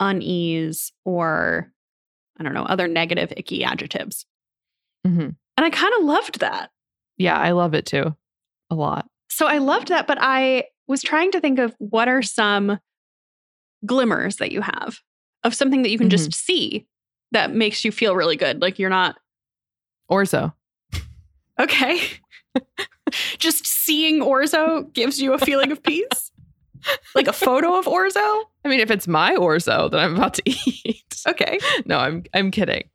unease 0.00 0.92
or 1.04 1.72
I 2.38 2.42
don't 2.42 2.52
know, 2.54 2.64
other 2.64 2.86
negative 2.86 3.32
icky 3.36 3.64
adjectives. 3.64 4.26
hmm 5.06 5.20
And 5.20 5.64
I 5.64 5.70
kind 5.70 5.94
of 5.98 6.04
loved 6.04 6.40
that. 6.40 6.70
Yeah, 7.16 7.38
I 7.38 7.52
love 7.52 7.72
it 7.72 7.86
too. 7.86 8.14
A 8.70 8.74
lot. 8.74 9.08
So 9.30 9.46
I 9.46 9.56
loved 9.58 9.88
that, 9.88 10.06
but 10.06 10.18
I 10.20 10.64
was 10.86 11.00
trying 11.02 11.30
to 11.32 11.40
think 11.40 11.58
of 11.58 11.74
what 11.78 12.08
are 12.08 12.20
some 12.22 12.78
glimmers 13.86 14.36
that 14.36 14.52
you 14.52 14.60
have 14.60 15.00
of 15.44 15.54
something 15.54 15.82
that 15.82 15.90
you 15.90 15.98
can 15.98 16.10
just 16.10 16.30
mm-hmm. 16.30 16.52
see 16.52 16.86
that 17.32 17.54
makes 17.54 17.84
you 17.84 17.92
feel 17.92 18.14
really 18.16 18.36
good. 18.36 18.60
Like 18.60 18.78
you're 18.78 18.90
not, 18.90 19.16
Orzo. 20.10 20.52
okay. 21.58 22.00
just 23.38 23.66
seeing 23.66 24.20
Orzo 24.20 24.92
gives 24.92 25.20
you 25.20 25.32
a 25.32 25.38
feeling 25.38 25.72
of 25.72 25.82
peace. 25.82 26.32
Like 27.14 27.26
a 27.26 27.32
photo 27.32 27.78
of 27.78 27.86
Orzo? 27.86 28.42
I 28.64 28.68
mean, 28.68 28.80
if 28.80 28.90
it's 28.90 29.08
my 29.08 29.34
orzo 29.34 29.90
that 29.90 29.98
I'm 29.98 30.14
about 30.16 30.34
to 30.34 30.42
eat. 30.84 31.22
Okay. 31.28 31.58
no, 31.84 31.98
I'm 31.98 32.24
I'm 32.34 32.50
kidding. 32.50 32.88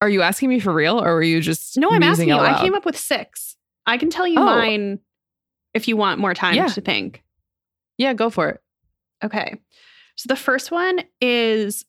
Are 0.00 0.08
you 0.08 0.22
asking 0.22 0.48
me 0.48 0.60
for 0.60 0.72
real 0.72 1.02
or 1.02 1.14
were 1.14 1.22
you 1.22 1.40
just 1.40 1.76
No, 1.76 1.90
I'm 1.90 2.02
asking 2.02 2.28
you. 2.28 2.36
I 2.36 2.60
came 2.60 2.74
up 2.74 2.84
with 2.86 2.96
six. 2.96 3.56
I 3.86 3.98
can 3.98 4.10
tell 4.10 4.26
you 4.26 4.38
Oh. 4.38 4.44
mine 4.44 5.00
if 5.74 5.88
you 5.88 5.96
want 5.96 6.20
more 6.20 6.34
time 6.34 6.54
Yeah. 6.54 6.68
to 6.68 6.80
think. 6.80 7.22
Yeah, 7.96 8.14
go 8.14 8.30
for 8.30 8.48
it. 8.48 8.60
Okay. 9.24 9.60
So 10.18 10.26
the 10.28 10.36
first 10.36 10.70
one 10.70 11.00
is 11.20 11.84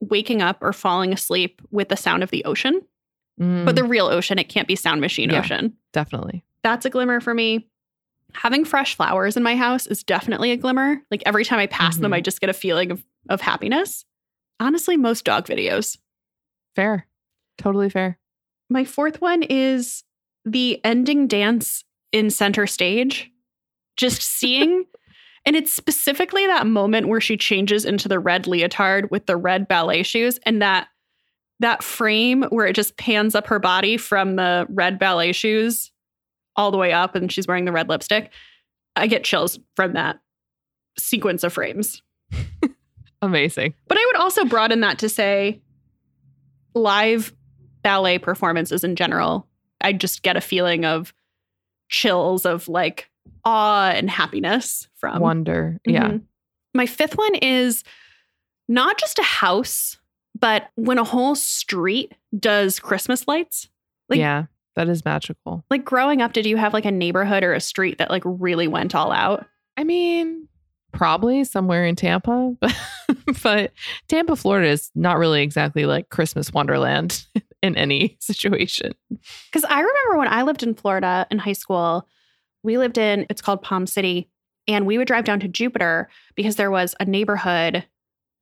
waking 0.00 0.42
up 0.42 0.58
or 0.62 0.72
falling 0.72 1.12
asleep 1.12 1.60
with 1.70 1.88
the 1.90 1.96
sound 1.96 2.22
of 2.22 2.30
the 2.30 2.44
ocean, 2.44 2.82
Mm, 3.40 3.64
but 3.64 3.74
the 3.74 3.84
real 3.84 4.06
ocean. 4.06 4.38
It 4.38 4.48
can't 4.48 4.68
be 4.68 4.76
sound 4.76 5.00
machine 5.00 5.30
Yeah. 5.30 5.40
ocean. 5.40 5.76
definitely. 5.92 6.44
That's 6.62 6.86
a 6.86 6.90
glimmer 6.90 7.20
for 7.20 7.34
me. 7.34 7.68
Having 8.32 8.64
fresh 8.64 8.94
flowers 8.96 9.36
in 9.36 9.42
my 9.42 9.54
house 9.56 9.86
is 9.86 10.02
definitely 10.02 10.50
a 10.52 10.56
glimmer. 10.56 11.02
Like 11.10 11.22
every 11.26 11.44
time 11.44 11.58
I 11.60 11.66
pass 11.66 11.96
them, 11.98 12.10
Mhm. 12.12 12.14
I 12.16 12.20
just 12.20 12.40
get 12.40 12.48
a 12.50 12.52
feeling 12.54 12.90
of, 12.90 13.04
of 13.28 13.40
happiness. 13.40 14.04
Honestly, 14.60 14.96
most 14.96 15.24
dog 15.24 15.46
videos. 15.46 15.98
Fair. 16.76 17.06
Totally 17.58 17.90
fair. 17.90 18.18
My 18.70 18.84
fourth 18.84 19.20
one 19.20 19.42
is 19.42 20.04
the 20.44 20.80
ending 20.84 21.26
dance 21.28 21.84
in 22.12 22.30
center 22.30 22.66
stage. 22.66 23.30
Just 23.96 24.22
seeing, 24.22 24.84
and 25.46 25.56
it's 25.56 25.72
specifically 25.72 26.46
that 26.46 26.66
moment 26.66 27.08
where 27.08 27.20
she 27.20 27.36
changes 27.36 27.84
into 27.84 28.08
the 28.08 28.18
red 28.18 28.46
leotard 28.46 29.10
with 29.10 29.26
the 29.26 29.36
red 29.36 29.68
ballet 29.68 30.02
shoes, 30.02 30.38
and 30.44 30.62
that 30.62 30.88
that 31.60 31.82
frame 31.82 32.42
where 32.50 32.66
it 32.66 32.74
just 32.74 32.96
pans 32.96 33.34
up 33.34 33.46
her 33.46 33.58
body 33.58 33.96
from 33.96 34.36
the 34.36 34.66
red 34.68 34.98
ballet 34.98 35.32
shoes 35.32 35.92
all 36.56 36.70
the 36.70 36.78
way 36.78 36.92
up, 36.92 37.14
and 37.14 37.30
she's 37.30 37.46
wearing 37.46 37.64
the 37.64 37.72
red 37.72 37.88
lipstick. 37.88 38.30
I 38.96 39.06
get 39.06 39.24
chills 39.24 39.58
from 39.76 39.94
that 39.94 40.20
sequence 40.98 41.42
of 41.42 41.52
frames. 41.52 42.02
Amazing. 43.22 43.74
But 43.88 43.98
I 43.98 44.04
would 44.06 44.16
also 44.16 44.44
broaden 44.44 44.80
that 44.80 44.98
to 44.98 45.08
say 45.08 45.60
live 46.74 47.34
ballet 47.82 48.18
performances 48.18 48.84
in 48.84 48.96
general. 48.96 49.46
I 49.80 49.92
just 49.92 50.22
get 50.22 50.36
a 50.36 50.40
feeling 50.40 50.84
of 50.84 51.12
chills 51.88 52.44
of 52.46 52.68
like 52.68 53.10
awe 53.44 53.90
and 53.94 54.08
happiness 54.10 54.88
from. 54.96 55.20
Wonder. 55.20 55.78
Yeah. 55.86 56.08
Mhm. 56.08 56.22
My 56.74 56.86
fifth 56.86 57.16
one 57.16 57.34
is 57.36 57.82
not 58.68 58.98
just 58.98 59.18
a 59.18 59.22
house, 59.22 59.98
but 60.38 60.68
when 60.76 60.98
a 60.98 61.04
whole 61.04 61.34
street 61.34 62.12
does 62.38 62.80
Christmas 62.80 63.28
lights. 63.28 63.68
Like- 64.08 64.18
yeah. 64.18 64.44
That 64.76 64.88
is 64.88 65.04
magical. 65.04 65.64
Like 65.70 65.84
growing 65.84 66.20
up, 66.20 66.32
did 66.32 66.46
you 66.46 66.56
have 66.56 66.72
like 66.72 66.84
a 66.84 66.90
neighborhood 66.90 67.44
or 67.44 67.52
a 67.52 67.60
street 67.60 67.98
that 67.98 68.10
like 68.10 68.24
really 68.24 68.66
went 68.66 68.92
all 68.92 69.12
out? 69.12 69.46
I 69.76 69.84
mean, 69.84 70.48
probably 70.90 71.44
somewhere 71.44 71.84
in 71.86 71.94
Tampa, 71.94 72.56
but, 72.60 72.74
but 73.44 73.72
Tampa, 74.08 74.34
Florida 74.34 74.68
is 74.70 74.90
not 74.96 75.18
really 75.18 75.42
exactly 75.42 75.86
like 75.86 76.08
Christmas 76.08 76.52
Wonderland 76.52 77.24
in 77.62 77.76
any 77.76 78.16
situation. 78.20 78.94
Because 79.10 79.64
I 79.64 79.78
remember 79.78 80.18
when 80.18 80.26
I 80.28 80.42
lived 80.42 80.64
in 80.64 80.74
Florida 80.74 81.24
in 81.30 81.38
high 81.38 81.52
school, 81.52 82.08
we 82.64 82.78
lived 82.78 82.98
in, 82.98 83.26
it's 83.30 83.42
called 83.42 83.62
Palm 83.62 83.86
City, 83.86 84.28
and 84.66 84.86
we 84.86 84.98
would 84.98 85.06
drive 85.06 85.24
down 85.24 85.38
to 85.40 85.48
Jupiter 85.48 86.08
because 86.34 86.56
there 86.56 86.70
was 86.70 86.96
a 86.98 87.04
neighborhood, 87.04 87.86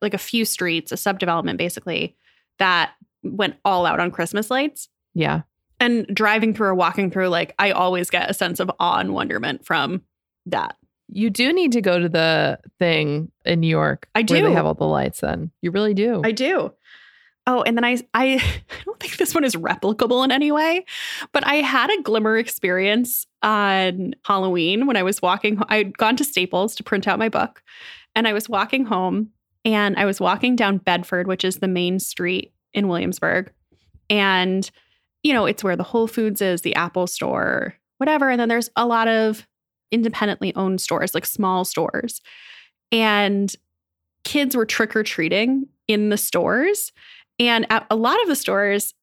like 0.00 0.14
a 0.14 0.18
few 0.18 0.44
streets, 0.44 0.92
a 0.92 0.94
subdevelopment 0.94 1.58
basically, 1.58 2.16
that 2.58 2.92
went 3.22 3.56
all 3.64 3.84
out 3.84 4.00
on 4.00 4.10
Christmas 4.10 4.50
lights. 4.50 4.88
Yeah. 5.14 5.42
And 5.80 6.06
driving 6.06 6.54
through 6.54 6.68
or 6.68 6.74
walking 6.74 7.10
through, 7.10 7.28
like, 7.28 7.54
I 7.58 7.72
always 7.72 8.08
get 8.08 8.30
a 8.30 8.34
sense 8.34 8.60
of 8.60 8.70
awe 8.78 8.98
and 8.98 9.12
wonderment 9.12 9.66
from 9.66 10.02
that. 10.46 10.76
You 11.08 11.28
do 11.28 11.52
need 11.52 11.72
to 11.72 11.82
go 11.82 11.98
to 11.98 12.08
the 12.08 12.60
thing 12.78 13.30
in 13.44 13.60
New 13.60 13.68
York. 13.68 14.08
I 14.14 14.22
do. 14.22 14.34
they 14.34 14.52
have 14.52 14.64
all 14.64 14.74
the 14.74 14.84
lights 14.84 15.20
then. 15.20 15.50
You 15.60 15.72
really 15.72 15.92
do. 15.92 16.22
I 16.24 16.30
do. 16.30 16.72
Oh, 17.46 17.62
and 17.62 17.76
then 17.76 17.84
I, 17.84 17.98
I 18.14 18.34
I 18.34 18.84
don't 18.84 19.00
think 19.00 19.16
this 19.16 19.34
one 19.34 19.44
is 19.44 19.56
replicable 19.56 20.24
in 20.24 20.30
any 20.30 20.52
way, 20.52 20.84
but 21.32 21.46
I 21.46 21.56
had 21.56 21.90
a 21.90 22.02
glimmer 22.02 22.36
experience 22.36 23.26
on 23.42 24.14
Halloween 24.24 24.86
when 24.86 24.96
I 24.96 25.02
was 25.02 25.20
walking. 25.20 25.60
I'd 25.68 25.96
gone 25.98 26.16
to 26.16 26.24
Staples 26.24 26.74
to 26.76 26.84
print 26.84 27.08
out 27.08 27.18
my 27.18 27.28
book, 27.28 27.62
and 28.14 28.28
I 28.28 28.32
was 28.32 28.48
walking 28.48 28.84
home, 28.84 29.30
and 29.64 29.96
I 29.96 30.04
was 30.04 30.20
walking 30.20 30.56
down 30.56 30.78
Bedford, 30.78 31.26
which 31.26 31.44
is 31.44 31.56
the 31.56 31.68
main 31.68 31.98
street 31.98 32.52
in 32.74 32.88
Williamsburg, 32.88 33.52
and 34.08 34.70
you 35.22 35.32
know 35.32 35.46
it's 35.46 35.64
where 35.64 35.76
the 35.76 35.82
Whole 35.82 36.06
Foods 36.06 36.40
is, 36.40 36.62
the 36.62 36.76
Apple 36.76 37.06
Store, 37.06 37.74
whatever, 37.98 38.30
and 38.30 38.40
then 38.40 38.48
there's 38.48 38.70
a 38.76 38.86
lot 38.86 39.08
of 39.08 39.46
independently 39.90 40.54
owned 40.54 40.80
stores, 40.80 41.14
like 41.14 41.26
small 41.26 41.64
stores, 41.64 42.20
and 42.92 43.54
kids 44.24 44.54
were 44.54 44.66
trick 44.66 44.94
or 44.94 45.02
treating 45.02 45.66
in 45.88 46.08
the 46.10 46.16
stores. 46.16 46.92
And 47.48 47.66
at 47.70 47.86
a 47.90 47.96
lot 47.96 48.20
of 48.22 48.28
the 48.28 48.36
stores, 48.36 48.94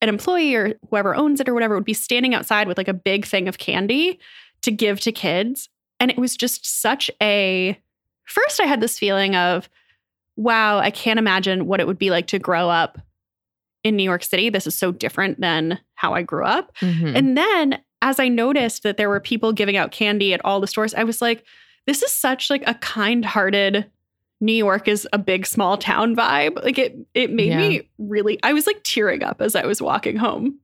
an 0.00 0.08
employee 0.08 0.54
or 0.54 0.74
whoever 0.90 1.14
owns 1.14 1.40
it 1.40 1.48
or 1.48 1.54
whatever 1.54 1.74
would 1.74 1.84
be 1.84 1.94
standing 1.94 2.34
outside 2.34 2.68
with 2.68 2.78
like 2.78 2.88
a 2.88 2.94
big 2.94 3.26
thing 3.26 3.48
of 3.48 3.58
candy 3.58 4.18
to 4.62 4.70
give 4.70 5.00
to 5.00 5.12
kids. 5.12 5.68
And 6.00 6.10
it 6.10 6.18
was 6.18 6.36
just 6.36 6.80
such 6.80 7.10
a. 7.20 7.78
First, 8.24 8.60
I 8.60 8.66
had 8.66 8.80
this 8.80 8.98
feeling 8.98 9.34
of, 9.34 9.68
wow, 10.36 10.78
I 10.78 10.90
can't 10.90 11.18
imagine 11.18 11.66
what 11.66 11.80
it 11.80 11.86
would 11.86 11.98
be 11.98 12.10
like 12.10 12.26
to 12.28 12.38
grow 12.38 12.68
up 12.68 12.98
in 13.82 13.96
New 13.96 14.02
York 14.02 14.22
City. 14.22 14.50
This 14.50 14.66
is 14.66 14.74
so 14.74 14.92
different 14.92 15.40
than 15.40 15.80
how 15.94 16.14
I 16.14 16.22
grew 16.22 16.44
up. 16.44 16.76
Mhm. 16.76 17.16
And 17.16 17.36
then 17.36 17.80
as 18.02 18.20
I 18.20 18.28
noticed 18.28 18.82
that 18.84 18.96
there 18.96 19.08
were 19.08 19.18
people 19.18 19.52
giving 19.52 19.76
out 19.76 19.90
candy 19.90 20.32
at 20.32 20.44
all 20.44 20.60
the 20.60 20.66
stores, 20.66 20.94
I 20.94 21.04
was 21.04 21.20
like, 21.20 21.44
this 21.86 22.02
is 22.02 22.12
such 22.12 22.50
like 22.50 22.62
a 22.66 22.74
kind-hearted 22.74 23.90
New 24.40 24.52
York 24.52 24.86
is 24.88 25.06
a 25.12 25.18
big 25.18 25.46
small 25.46 25.76
town 25.76 26.14
vibe. 26.14 26.62
Like 26.62 26.78
it 26.78 26.96
it 27.14 27.30
made 27.32 27.48
Yeah. 27.48 27.58
me 27.58 27.88
really 27.98 28.38
I 28.42 28.52
was 28.52 28.66
like 28.66 28.80
tearing 28.84 29.22
up 29.22 29.40
as 29.40 29.54
I 29.56 29.66
was 29.66 29.82
walking 29.82 30.16
home. 30.16 30.58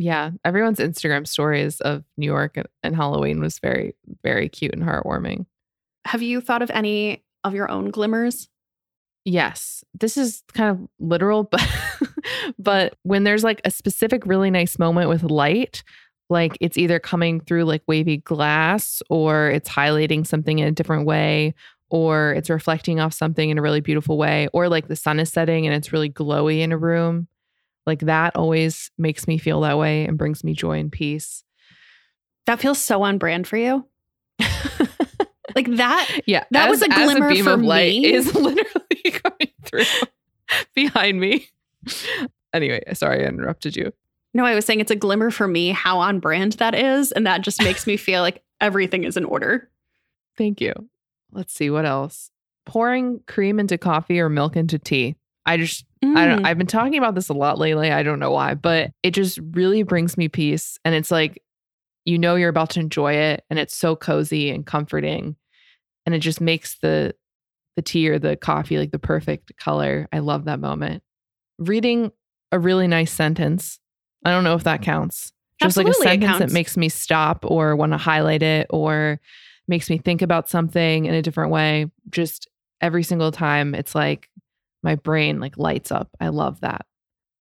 Yeah, 0.00 0.30
everyone's 0.44 0.78
Instagram 0.78 1.26
stories 1.26 1.80
of 1.80 2.04
New 2.16 2.26
York 2.26 2.56
and, 2.56 2.66
and 2.84 2.94
Halloween 2.94 3.40
was 3.40 3.58
very, 3.58 3.96
very 4.22 4.48
cute 4.48 4.72
and 4.72 4.82
heartwarming. 4.84 5.46
Have 6.04 6.22
you 6.22 6.40
thought 6.40 6.62
of 6.62 6.70
any 6.70 7.24
of 7.42 7.52
your 7.52 7.68
own 7.68 7.90
glimmers? 7.90 8.48
Yes, 9.24 9.82
this 9.98 10.16
is 10.16 10.42
kind 10.54 10.70
of 10.70 10.88
literal, 11.00 11.42
but 11.50 11.66
but 12.58 12.94
when 13.02 13.24
there's 13.24 13.44
like 13.44 13.60
a 13.64 13.70
specific 13.70 14.24
really 14.24 14.50
nice 14.50 14.78
moment 14.78 15.08
with 15.08 15.24
light, 15.24 15.82
like 16.30 16.56
it's 16.60 16.78
either 16.78 16.98
coming 17.00 17.40
through 17.40 17.64
like 17.64 17.82
wavy 17.88 18.18
glass 18.18 19.02
or 19.10 19.50
it's 19.50 19.68
highlighting 19.68 20.26
something 20.26 20.60
in 20.60 20.68
a 20.68 20.72
different 20.72 21.06
way 21.06 21.54
or 21.90 22.32
it's 22.34 22.50
reflecting 22.50 23.00
off 23.00 23.12
something 23.14 23.50
in 23.50 23.58
a 23.58 23.62
really 23.62 23.80
beautiful 23.80 24.18
way 24.18 24.48
or 24.52 24.68
like 24.68 24.88
the 24.88 24.96
sun 24.96 25.18
is 25.20 25.30
setting 25.30 25.66
and 25.66 25.74
it's 25.74 25.92
really 25.92 26.10
glowy 26.10 26.60
in 26.60 26.72
a 26.72 26.78
room. 26.78 27.28
Like 27.86 28.00
that 28.00 28.36
always 28.36 28.90
makes 28.98 29.26
me 29.26 29.38
feel 29.38 29.62
that 29.62 29.78
way 29.78 30.04
and 30.04 30.18
brings 30.18 30.44
me 30.44 30.52
joy 30.54 30.78
and 30.78 30.92
peace. 30.92 31.44
That 32.46 32.60
feels 32.60 32.78
so 32.78 33.02
on 33.02 33.18
brand 33.18 33.46
for 33.46 33.56
you. 33.56 33.86
Like 35.54 35.76
that 35.76 36.20
Yeah, 36.26 36.44
That 36.50 36.68
was 36.68 36.82
a 36.82 36.92
as 36.92 37.04
glimmer 37.10 37.30
beam 37.30 37.44
for 37.44 37.52
of 37.52 37.62
light 37.62 37.88
me. 38.02 38.12
is 38.12 38.32
literally 38.34 39.10
coming 39.12 39.50
through 39.64 39.84
behind 40.74 41.18
me. 41.18 41.48
Anyway, 42.52 42.82
sorry 42.92 43.24
I 43.24 43.28
interrupted 43.28 43.74
you. 43.74 43.92
No, 44.34 44.44
I 44.44 44.54
was 44.54 44.66
saying 44.66 44.80
it's 44.80 44.90
a 44.90 44.96
glimmer 44.96 45.30
for 45.30 45.48
me 45.48 45.70
how 45.70 45.98
on 45.98 46.20
brand 46.20 46.52
that 46.54 46.74
is. 46.74 47.12
And 47.12 47.26
that 47.26 47.40
just 47.40 47.62
makes 47.62 47.86
me 47.86 47.96
feel 47.96 48.20
like 48.20 48.42
everything 48.60 49.04
is 49.04 49.16
in 49.16 49.24
order. 49.24 49.70
Thank 50.36 50.60
you. 50.60 50.74
Let's 51.32 51.52
see 51.52 51.70
what 51.70 51.86
else. 51.86 52.30
Pouring 52.66 53.20
cream 53.26 53.58
into 53.58 53.78
coffee 53.78 54.20
or 54.20 54.28
milk 54.28 54.56
into 54.56 54.78
tea. 54.78 55.16
I 55.46 55.56
just 55.56 55.84
I 56.02 56.26
don't 56.26 56.42
Mm. 56.42 56.46
I've 56.46 56.58
been 56.58 56.66
talking 56.66 56.98
about 56.98 57.14
this 57.14 57.28
a 57.28 57.34
lot 57.34 57.58
lately. 57.58 57.90
I 57.90 58.02
don't 58.02 58.18
know 58.18 58.30
why, 58.30 58.54
but 58.54 58.92
it 59.02 59.12
just 59.12 59.38
really 59.52 59.82
brings 59.82 60.16
me 60.16 60.28
peace 60.28 60.78
and 60.84 60.94
it's 60.94 61.10
like 61.10 61.42
you 62.04 62.18
know 62.18 62.36
you're 62.36 62.48
about 62.48 62.70
to 62.70 62.80
enjoy 62.80 63.14
it 63.14 63.44
and 63.50 63.58
it's 63.58 63.76
so 63.76 63.96
cozy 63.96 64.50
and 64.50 64.64
comforting 64.64 65.36
and 66.06 66.14
it 66.14 66.20
just 66.20 66.40
makes 66.40 66.76
the 66.78 67.14
the 67.76 67.82
tea 67.82 68.08
or 68.08 68.18
the 68.18 68.36
coffee 68.36 68.78
like 68.78 68.90
the 68.90 68.98
perfect 68.98 69.56
color. 69.56 70.08
I 70.12 70.18
love 70.18 70.46
that 70.46 70.58
moment. 70.58 71.02
Reading 71.58 72.12
a 72.50 72.58
really 72.58 72.86
nice 72.86 73.12
sentence. 73.12 73.78
I 74.24 74.30
don't 74.30 74.44
know 74.44 74.54
if 74.54 74.64
that 74.64 74.82
counts. 74.82 75.32
Just 75.62 75.76
like 75.76 75.86
a 75.86 75.94
sentence 75.94 76.38
that 76.38 76.50
makes 76.50 76.76
me 76.76 76.88
stop 76.88 77.44
or 77.46 77.74
want 77.76 77.92
to 77.92 77.98
highlight 77.98 78.42
it 78.42 78.68
or 78.70 79.20
makes 79.68 79.88
me 79.90 79.98
think 79.98 80.22
about 80.22 80.48
something 80.48 81.06
in 81.06 81.14
a 81.14 81.22
different 81.22 81.50
way. 81.52 81.86
Just 82.10 82.48
every 82.80 83.02
single 83.02 83.32
time 83.32 83.74
it's 83.74 83.94
like 83.94 84.28
my 84.82 84.94
brain 84.94 85.40
like 85.40 85.58
lights 85.58 85.90
up. 85.92 86.08
I 86.20 86.28
love 86.28 86.60
that. 86.60 86.86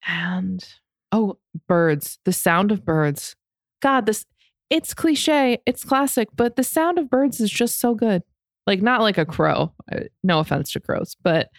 And 0.08 0.64
oh, 1.12 1.38
birds, 1.68 2.20
the 2.26 2.34
sound 2.34 2.72
of 2.72 2.84
birds. 2.86 3.36
God, 3.82 4.06
this 4.06 4.26
it's 4.70 4.94
cliche, 4.94 5.60
it's 5.66 5.84
classic, 5.86 6.28
but 6.36 6.56
the 6.58 6.64
sound 6.64 6.98
of 7.00 7.10
birds 7.10 7.40
is 7.40 7.50
just 7.50 7.80
so 7.80 7.94
good. 7.96 8.22
Like 8.66 8.82
not 8.82 9.02
like 9.02 9.18
a 9.18 9.26
crow. 9.26 9.72
Uh, 9.92 10.02
No 10.24 10.40
offense 10.40 10.72
to 10.74 10.80
crows, 10.80 11.16
but 11.24 11.50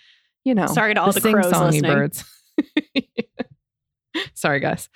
you 0.44 0.54
know, 0.54 0.66
Sorry 0.66 0.94
to 0.94 1.00
all 1.00 1.12
the 1.12 1.20
crows 1.20 1.52
listening. 1.52 1.82
birds. 1.90 2.24
Sorry, 4.34 4.60
guys. 4.60 4.88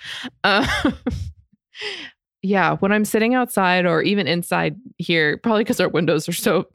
Uh, 0.43 0.91
yeah, 2.43 2.75
when 2.77 2.91
I'm 2.91 3.05
sitting 3.05 3.33
outside 3.33 3.85
or 3.87 4.01
even 4.03 4.27
inside 4.27 4.75
here, 4.97 5.37
probably 5.37 5.63
because 5.63 5.79
our 5.79 5.89
windows 5.89 6.29
are 6.29 6.33
so 6.33 6.67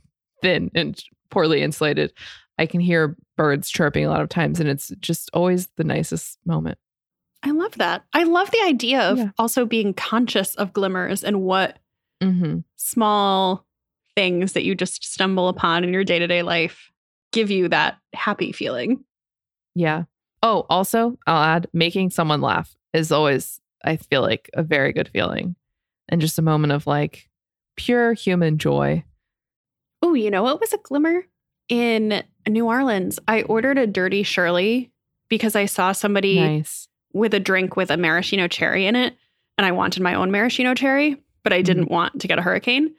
thin 0.42 0.70
and 0.74 1.00
poorly 1.30 1.62
insulated, 1.62 2.12
I 2.58 2.66
can 2.66 2.80
hear 2.80 3.16
birds 3.36 3.70
chirping 3.70 4.04
a 4.04 4.08
lot 4.10 4.22
of 4.22 4.28
times, 4.28 4.58
and 4.58 4.68
it's 4.68 4.88
just 4.98 5.30
always 5.32 5.68
the 5.76 5.84
nicest 5.84 6.38
moment. 6.44 6.78
I 7.44 7.52
love 7.52 7.74
that. 7.76 8.02
I 8.14 8.24
love 8.24 8.50
the 8.50 8.62
idea 8.64 9.00
of 9.02 9.18
Yeah. 9.18 9.30
also 9.38 9.64
being 9.64 9.94
conscious 9.94 10.54
of 10.56 10.72
glimmers 10.72 11.22
and 11.22 11.42
what 11.42 11.78
Mm-hmm. 12.20 12.58
small 12.74 13.64
things 14.16 14.54
that 14.54 14.64
you 14.64 14.74
just 14.74 15.04
stumble 15.04 15.46
upon 15.48 15.84
in 15.84 15.92
your 15.92 16.02
day 16.02 16.18
to 16.18 16.26
day 16.26 16.42
life 16.42 16.90
give 17.30 17.48
you 17.48 17.68
that 17.68 17.96
happy 18.12 18.50
feeling. 18.50 19.04
Yeah. 19.76 20.04
Oh, 20.42 20.66
also, 20.68 21.16
I'll 21.28 21.42
add 21.44 21.68
making 21.72 22.10
someone 22.10 22.40
laugh 22.40 22.74
is 22.92 23.12
always, 23.12 23.60
I 23.88 23.96
feel 23.96 24.22
like, 24.22 24.50
a 24.54 24.62
very 24.62 24.92
good 24.92 25.08
feeling 25.08 25.56
and 26.08 26.20
just 26.20 26.38
a 26.38 26.42
moment 26.42 26.72
of 26.72 26.86
like 26.86 27.28
pure 27.76 28.12
human 28.12 28.58
joy. 28.58 29.04
Oh, 30.02 30.14
you 30.14 30.30
know 30.30 30.42
what 30.42 30.60
was 30.60 30.72
a 30.72 30.78
glimmer? 30.78 31.24
In 31.68 32.22
New 32.46 32.66
Orleans, 32.66 33.18
I 33.28 33.42
ordered 33.42 33.78
a 33.78 33.86
dirty 33.86 34.22
Shirley 34.22 34.90
because 35.28 35.54
I 35.54 35.66
saw 35.66 35.92
somebody 35.92 36.40
Nice. 36.40 36.88
with 37.12 37.34
a 37.34 37.40
drink 37.40 37.76
with 37.76 37.90
a 37.90 37.96
maraschino 37.96 38.48
cherry 38.48 38.86
in 38.86 38.96
it. 38.96 39.16
And 39.56 39.66
I 39.66 39.72
wanted 39.72 40.02
my 40.02 40.14
own 40.14 40.30
maraschino 40.30 40.74
cherry, 40.74 41.16
but 41.42 41.52
I 41.52 41.62
didn't 41.62 41.84
mm-hmm. 41.84 41.94
want 41.94 42.20
to 42.20 42.28
get 42.28 42.38
a 42.38 42.42
hurricane. 42.42 42.94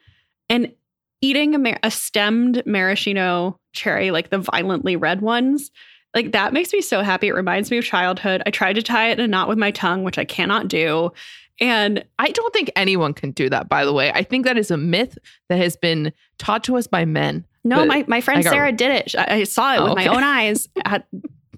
And 0.48 0.72
eating 1.20 1.54
a, 1.54 1.58
mar- 1.58 1.80
a 1.82 1.90
stemmed 1.90 2.62
maraschino 2.66 3.58
cherry, 3.72 4.10
like 4.10 4.30
the 4.30 4.38
violently 4.38 4.96
red 4.96 5.20
ones, 5.20 5.70
like 6.14 6.32
that 6.32 6.52
makes 6.52 6.72
me 6.72 6.80
so 6.80 7.02
happy. 7.02 7.28
It 7.28 7.34
reminds 7.34 7.70
me 7.70 7.78
of 7.78 7.84
childhood. 7.84 8.42
I 8.46 8.50
tried 8.50 8.74
to 8.74 8.82
tie 8.82 9.10
it 9.10 9.18
in 9.18 9.24
a 9.24 9.28
knot 9.28 9.48
with 9.48 9.58
my 9.58 9.70
tongue, 9.70 10.02
which 10.02 10.18
I 10.18 10.24
cannot 10.24 10.68
do. 10.68 11.12
And 11.60 12.04
I 12.18 12.28
don't 12.30 12.52
think 12.54 12.70
anyone 12.74 13.12
can 13.12 13.32
do 13.32 13.50
that, 13.50 13.68
by 13.68 13.84
the 13.84 13.92
way. 13.92 14.10
I 14.12 14.22
think 14.22 14.46
that 14.46 14.56
is 14.56 14.70
a 14.70 14.76
myth 14.78 15.18
that 15.48 15.58
has 15.58 15.76
been 15.76 16.12
taught 16.38 16.64
to 16.64 16.76
us 16.76 16.86
by 16.86 17.04
men. 17.04 17.44
no, 17.64 17.76
But 17.76 17.86
my, 17.88 18.04
my 18.08 18.20
friend 18.22 18.42
got- 18.42 18.50
Sarah 18.52 18.72
did 18.72 18.90
it. 18.90 19.14
I, 19.14 19.40
I 19.40 19.44
saw 19.44 19.74
it 19.74 19.78
Oh, 19.78 19.84
with 19.84 19.94
my 19.96 20.06
own 20.06 20.22
eyes 20.24 20.68
at, 20.84 21.06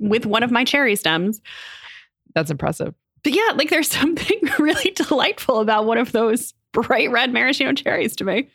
with 0.00 0.26
one 0.26 0.42
of 0.42 0.50
my 0.50 0.64
cherry 0.64 0.96
stems. 0.96 1.40
That's 2.34 2.50
impressive. 2.50 2.94
But 3.22 3.32
yeah, 3.34 3.52
like 3.54 3.70
there's 3.70 3.88
something 4.00 4.40
really 4.58 4.90
delightful 4.90 5.60
about 5.60 5.86
one 5.86 5.98
of 5.98 6.10
those 6.12 6.52
bright 6.72 7.10
red 7.12 7.32
maraschino 7.32 7.72
cherries 7.72 8.16
to 8.16 8.24
me. 8.24 8.50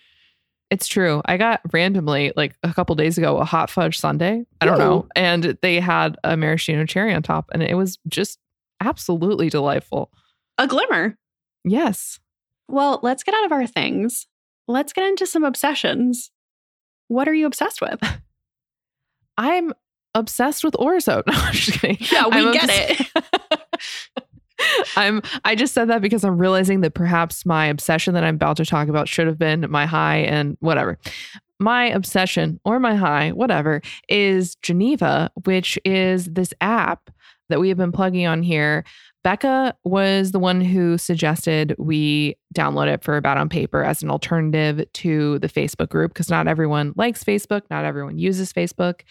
It's 0.70 0.88
true. 0.88 1.22
I 1.26 1.38
got 1.38 1.61
randomly, 1.72 2.34
like 2.36 2.55
a 2.61 2.74
couple 2.74 2.93
days 2.95 3.18
ago, 3.18 3.38
a 3.38 3.45
hot 3.45 3.70
fudge 3.70 3.97
sundae. 3.97 4.43
I 4.59 4.65
don't 4.65 4.78
know. 4.78 5.07
And 5.15 5.57
they 5.61 5.80
had 5.80 6.18
a 6.24 6.36
maraschino 6.36 6.86
cherry 6.86 7.13
on 7.13 7.24
top, 7.24 7.49
and 7.53 7.63
it 7.63 7.76
was 7.76 7.99
just 8.07 8.38
absolutely 8.82 9.49
delightful. 9.49 10.11
A 10.57 10.68
glimmer. 10.68 11.18
Yes. 11.63 12.20
Well, 12.68 12.99
let's 13.01 13.24
get 13.24 13.34
out 13.36 13.45
of 13.45 13.51
our 13.53 13.65
things. 13.65 14.28
Let's 14.68 14.91
get 14.91 15.05
into 15.05 15.26
some 15.26 15.45
obsessions. 15.45 16.32
What 17.07 17.30
are 17.30 17.34
you 17.34 17.45
obsessed 17.45 17.80
with? 17.82 17.99
I'm 19.38 19.74
obsessed 20.13 20.63
with 20.63 20.74
orzo. 20.74 21.24
No, 21.28 21.34
I'm 21.34 21.53
just 21.53 21.80
kidding. 21.80 21.97
Yeah, 22.11 22.28
we 22.28 22.47
I'm 22.47 22.51
get 22.51 22.70
it. 22.70 23.07
I'm 24.95 25.21
I 25.45 25.55
just 25.55 25.73
said 25.73 25.89
that 25.89 26.01
because 26.01 26.23
I'm 26.23 26.37
realizing 26.37 26.81
that 26.81 26.93
perhaps 26.93 27.45
my 27.45 27.65
obsession 27.67 28.13
that 28.13 28.23
I'm 28.23 28.35
about 28.35 28.57
to 28.57 28.65
talk 28.65 28.87
about 28.87 29.07
should 29.07 29.27
have 29.27 29.39
been 29.39 29.65
my 29.69 29.85
high 29.85 30.17
and 30.17 30.57
whatever. 30.59 30.97
My 31.59 31.85
obsession 31.85 32.59
or 32.65 32.79
my 32.79 32.95
high, 32.95 33.31
whatever, 33.31 33.81
is 34.09 34.55
Geneva, 34.57 35.31
which 35.45 35.79
is 35.85 36.25
this 36.25 36.53
app 36.61 37.09
that 37.49 37.59
we 37.59 37.69
have 37.69 37.77
been 37.77 37.91
plugging 37.91 38.27
on 38.27 38.43
here. 38.43 38.83
Becca 39.23 39.75
was 39.83 40.31
the 40.31 40.39
one 40.39 40.61
who 40.61 40.97
suggested 40.97 41.75
we 41.77 42.37
download 42.55 42.87
it 42.87 43.03
for 43.03 43.19
Bad 43.19 43.37
on 43.37 43.49
Paper 43.49 43.83
as 43.83 44.01
an 44.01 44.09
alternative 44.09 44.85
to 44.93 45.39
the 45.39 45.49
Facebook 45.49 45.89
group 45.89 46.13
because 46.13 46.29
not 46.29 46.47
everyone 46.47 46.93
likes 46.95 47.23
Facebook, 47.23 47.63
not 47.69 47.83
everyone 47.83 48.17
uses 48.17 48.53
Facebook. 48.53 49.01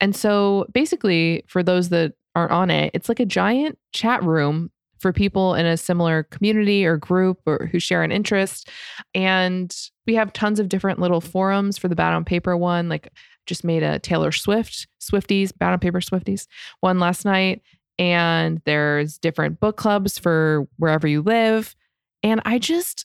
And 0.00 0.14
so 0.14 0.66
basically, 0.72 1.44
for 1.46 1.62
those 1.62 1.88
that 1.90 2.14
aren't 2.34 2.52
on 2.52 2.70
it, 2.70 2.90
it's 2.92 3.08
like 3.08 3.20
a 3.20 3.26
giant 3.26 3.78
chat 3.92 4.22
room 4.22 4.70
for 5.02 5.12
people 5.12 5.54
in 5.54 5.66
a 5.66 5.76
similar 5.76 6.22
community 6.22 6.86
or 6.86 6.96
group 6.96 7.40
or 7.44 7.68
who 7.70 7.80
share 7.80 8.04
an 8.04 8.12
interest. 8.12 8.70
And 9.14 9.76
we 10.06 10.14
have 10.14 10.32
tons 10.32 10.60
of 10.60 10.68
different 10.68 11.00
little 11.00 11.20
forums 11.20 11.76
for 11.76 11.88
the 11.88 11.96
Bad 11.96 12.14
on 12.14 12.24
Paper 12.24 12.56
one. 12.56 12.88
Like 12.88 13.12
just 13.46 13.64
made 13.64 13.82
a 13.82 13.98
Taylor 13.98 14.32
Swift 14.32 14.86
Swifties, 15.00 15.52
Bad 15.56 15.72
on 15.72 15.80
Paper 15.80 16.00
Swifties 16.00 16.46
one 16.80 17.00
last 17.00 17.24
night. 17.24 17.60
And 17.98 18.62
there's 18.64 19.18
different 19.18 19.60
book 19.60 19.76
clubs 19.76 20.18
for 20.18 20.66
wherever 20.78 21.06
you 21.06 21.20
live. 21.20 21.74
And 22.22 22.40
I 22.44 22.58
just, 22.58 23.04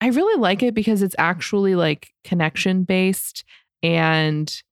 I 0.00 0.08
really 0.08 0.40
like 0.40 0.62
it 0.62 0.74
because 0.74 1.02
it's 1.02 1.16
actually 1.18 1.74
like 1.74 2.12
connection 2.22 2.84
based 2.84 3.44
and 3.82 4.62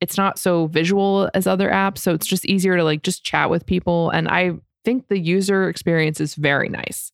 it's 0.00 0.16
not 0.16 0.36
so 0.36 0.66
visual 0.66 1.30
as 1.32 1.46
other 1.46 1.70
apps. 1.70 1.98
So 1.98 2.12
it's 2.12 2.26
just 2.26 2.44
easier 2.44 2.76
to 2.76 2.82
like 2.82 3.02
just 3.02 3.24
chat 3.24 3.48
with 3.48 3.64
people. 3.64 4.10
And 4.10 4.28
I 4.28 4.54
think 4.84 5.08
the 5.08 5.18
user 5.18 5.68
experience 5.68 6.20
is 6.20 6.34
very 6.34 6.68
nice. 6.68 7.12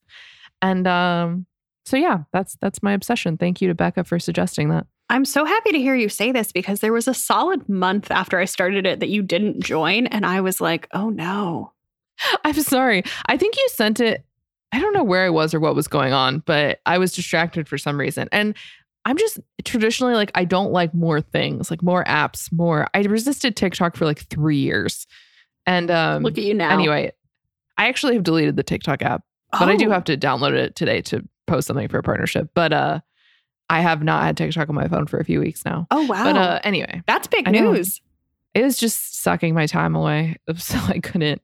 And 0.62 0.86
um, 0.86 1.46
so 1.86 1.96
yeah, 1.96 2.24
that's 2.32 2.56
that's 2.60 2.82
my 2.82 2.92
obsession. 2.92 3.36
Thank 3.36 3.60
you 3.60 3.68
to 3.68 3.74
Becca 3.74 4.04
for 4.04 4.18
suggesting 4.18 4.70
that. 4.70 4.86
I'm 5.10 5.24
so 5.24 5.44
happy 5.44 5.72
to 5.72 5.78
hear 5.78 5.94
you 5.94 6.08
say 6.08 6.32
this 6.32 6.52
because 6.52 6.80
there 6.80 6.92
was 6.92 7.08
a 7.08 7.14
solid 7.14 7.66
month 7.68 8.10
after 8.10 8.38
I 8.38 8.44
started 8.44 8.84
it 8.86 9.00
that 9.00 9.08
you 9.08 9.22
didn't 9.22 9.62
join. 9.62 10.06
And 10.06 10.26
I 10.26 10.42
was 10.42 10.60
like, 10.60 10.86
oh 10.92 11.08
no. 11.08 11.72
I'm 12.44 12.60
sorry. 12.60 13.04
I 13.26 13.36
think 13.36 13.56
you 13.56 13.68
sent 13.70 14.00
it 14.00 14.24
I 14.72 14.80
don't 14.80 14.92
know 14.92 15.04
where 15.04 15.24
I 15.24 15.30
was 15.30 15.54
or 15.54 15.60
what 15.60 15.74
was 15.74 15.88
going 15.88 16.12
on, 16.12 16.40
but 16.40 16.80
I 16.84 16.98
was 16.98 17.12
distracted 17.12 17.68
for 17.68 17.78
some 17.78 17.98
reason. 17.98 18.28
And 18.32 18.54
I'm 19.04 19.16
just 19.16 19.40
traditionally 19.64 20.14
like, 20.14 20.30
I 20.34 20.44
don't 20.44 20.72
like 20.72 20.92
more 20.92 21.20
things, 21.20 21.70
like 21.70 21.82
more 21.82 22.04
apps, 22.04 22.52
more. 22.52 22.86
I 22.92 23.00
resisted 23.00 23.56
TikTok 23.56 23.96
for 23.96 24.04
like 24.04 24.28
three 24.28 24.58
years. 24.58 25.06
And 25.64 25.90
um, 25.90 26.22
Look 26.22 26.36
at 26.36 26.44
you 26.44 26.54
now. 26.54 26.70
anyway, 26.70 27.12
I 27.78 27.88
actually 27.88 28.14
have 28.14 28.24
deleted 28.24 28.56
the 28.56 28.62
TikTok 28.62 29.00
app, 29.02 29.22
but 29.52 29.68
I 29.68 29.76
do 29.76 29.88
Oh. 29.88 29.92
have 29.92 30.04
to 30.04 30.16
download 30.16 30.52
it 30.52 30.74
today 30.76 31.00
to 31.02 31.26
post 31.46 31.68
something 31.68 31.88
for 31.88 31.98
a 31.98 32.02
partnership. 32.02 32.50
But 32.54 32.72
uh, 32.72 33.00
I 33.70 33.80
have 33.80 34.02
not 34.02 34.24
had 34.24 34.36
TikTok 34.36 34.68
on 34.68 34.74
my 34.74 34.88
phone 34.88 35.06
for 35.06 35.18
a 35.20 35.24
few 35.24 35.40
weeks 35.40 35.64
now. 35.64 35.86
Oh 35.90 36.04
wow. 36.06 36.24
But 36.24 36.36
uh, 36.36 36.60
anyway, 36.64 37.02
That's 37.06 37.26
big 37.28 37.48
I 37.48 37.52
know. 37.52 37.72
news. 37.72 38.00
it 38.54 38.62
was 38.64 38.76
just 38.78 39.22
sucking 39.22 39.54
my 39.54 39.66
time 39.66 39.94
away. 39.94 40.36
So 40.58 40.76
I 40.78 40.98
couldn't. 40.98 41.40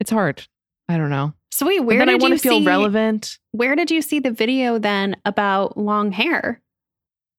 It's 0.00 0.10
hard. 0.10 0.46
I 0.88 0.96
don't 0.96 1.10
know. 1.10 1.32
So 1.52 1.66
wait, 1.66 1.80
where 1.80 1.98
then 1.98 2.08
I 2.08 2.12
did 2.12 2.22
want 2.22 2.32
you 2.32 2.38
to 2.38 2.42
feel 2.42 2.58
see 2.58 2.66
relevant. 2.66 3.38
where 3.52 3.76
did 3.76 3.90
you 3.90 4.02
see 4.02 4.18
the 4.18 4.30
video 4.32 4.78
then 4.78 5.16
about 5.24 5.76
long 5.76 6.10
hair? 6.12 6.60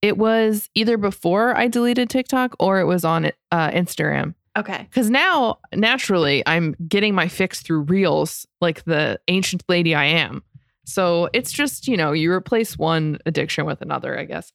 It 0.01 0.17
was 0.17 0.69
either 0.75 0.97
before 0.97 1.55
I 1.57 1.67
deleted 1.67 2.09
TikTok 2.09 2.55
or 2.59 2.79
it 2.79 2.85
was 2.85 3.03
on 3.03 3.31
uh, 3.51 3.69
Instagram. 3.71 4.35
Okay. 4.57 4.85
Because 4.89 5.09
now, 5.09 5.59
naturally, 5.73 6.43
I'm 6.45 6.75
getting 6.87 7.15
my 7.15 7.27
fix 7.27 7.61
through 7.61 7.81
reels 7.81 8.45
like 8.61 8.83
the 8.85 9.19
ancient 9.27 9.63
lady 9.67 9.95
I 9.95 10.05
am. 10.05 10.43
So 10.85 11.29
it's 11.33 11.51
just, 11.51 11.87
you 11.87 11.97
know, 11.97 12.11
you 12.11 12.31
replace 12.31 12.77
one 12.77 13.17
addiction 13.25 13.65
with 13.65 13.81
another, 13.81 14.17
I 14.19 14.25
guess. 14.25 14.51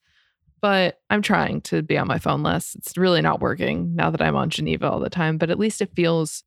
But 0.61 1.01
I'm 1.11 1.23
trying 1.23 1.61
to 1.63 1.83
be 1.83 1.97
on 1.97 2.07
my 2.07 2.19
phone 2.19 2.43
less. 2.43 2.75
It's 2.77 2.97
really 2.97 3.23
not 3.23 3.41
working 3.41 3.95
now 3.95 4.11
that 4.11 4.21
I'm 4.23 4.37
on 4.37 4.51
Geneva 4.51 4.91
all 4.91 5.01
the 5.01 5.11
time, 5.11 5.39
but 5.39 5.51
at 5.51 5.59
least 5.59 5.81
it 5.81 5.95
feels 5.95 6.43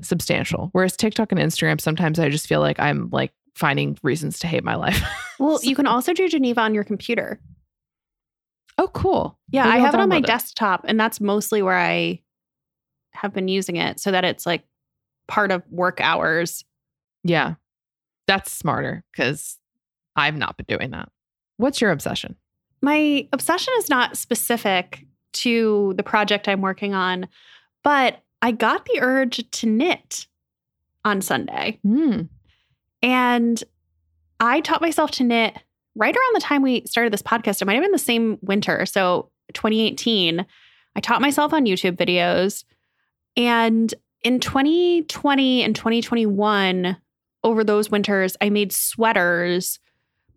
substantial. 0.00 0.70
Whereas 0.72 0.96
TikTok 0.96 1.30
and 1.32 1.40
Instagram, 1.40 1.80
sometimes 1.80 2.18
I 2.18 2.28
just 2.28 2.46
feel 2.46 2.60
like 2.60 2.80
I'm 2.80 3.08
like 3.10 3.32
finding 3.54 3.96
reasons 4.02 4.38
to 4.40 4.46
hate 4.46 4.64
my 4.64 4.74
life. 4.74 5.02
Well, 5.40 5.58
you 5.64 5.74
can 5.74 5.86
also 5.88 6.12
do 6.12 6.28
Geneva 6.28 6.60
on 6.60 6.74
your 6.74 6.84
computer. 6.84 7.40
oh, 8.78 8.86
cool. 8.88 9.36
Yeah, 9.50 9.64
Maybe 9.64 9.72
I 9.72 9.76
I'll 9.78 9.84
have 9.86 9.94
it 9.94 10.00
on 10.00 10.08
my 10.08 10.18
it. 10.18 10.26
desktop, 10.26 10.84
and 10.86 10.98
that's 10.98 11.20
mostly 11.20 11.60
where 11.60 11.76
I 11.76 12.20
have 13.14 13.32
been 13.32 13.48
using 13.48 13.76
it 13.76 14.00
so 14.00 14.10
that 14.10 14.24
it's 14.24 14.46
like 14.46 14.64
part 15.28 15.50
of 15.50 15.62
work 15.70 16.00
hours. 16.00 16.64
Yeah. 17.22 17.54
That's 18.26 18.52
smarter 18.52 19.04
because 19.12 19.58
I've 20.16 20.36
not 20.36 20.56
been 20.56 20.66
doing 20.66 20.90
that. 20.90 21.08
What's 21.56 21.80
your 21.80 21.90
obsession? 21.90 22.36
My 22.82 23.28
obsession 23.32 23.72
is 23.78 23.88
not 23.88 24.16
specific 24.16 25.06
to 25.34 25.94
the 25.96 26.02
project 26.02 26.48
I'm 26.48 26.60
working 26.60 26.94
on, 26.94 27.28
but 27.82 28.22
I 28.42 28.52
got 28.52 28.84
the 28.84 29.00
urge 29.00 29.50
to 29.50 29.66
knit 29.66 30.26
on 31.04 31.22
Sunday. 31.22 31.80
Mm. 31.86 32.28
And 33.02 33.64
I 34.40 34.60
taught 34.60 34.80
myself 34.80 35.10
to 35.12 35.24
knit 35.24 35.56
right 35.96 36.14
around 36.14 36.34
the 36.34 36.40
time 36.40 36.62
we 36.62 36.84
started 36.86 37.12
this 37.12 37.22
podcast. 37.22 37.62
It 37.62 37.66
might 37.66 37.74
have 37.74 37.82
been 37.82 37.92
the 37.92 37.98
same 37.98 38.38
winter. 38.42 38.84
So 38.86 39.30
2018, 39.52 40.44
I 40.96 41.00
taught 41.00 41.20
myself 41.20 41.52
on 41.52 41.66
YouTube 41.66 41.96
videos. 41.96 42.64
And 43.36 43.92
in 44.22 44.40
2020 44.40 45.62
and 45.62 45.74
2021, 45.74 46.96
over 47.42 47.64
those 47.64 47.90
winters, 47.90 48.36
I 48.40 48.50
made 48.50 48.72
sweaters 48.72 49.78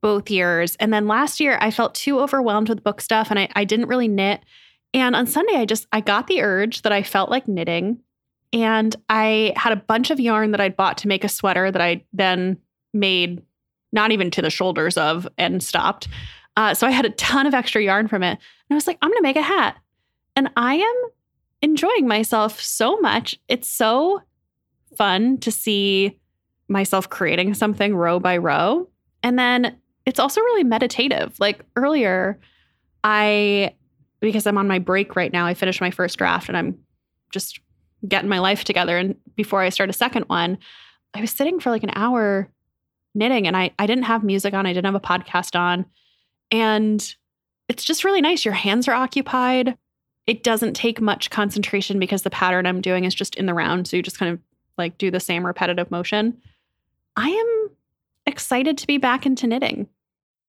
both 0.01 0.29
years. 0.29 0.75
And 0.75 0.93
then 0.93 1.07
last 1.07 1.39
year, 1.39 1.57
I 1.61 1.71
felt 1.71 1.95
too 1.95 2.19
overwhelmed 2.19 2.69
with 2.69 2.83
book 2.83 3.01
stuff 3.01 3.31
and 3.31 3.39
I, 3.39 3.49
I 3.55 3.63
didn't 3.63 3.87
really 3.87 4.07
knit. 4.07 4.41
And 4.93 5.15
on 5.15 5.25
Sunday, 5.25 5.55
I 5.55 5.65
just 5.65 5.87
I 5.91 6.01
got 6.01 6.27
the 6.27 6.41
urge 6.41 6.83
that 6.83 6.91
I 6.91 7.03
felt 7.03 7.29
like 7.29 7.47
knitting. 7.47 7.99
And 8.53 8.95
I 9.09 9.53
had 9.55 9.73
a 9.73 9.77
bunch 9.77 10.09
of 10.11 10.19
yarn 10.19 10.51
that 10.51 10.61
I'd 10.61 10.77
bought 10.77 10.97
to 10.99 11.07
make 11.07 11.23
a 11.23 11.29
sweater 11.29 11.71
that 11.71 11.81
I 11.81 12.03
then 12.13 12.57
made 12.93 13.41
not 13.91 14.11
even 14.11 14.31
to 14.31 14.41
the 14.41 14.49
shoulders 14.49 14.97
of 14.97 15.27
and 15.37 15.61
stopped. 15.61 16.07
Uh, 16.55 16.73
so 16.73 16.87
I 16.87 16.91
had 16.91 17.05
a 17.05 17.11
ton 17.11 17.45
of 17.45 17.53
extra 17.53 17.81
yarn 17.81 18.07
from 18.07 18.23
it. 18.23 18.31
And 18.31 18.39
I 18.71 18.75
was 18.75 18.87
like, 18.87 18.97
I'm 19.01 19.11
to 19.11 19.21
make 19.21 19.35
a 19.35 19.41
hat. 19.41 19.77
And 20.35 20.49
I 20.55 20.75
am 20.75 20.95
enjoying 21.61 22.07
myself 22.07 22.61
so 22.61 22.97
much. 22.97 23.37
It's 23.47 23.69
so 23.69 24.21
fun 24.95 25.37
to 25.39 25.51
see 25.51 26.19
myself 26.67 27.09
creating 27.09 27.53
something 27.53 27.95
row 27.95 28.19
by 28.19 28.37
row. 28.37 28.89
And 29.23 29.37
then 29.37 29.77
it's 30.05 30.19
also 30.19 30.41
really 30.41 30.63
meditative. 30.63 31.35
Like 31.39 31.63
earlier, 31.75 32.39
I, 33.03 33.75
because 34.19 34.47
I'm 34.47 34.57
on 34.57 34.67
my 34.67 34.79
break 34.79 35.15
right 35.15 35.31
now, 35.31 35.45
I 35.45 35.53
finished 35.53 35.81
my 35.81 35.91
first 35.91 36.17
draft 36.17 36.47
and 36.47 36.57
I'm 36.57 36.77
just 37.31 37.59
getting 38.07 38.29
my 38.29 38.39
life 38.39 38.63
together. 38.63 38.97
And 38.97 39.15
before 39.35 39.61
I 39.61 39.69
start 39.69 39.89
a 39.89 39.93
second 39.93 40.23
one, 40.23 40.57
I 41.13 41.21
was 41.21 41.31
sitting 41.31 41.59
for 41.59 41.69
like 41.69 41.83
an 41.83 41.91
hour 41.93 42.49
knitting 43.15 43.47
and 43.47 43.57
I, 43.57 43.71
I 43.79 43.87
didn't 43.87 44.05
have 44.05 44.23
music 44.23 44.53
on, 44.53 44.65
I 44.65 44.73
didn't 44.73 44.85
have 44.85 44.95
a 44.95 44.99
podcast 44.99 45.57
on. 45.57 45.85
And 46.51 47.15
it's 47.67 47.83
just 47.83 48.03
really 48.03 48.21
nice. 48.21 48.45
Your 48.45 48.53
hands 48.53 48.87
are 48.87 48.93
occupied. 48.93 49.77
It 50.27 50.43
doesn't 50.43 50.73
take 50.73 50.99
much 51.01 51.29
concentration 51.29 51.99
because 51.99 52.21
the 52.21 52.29
pattern 52.29 52.65
I'm 52.65 52.81
doing 52.81 53.05
is 53.05 53.15
just 53.15 53.35
in 53.35 53.45
the 53.45 53.53
round. 53.53 53.87
So 53.87 53.97
you 53.97 54.03
just 54.03 54.19
kind 54.19 54.33
of 54.33 54.39
like 54.77 54.97
do 54.97 55.09
the 55.09 55.19
same 55.19 55.45
repetitive 55.45 55.89
motion. 55.89 56.37
I 57.15 57.29
am 57.29 57.69
excited 58.25 58.77
to 58.77 58.87
be 58.87 58.97
back 58.97 59.25
into 59.25 59.47
knitting. 59.47 59.87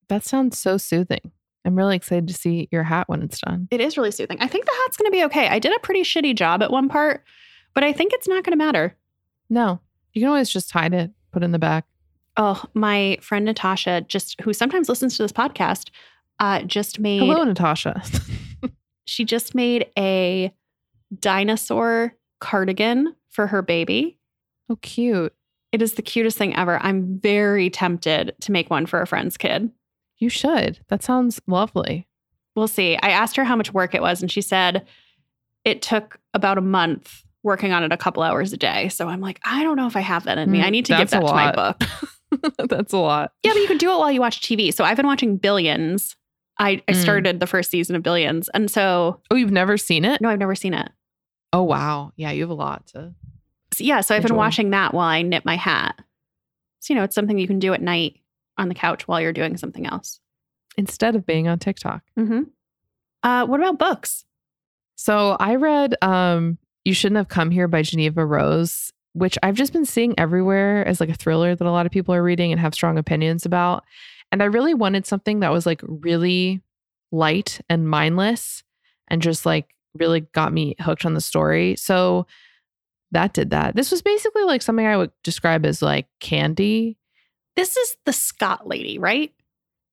That 0.09 0.25
sounds 0.25 0.59
so 0.59 0.77
soothing. 0.77 1.33
I'm 1.65 1.77
really 1.77 1.97
excited 1.97 2.29
to 2.29 2.35
see 2.35 2.69
your 2.73 2.83
hat 2.83 3.09
when 3.09 3.23
it's 3.23 3.41
done. 3.41 3.69
It 3.71 3.81
is 3.81 3.97
really 3.97 4.11
soothing. 4.11 4.39
I 4.41 4.49
think 4.49 4.65
the 4.65 4.73
hat's 4.83 4.97
going 4.97 5.11
to 5.11 5.17
be 5.17 5.25
okay. 5.25 5.49
I 5.49 5.59
did 5.59 5.75
a 5.75 5.81
pretty 5.81 6.03
shitty 6.03 6.35
job 6.35 6.63
at 6.63 6.71
one 6.71 6.89
part, 6.89 7.25
but 7.75 7.85
I 7.85 7.93
think 7.93 8.13
it's 8.13 8.29
not 8.29 8.45
going 8.45 8.59
to 8.59 8.65
matter. 8.65 8.97
No, 9.51 9.81
you 10.13 10.23
can 10.23 10.29
always 10.29 10.51
just 10.51 10.71
hide 10.71 10.95
it, 10.95 11.11
put 11.31 11.43
it 11.43 11.45
in 11.45 11.53
the 11.53 11.59
back. 11.59 11.85
Oh, 12.37 12.65
my 12.75 13.19
friend 13.21 13.45
Natasha, 13.45 14.03
just 14.03 14.41
who 14.41 14.53
sometimes 14.53 14.89
listens 14.89 15.17
to 15.17 15.25
this 15.25 15.33
podcast, 15.33 15.91
uh, 16.39 16.63
just 16.63 16.99
made 16.99 17.21
Hello, 17.21 17.45
Natasha. 17.45 18.03
she 19.09 19.25
just 19.25 19.55
made 19.55 19.87
a 19.99 20.53
dinosaur 21.19 22.15
cardigan 22.41 23.15
for 23.31 23.47
her 23.47 23.63
baby. 23.63 24.19
oh, 24.69 24.77
cute. 24.77 25.35
It 25.73 25.83
is 25.83 25.95
the 25.95 26.03
cutest 26.03 26.39
thing 26.39 26.55
ever. 26.57 26.79
I'm 26.83 27.19
very 27.19 27.71
tempted 27.71 28.35
to 28.41 28.53
make 28.53 28.71
one 28.71 28.87
for 28.87 29.03
a 29.03 29.07
friend's 29.07 29.37
kid. 29.37 29.71
You 30.19 30.29
should. 30.29 30.81
That 30.89 31.03
sounds 31.03 31.41
lovely. 31.47 32.07
We'll 32.57 32.69
see. 32.69 32.97
I 32.97 33.11
asked 33.11 33.37
her 33.37 33.45
how 33.45 33.55
much 33.55 33.73
work 33.73 33.95
it 33.95 34.03
was, 34.03 34.21
and 34.23 34.31
she 34.31 34.41
said 34.41 34.87
it 35.65 35.83
took 35.83 36.19
about 36.35 36.59
a 36.59 36.63
month 36.63 37.23
working 37.43 37.73
on 37.73 37.85
it 37.85 37.93
a 37.93 37.97
couple 37.97 38.23
hours 38.23 38.53
a 38.53 38.57
day. 38.57 38.89
So 38.89 39.09
I'm 39.09 39.21
like, 39.21 39.41
I 39.45 39.63
don't 39.63 39.77
know 39.77 39.87
if 39.87 39.97
I 39.97 40.01
have 40.01 40.25
that 40.25 40.39
in 40.39 40.51
me. 40.51 40.61
Mm, 40.61 40.65
I 40.65 40.71
need 40.71 40.87
to 40.87 40.93
give 40.93 41.11
that's 41.11 41.13
that 41.13 41.27
to 41.27 41.33
my 41.33 41.53
book. 41.53 41.83
That's 42.69 42.93
a 42.93 42.99
lot. 42.99 43.33
Yeah, 43.43 43.53
but 43.53 43.61
you 43.61 43.67
can 43.67 43.79
do 43.79 43.91
it 43.91 43.99
while 43.99 44.13
you 44.13 44.21
watch 44.21 44.43
TV. 44.43 44.73
So 44.73 44.85
I've 44.85 44.97
been 44.97 45.07
watching 45.07 45.39
Billions. 45.39 46.15
I, 46.59 46.83
I 46.89 46.93
Mm. 46.93 47.03
started 47.03 47.41
the 47.41 47.47
first 47.47 47.71
season 47.71 47.95
of 47.97 48.03
Billions. 48.03 48.49
And 48.51 48.71
so, 48.71 49.21
Oh, 49.31 49.37
you've 49.37 49.51
never 49.53 49.77
seen 49.77 50.05
it? 50.05 50.21
no, 50.21 50.29
I've 50.29 50.39
never 50.39 50.55
seen 50.55 50.75
it. 50.75 50.91
Oh, 51.53 51.63
wow. 51.63 52.13
Yeah, 52.17 52.31
you 52.33 52.43
have 52.43 52.51
a 52.51 52.55
lot 52.55 52.87
to. 52.89 53.15
So, 53.73 53.85
yeah, 53.85 54.01
so 54.01 54.15
I've 54.15 54.23
been 54.23 54.35
watching 54.37 54.71
that 54.71 54.93
while 54.95 55.09
I 55.09 55.23
knit 55.23 55.45
my 55.45 55.57
hat. 55.57 55.95
So, 56.81 56.93
you 56.93 56.99
know, 56.99 57.05
it's 57.05 57.15
something 57.15 57.39
you 57.39 57.47
can 57.47 57.59
do 57.59 57.73
at 57.75 57.83
night 57.83 58.21
on 58.57 58.69
the 58.69 58.75
couch 58.75 59.07
while 59.07 59.21
you're 59.21 59.33
doing 59.33 59.57
something 59.57 59.87
else. 59.87 60.21
Instead 60.77 61.15
of 61.17 61.27
being 61.27 61.49
on 61.49 61.59
TikTok. 61.59 62.03
Mm-hmm. 62.19 62.43
Uh, 63.23 63.47
what 63.47 63.61
about 63.61 63.79
books? 63.79 64.25
So 64.97 65.37
I 65.39 65.55
read 65.57 65.95
um 66.03 66.59
You 66.85 66.95
Shouldn't 66.95 67.17
Have 67.19 67.29
Come 67.29 67.51
Here 67.51 67.69
by 67.69 67.83
Jeneva 67.83 68.29
Rose, 68.29 68.93
which 69.13 69.39
I've 69.43 69.55
just 69.55 69.73
been 69.73 69.85
seeing 69.85 70.15
everywhere 70.19 70.87
as 70.87 71.01
like 71.01 71.09
a 71.09 71.15
thriller 71.15 71.55
that 71.55 71.67
a 71.67 71.71
lot 71.71 71.87
of 71.87 71.93
people 71.93 72.15
are 72.15 72.23
reading 72.23 72.53
and 72.53 72.61
have 72.61 72.75
strong 72.75 72.99
opinions 72.99 73.45
about. 73.47 73.85
And 74.33 74.43
I 74.43 74.47
really 74.47 74.75
wanted 74.75 75.07
something 75.07 75.41
that 75.41 75.53
was 75.53 75.67
like 75.67 75.81
really 75.83 76.63
light 77.11 77.61
and 77.69 77.89
mindless 77.89 78.63
and 79.09 79.23
just 79.23 79.47
like 79.47 79.75
really 79.95 80.21
got 80.21 80.53
me 80.53 80.75
hooked 80.81 81.07
on 81.07 81.15
the 81.15 81.21
story. 81.21 81.77
So 81.77 82.27
that 83.11 83.33
did 83.33 83.51
that. 83.51 83.75
This 83.75 83.91
was 83.91 84.03
basically 84.03 84.45
like 84.45 84.61
something 84.63 84.87
I 84.87 84.97
would 84.97 85.13
describe 85.25 85.65
as 85.65 85.81
like 85.81 86.07
candy. 86.21 86.99
This 87.57 87.77
is 87.77 87.97
the 88.05 88.13
Scott 88.13 88.67
lady, 88.69 88.99
right? 88.99 89.33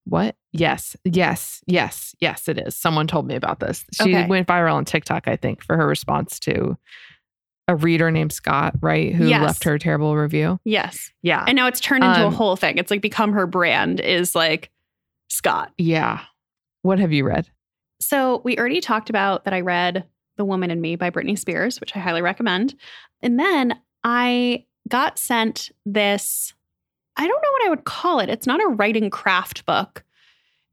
What? 0.03 0.35
Yes, 0.51 0.95
yes, 1.03 1.63
yes, 1.65 2.13
yes, 2.19 2.47
it 2.47 2.59
is. 2.59 2.75
Someone 2.75 3.07
told 3.07 3.25
me 3.25 3.35
about 3.35 3.59
this. 3.59 3.85
She 3.93 4.03
Okay. 4.03 4.27
went 4.27 4.47
viral 4.47 4.75
on 4.75 4.85
TikTok, 4.85 5.27
I 5.27 5.35
think, 5.35 5.63
for 5.63 5.75
her 5.77 5.87
response 5.87 6.39
to 6.41 6.77
a 7.67 7.75
reader 7.75 8.11
named 8.11 8.31
Scott, 8.31 8.75
right? 8.81 9.13
Who 9.13 9.27
Yes. 9.27 9.41
left 9.43 9.63
her 9.63 9.73
a 9.75 9.79
terrible 9.79 10.15
review. 10.15 10.59
Yes. 10.65 11.11
Yeah. 11.23 11.43
And 11.47 11.55
now 11.55 11.67
it's 11.67 11.79
turned 11.79 12.03
into 12.03 12.23
a 12.23 12.27
Um, 12.27 12.33
whole 12.33 12.55
thing. 12.55 12.77
It's 12.77 12.91
like 12.91 13.01
become 13.01 13.33
her 13.33 13.47
brand 13.47 13.99
is 13.99 14.35
like 14.35 14.69
Scott. 15.29 15.71
yeah. 15.77 16.21
What 16.83 16.99
have 16.99 17.11
you 17.11 17.25
read? 17.25 17.47
So 17.99 18.41
we 18.43 18.57
already 18.59 18.81
talked 18.81 19.09
about 19.09 19.45
that 19.45 19.53
I 19.53 19.61
read 19.61 20.05
The 20.37 20.45
Woman 20.45 20.69
in 20.69 20.79
Me 20.81 20.95
by 20.95 21.09
Britney 21.09 21.37
Spears, 21.39 21.79
which 21.79 21.95
I 21.95 21.99
highly 21.99 22.21
recommend. 22.21 22.75
And 23.23 23.39
then 23.39 23.79
I 24.03 24.65
got 24.87 25.17
sent 25.17 25.71
this, 25.87 26.53
I 27.17 27.25
don't 27.27 27.41
know 27.41 27.51
what 27.53 27.65
I 27.65 27.69
would 27.69 27.85
call 27.85 28.19
it. 28.19 28.29
It's 28.29 28.45
not 28.45 28.61
a 28.61 28.67
writing 28.67 29.09
craft 29.09 29.65
book. 29.65 30.03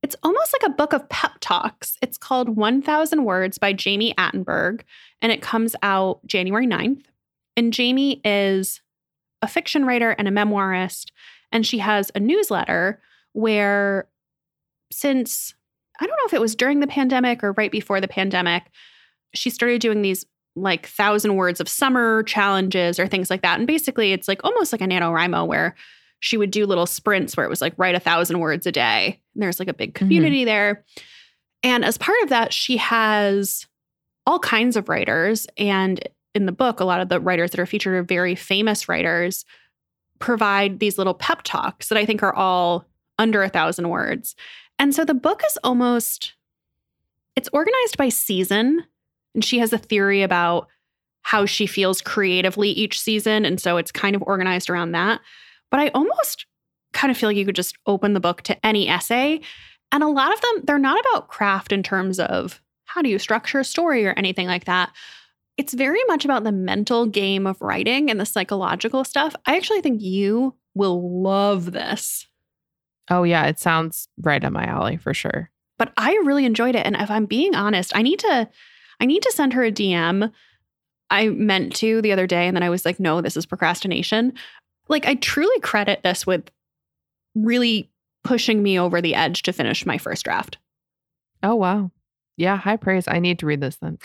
It's 0.03 0.17
almost 0.23 0.53
like 0.53 0.69
a 0.69 0.75
book 0.75 0.93
of 0.93 1.09
pep 1.09 1.33
talks. 1.41 1.97
It's 2.03 2.19
called 2.19 2.57
1000 2.57 3.25
Words 3.25 3.59
by 3.59 3.73
Jami 3.73 4.15
Attenberg, 4.15 4.83
and 5.21 5.31
it 5.31 5.43
comes 5.43 5.77
out 5.83 6.27
January 6.27 6.67
9th. 6.67 7.05
And 7.57 7.73
Jami 7.73 8.21
is 8.25 8.81
a 9.43 9.49
fiction 9.49 9.85
writer 9.85 10.11
and 10.11 10.27
a 10.27 10.31
memoirist. 10.33 11.13
And 11.53 11.67
she 11.67 11.79
has 11.79 12.11
a 12.15 12.21
newsletter 12.21 13.01
where, 13.33 14.09
since 14.91 15.55
I 16.01 16.07
don't 16.07 16.17
know 16.17 16.27
if 16.27 16.35
it 16.35 16.41
was 16.41 16.57
during 16.57 16.81
the 16.81 16.87
pandemic 16.87 17.45
or 17.45 17.53
right 17.53 17.71
before 17.71 18.01
the 18.01 18.09
pandemic, 18.09 18.65
she 19.35 19.51
started 19.51 19.81
doing 19.81 20.03
these 20.03 20.25
like 20.57 20.87
thousand 20.87 21.37
words 21.37 21.61
of 21.61 21.69
summer 21.69 22.23
challenges 22.25 22.99
or 22.99 23.07
things 23.07 23.31
like 23.31 23.43
that. 23.43 23.59
And 23.59 23.67
basically, 23.67 24.13
it's 24.13 24.29
like 24.29 24.41
almost 24.45 24.73
like 24.73 24.81
a 24.81 24.87
NaNoWriMo 24.87 25.47
where 25.47 25.75
she 26.23 26.37
would 26.37 26.53
do 26.53 26.67
little 26.67 26.87
sprints 26.87 27.37
where 27.37 27.45
it 27.45 27.49
was 27.51 27.61
like 27.61 27.75
write 27.77 27.97
a 27.97 28.01
thousand 28.01 28.39
words 28.39 28.65
a 28.65 28.73
day. 28.73 29.21
And 29.35 29.43
there's 29.43 29.59
like 29.59 29.69
a 29.69 29.75
big 29.75 29.93
community 29.93 30.43
mm-hmm. 30.43 30.47
there. 30.47 30.85
And 31.65 31.85
as 31.85 31.99
part 31.99 32.23
of 32.23 32.29
that, 32.29 32.53
she 32.53 32.77
has 32.77 33.67
all 34.25 34.39
kinds 34.39 34.77
of 34.77 34.89
writers. 34.89 35.49
And 35.59 36.01
in 36.33 36.47
the 36.47 36.53
book, 36.53 36.79
a 36.79 36.85
lot 36.85 37.01
of 37.01 37.09
the 37.09 37.19
writers 37.19 37.51
that 37.51 37.59
are 37.59 37.67
featured 37.67 37.95
are 37.95 38.05
very 38.05 38.37
famous 38.37 38.89
writers, 38.89 39.45
provide 40.21 40.79
these 40.79 40.97
little 40.97 41.13
pep 41.13 41.41
talks 41.43 41.89
that 41.89 41.99
I 41.99 42.07
think 42.07 42.23
are 42.23 42.35
all 42.35 42.87
under 43.19 43.43
a 43.43 43.49
thousand 43.49 43.89
words. 43.89 44.37
And 44.79 44.95
so 44.95 45.05
the 45.05 45.15
book 45.15 45.43
is 45.45 45.59
almost 45.65 46.35
it's 47.35 47.49
organized 47.53 47.97
by 47.97 48.11
season 48.11 48.85
and 49.35 49.45
she 49.45 49.59
has 49.59 49.73
a 49.73 49.79
theory 49.79 50.23
about 50.23 50.69
how 51.23 51.47
she 51.47 51.67
feels 51.67 52.01
creatively 52.01 52.69
each 52.69 53.01
season 53.01 53.45
and 53.45 53.61
so 53.61 53.77
it's 53.77 53.91
kind 53.91 54.15
of 54.15 54.23
organized 54.23 54.71
around 54.71 54.93
that. 54.93 55.21
But 55.73 55.81
I 55.81 55.89
almost 55.89 56.47
kind 56.93 57.11
of 57.11 57.17
feel 57.17 57.29
like 57.29 57.37
you 57.37 57.45
could 57.45 57.57
just 57.57 57.77
open 57.87 58.13
the 58.13 58.21
book 58.21 58.43
to 58.43 58.65
any 58.65 58.89
essay 58.89 59.41
and 59.93 60.03
a 60.03 60.09
lot 60.09 60.33
of 60.33 60.41
them 60.41 60.63
they're 60.65 60.79
not 60.79 60.99
about 61.01 61.29
craft 61.29 61.73
in 61.73 61.83
terms 61.83 62.19
of 62.19 62.61
how 62.85 63.03
do 63.03 63.09
you 63.09 63.19
structure 63.19 63.61
a 63.61 63.65
story 63.65 64.07
or 64.07 64.13
anything 64.13 64.47
like 64.47 64.65
that. 64.65 64.93
It's 65.57 65.75
very 65.75 66.03
much 66.09 66.25
about 66.25 66.45
the 66.45 66.53
mental 66.53 67.07
game 67.07 67.47
of 67.47 67.61
writing 67.61 68.11
and 68.11 68.19
the 68.19 68.27
psychological 68.27 69.05
stuff. 69.05 69.35
I 69.47 69.57
actually 69.57 69.83
think 69.83 70.03
you 70.03 70.55
will 70.75 71.23
love 71.23 71.73
this. 71.73 72.27
Oh, 73.11 73.23
yeah. 73.23 73.45
It 73.47 73.59
sounds 73.59 74.09
right 74.23 74.43
up 74.43 74.53
my 74.53 74.65
alley 74.65 74.97
for 74.97 75.13
sure. 75.13 75.51
But 75.79 75.93
I 75.97 76.13
really 76.25 76.47
enjoyed 76.47 76.75
it. 76.75 76.87
And 76.87 76.97
if 76.97 77.11
I'm 77.11 77.27
being 77.27 77.55
honest, 77.55 77.95
I 77.95 78.03
need 78.03 78.19
to. 78.21 78.49
I 79.01 79.05
need 79.05 79.23
to 79.23 79.33
send 79.33 79.53
her 79.55 79.65
a 79.65 79.73
DM. 79.73 80.31
I 81.11 81.29
meant 81.29 81.75
to 81.77 82.01
the 82.01 82.13
other 82.13 82.27
day, 82.27 82.47
and 82.47 82.57
then 82.57 82.63
I 82.63 82.71
was 82.71 82.87
like, 82.87 83.01
no, 83.01 83.21
this 83.21 83.37
is 83.37 83.45
procrastination. 83.45 84.33
Like, 84.89 85.07
I 85.07 85.15
truly 85.15 85.59
credit 85.61 86.03
this 86.03 86.27
with 86.27 86.51
really 87.35 87.91
pushing 88.25 88.63
me 88.63 88.79
over 88.79 89.01
the 89.01 89.15
edge 89.15 89.43
to 89.43 89.53
finish 89.53 89.87
my 89.87 89.99
first 89.99 90.25
draft. 90.25 90.59
Oh, 91.43 91.55
wow. 91.55 91.91
Yeah, 92.37 92.57
high 92.57 92.77
praise. 92.77 93.07
I 93.09 93.19
need 93.19 93.39
to 93.41 93.47
read 93.47 93.61
this 93.61 93.77
then 93.77 93.99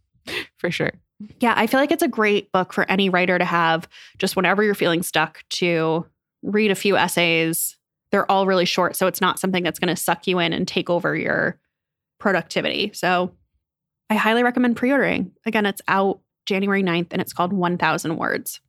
for 0.56 0.70
sure. 0.70 0.92
Yeah, 1.40 1.54
I 1.56 1.66
feel 1.66 1.80
like 1.80 1.92
it's 1.92 2.02
a 2.02 2.08
great 2.08 2.52
book 2.52 2.72
for 2.72 2.88
any 2.90 3.08
writer 3.08 3.38
to 3.38 3.44
have 3.44 3.88
just 4.18 4.36
whenever 4.36 4.62
you're 4.62 4.74
feeling 4.74 5.02
stuck 5.02 5.44
to 5.50 6.06
read 6.42 6.70
a 6.70 6.76
few 6.76 6.96
essays. 6.96 7.76
They're 8.10 8.30
all 8.30 8.46
really 8.46 8.64
short, 8.64 8.96
so 8.96 9.06
it's 9.06 9.20
not 9.20 9.38
something 9.38 9.62
that's 9.62 9.78
going 9.78 9.94
to 9.94 10.00
suck 10.00 10.26
you 10.26 10.38
in 10.38 10.52
and 10.52 10.68
take 10.68 10.90
over 10.90 11.16
your 11.16 11.58
productivity. 12.18 12.90
So 12.94 13.32
I 14.10 14.14
highly 14.14 14.42
recommend 14.42 14.76
pre 14.76 14.92
ordering. 14.92 15.32
Again, 15.44 15.66
it's 15.66 15.82
out 15.88 16.20
January 16.44 16.82
9th 16.82 17.08
and 17.10 17.20
it's 17.20 17.32
called 17.32 17.52
1000 17.52 18.16
Words. 18.16 18.60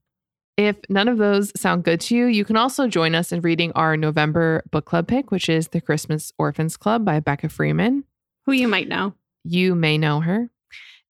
If 0.57 0.75
none 0.89 1.07
of 1.07 1.19
those 1.19 1.51
sound 1.59 1.83
good 1.83 2.01
to 2.01 2.15
you, 2.15 2.25
you 2.25 2.43
can 2.43 2.57
also 2.57 2.87
join 2.87 3.13
us 3.13 3.31
in 3.31 3.41
reading 3.41 3.71
our 3.73 3.95
November 3.95 4.63
book 4.71 4.85
club 4.85 5.07
pick, 5.07 5.29
which 5.31 5.49
is 5.49 5.67
The 5.69 5.81
Christmas 5.81 6.33
Orphans 6.37 6.77
Club 6.77 7.05
by 7.05 7.19
Becca 7.19 7.49
Freeman 7.49 8.03
who 8.47 8.53
you 8.53 8.67
might 8.67 8.87
know. 8.87 9.13
You 9.43 9.75
may 9.75 9.99
know 9.99 10.21
her. 10.21 10.49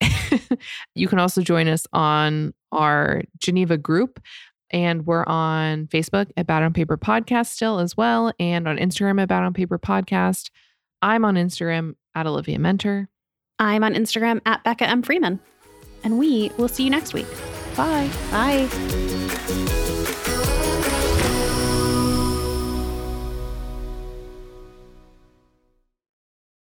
you 0.95 1.07
can 1.07 1.19
also 1.19 1.41
join 1.41 1.67
us 1.67 1.87
on 1.93 2.53
our 2.71 3.21
Geneva 3.37 3.77
group. 3.77 4.19
And 4.71 5.05
we're 5.05 5.23
on 5.25 5.87
Facebook 5.87 6.29
at 6.35 6.47
Bad 6.47 6.63
on 6.63 6.73
Paper 6.73 6.97
Podcast 6.97 7.47
still 7.47 7.79
as 7.79 7.95
well, 7.95 8.33
and 8.37 8.67
on 8.67 8.77
Instagram 8.77 9.21
at 9.21 9.29
Bad 9.29 9.43
on 9.43 9.53
Paper 9.53 9.79
Podcast. 9.79 10.49
I'm 11.01 11.23
on 11.23 11.35
Instagram 11.35 11.95
at 12.15 12.27
Olivia 12.27 12.57
Muenter. 12.57 13.07
I'm 13.59 13.85
on 13.85 13.93
Instagram 13.93 14.41
at 14.45 14.65
Becca 14.65 14.89
M. 14.89 15.03
Freeman. 15.03 15.39
And 16.03 16.19
we 16.19 16.51
will 16.57 16.67
see 16.67 16.83
you 16.83 16.89
next 16.89 17.13
week. 17.13 17.27
Bye. 17.77 18.09
Bye. 18.29 19.06
Bye. 19.47 19.76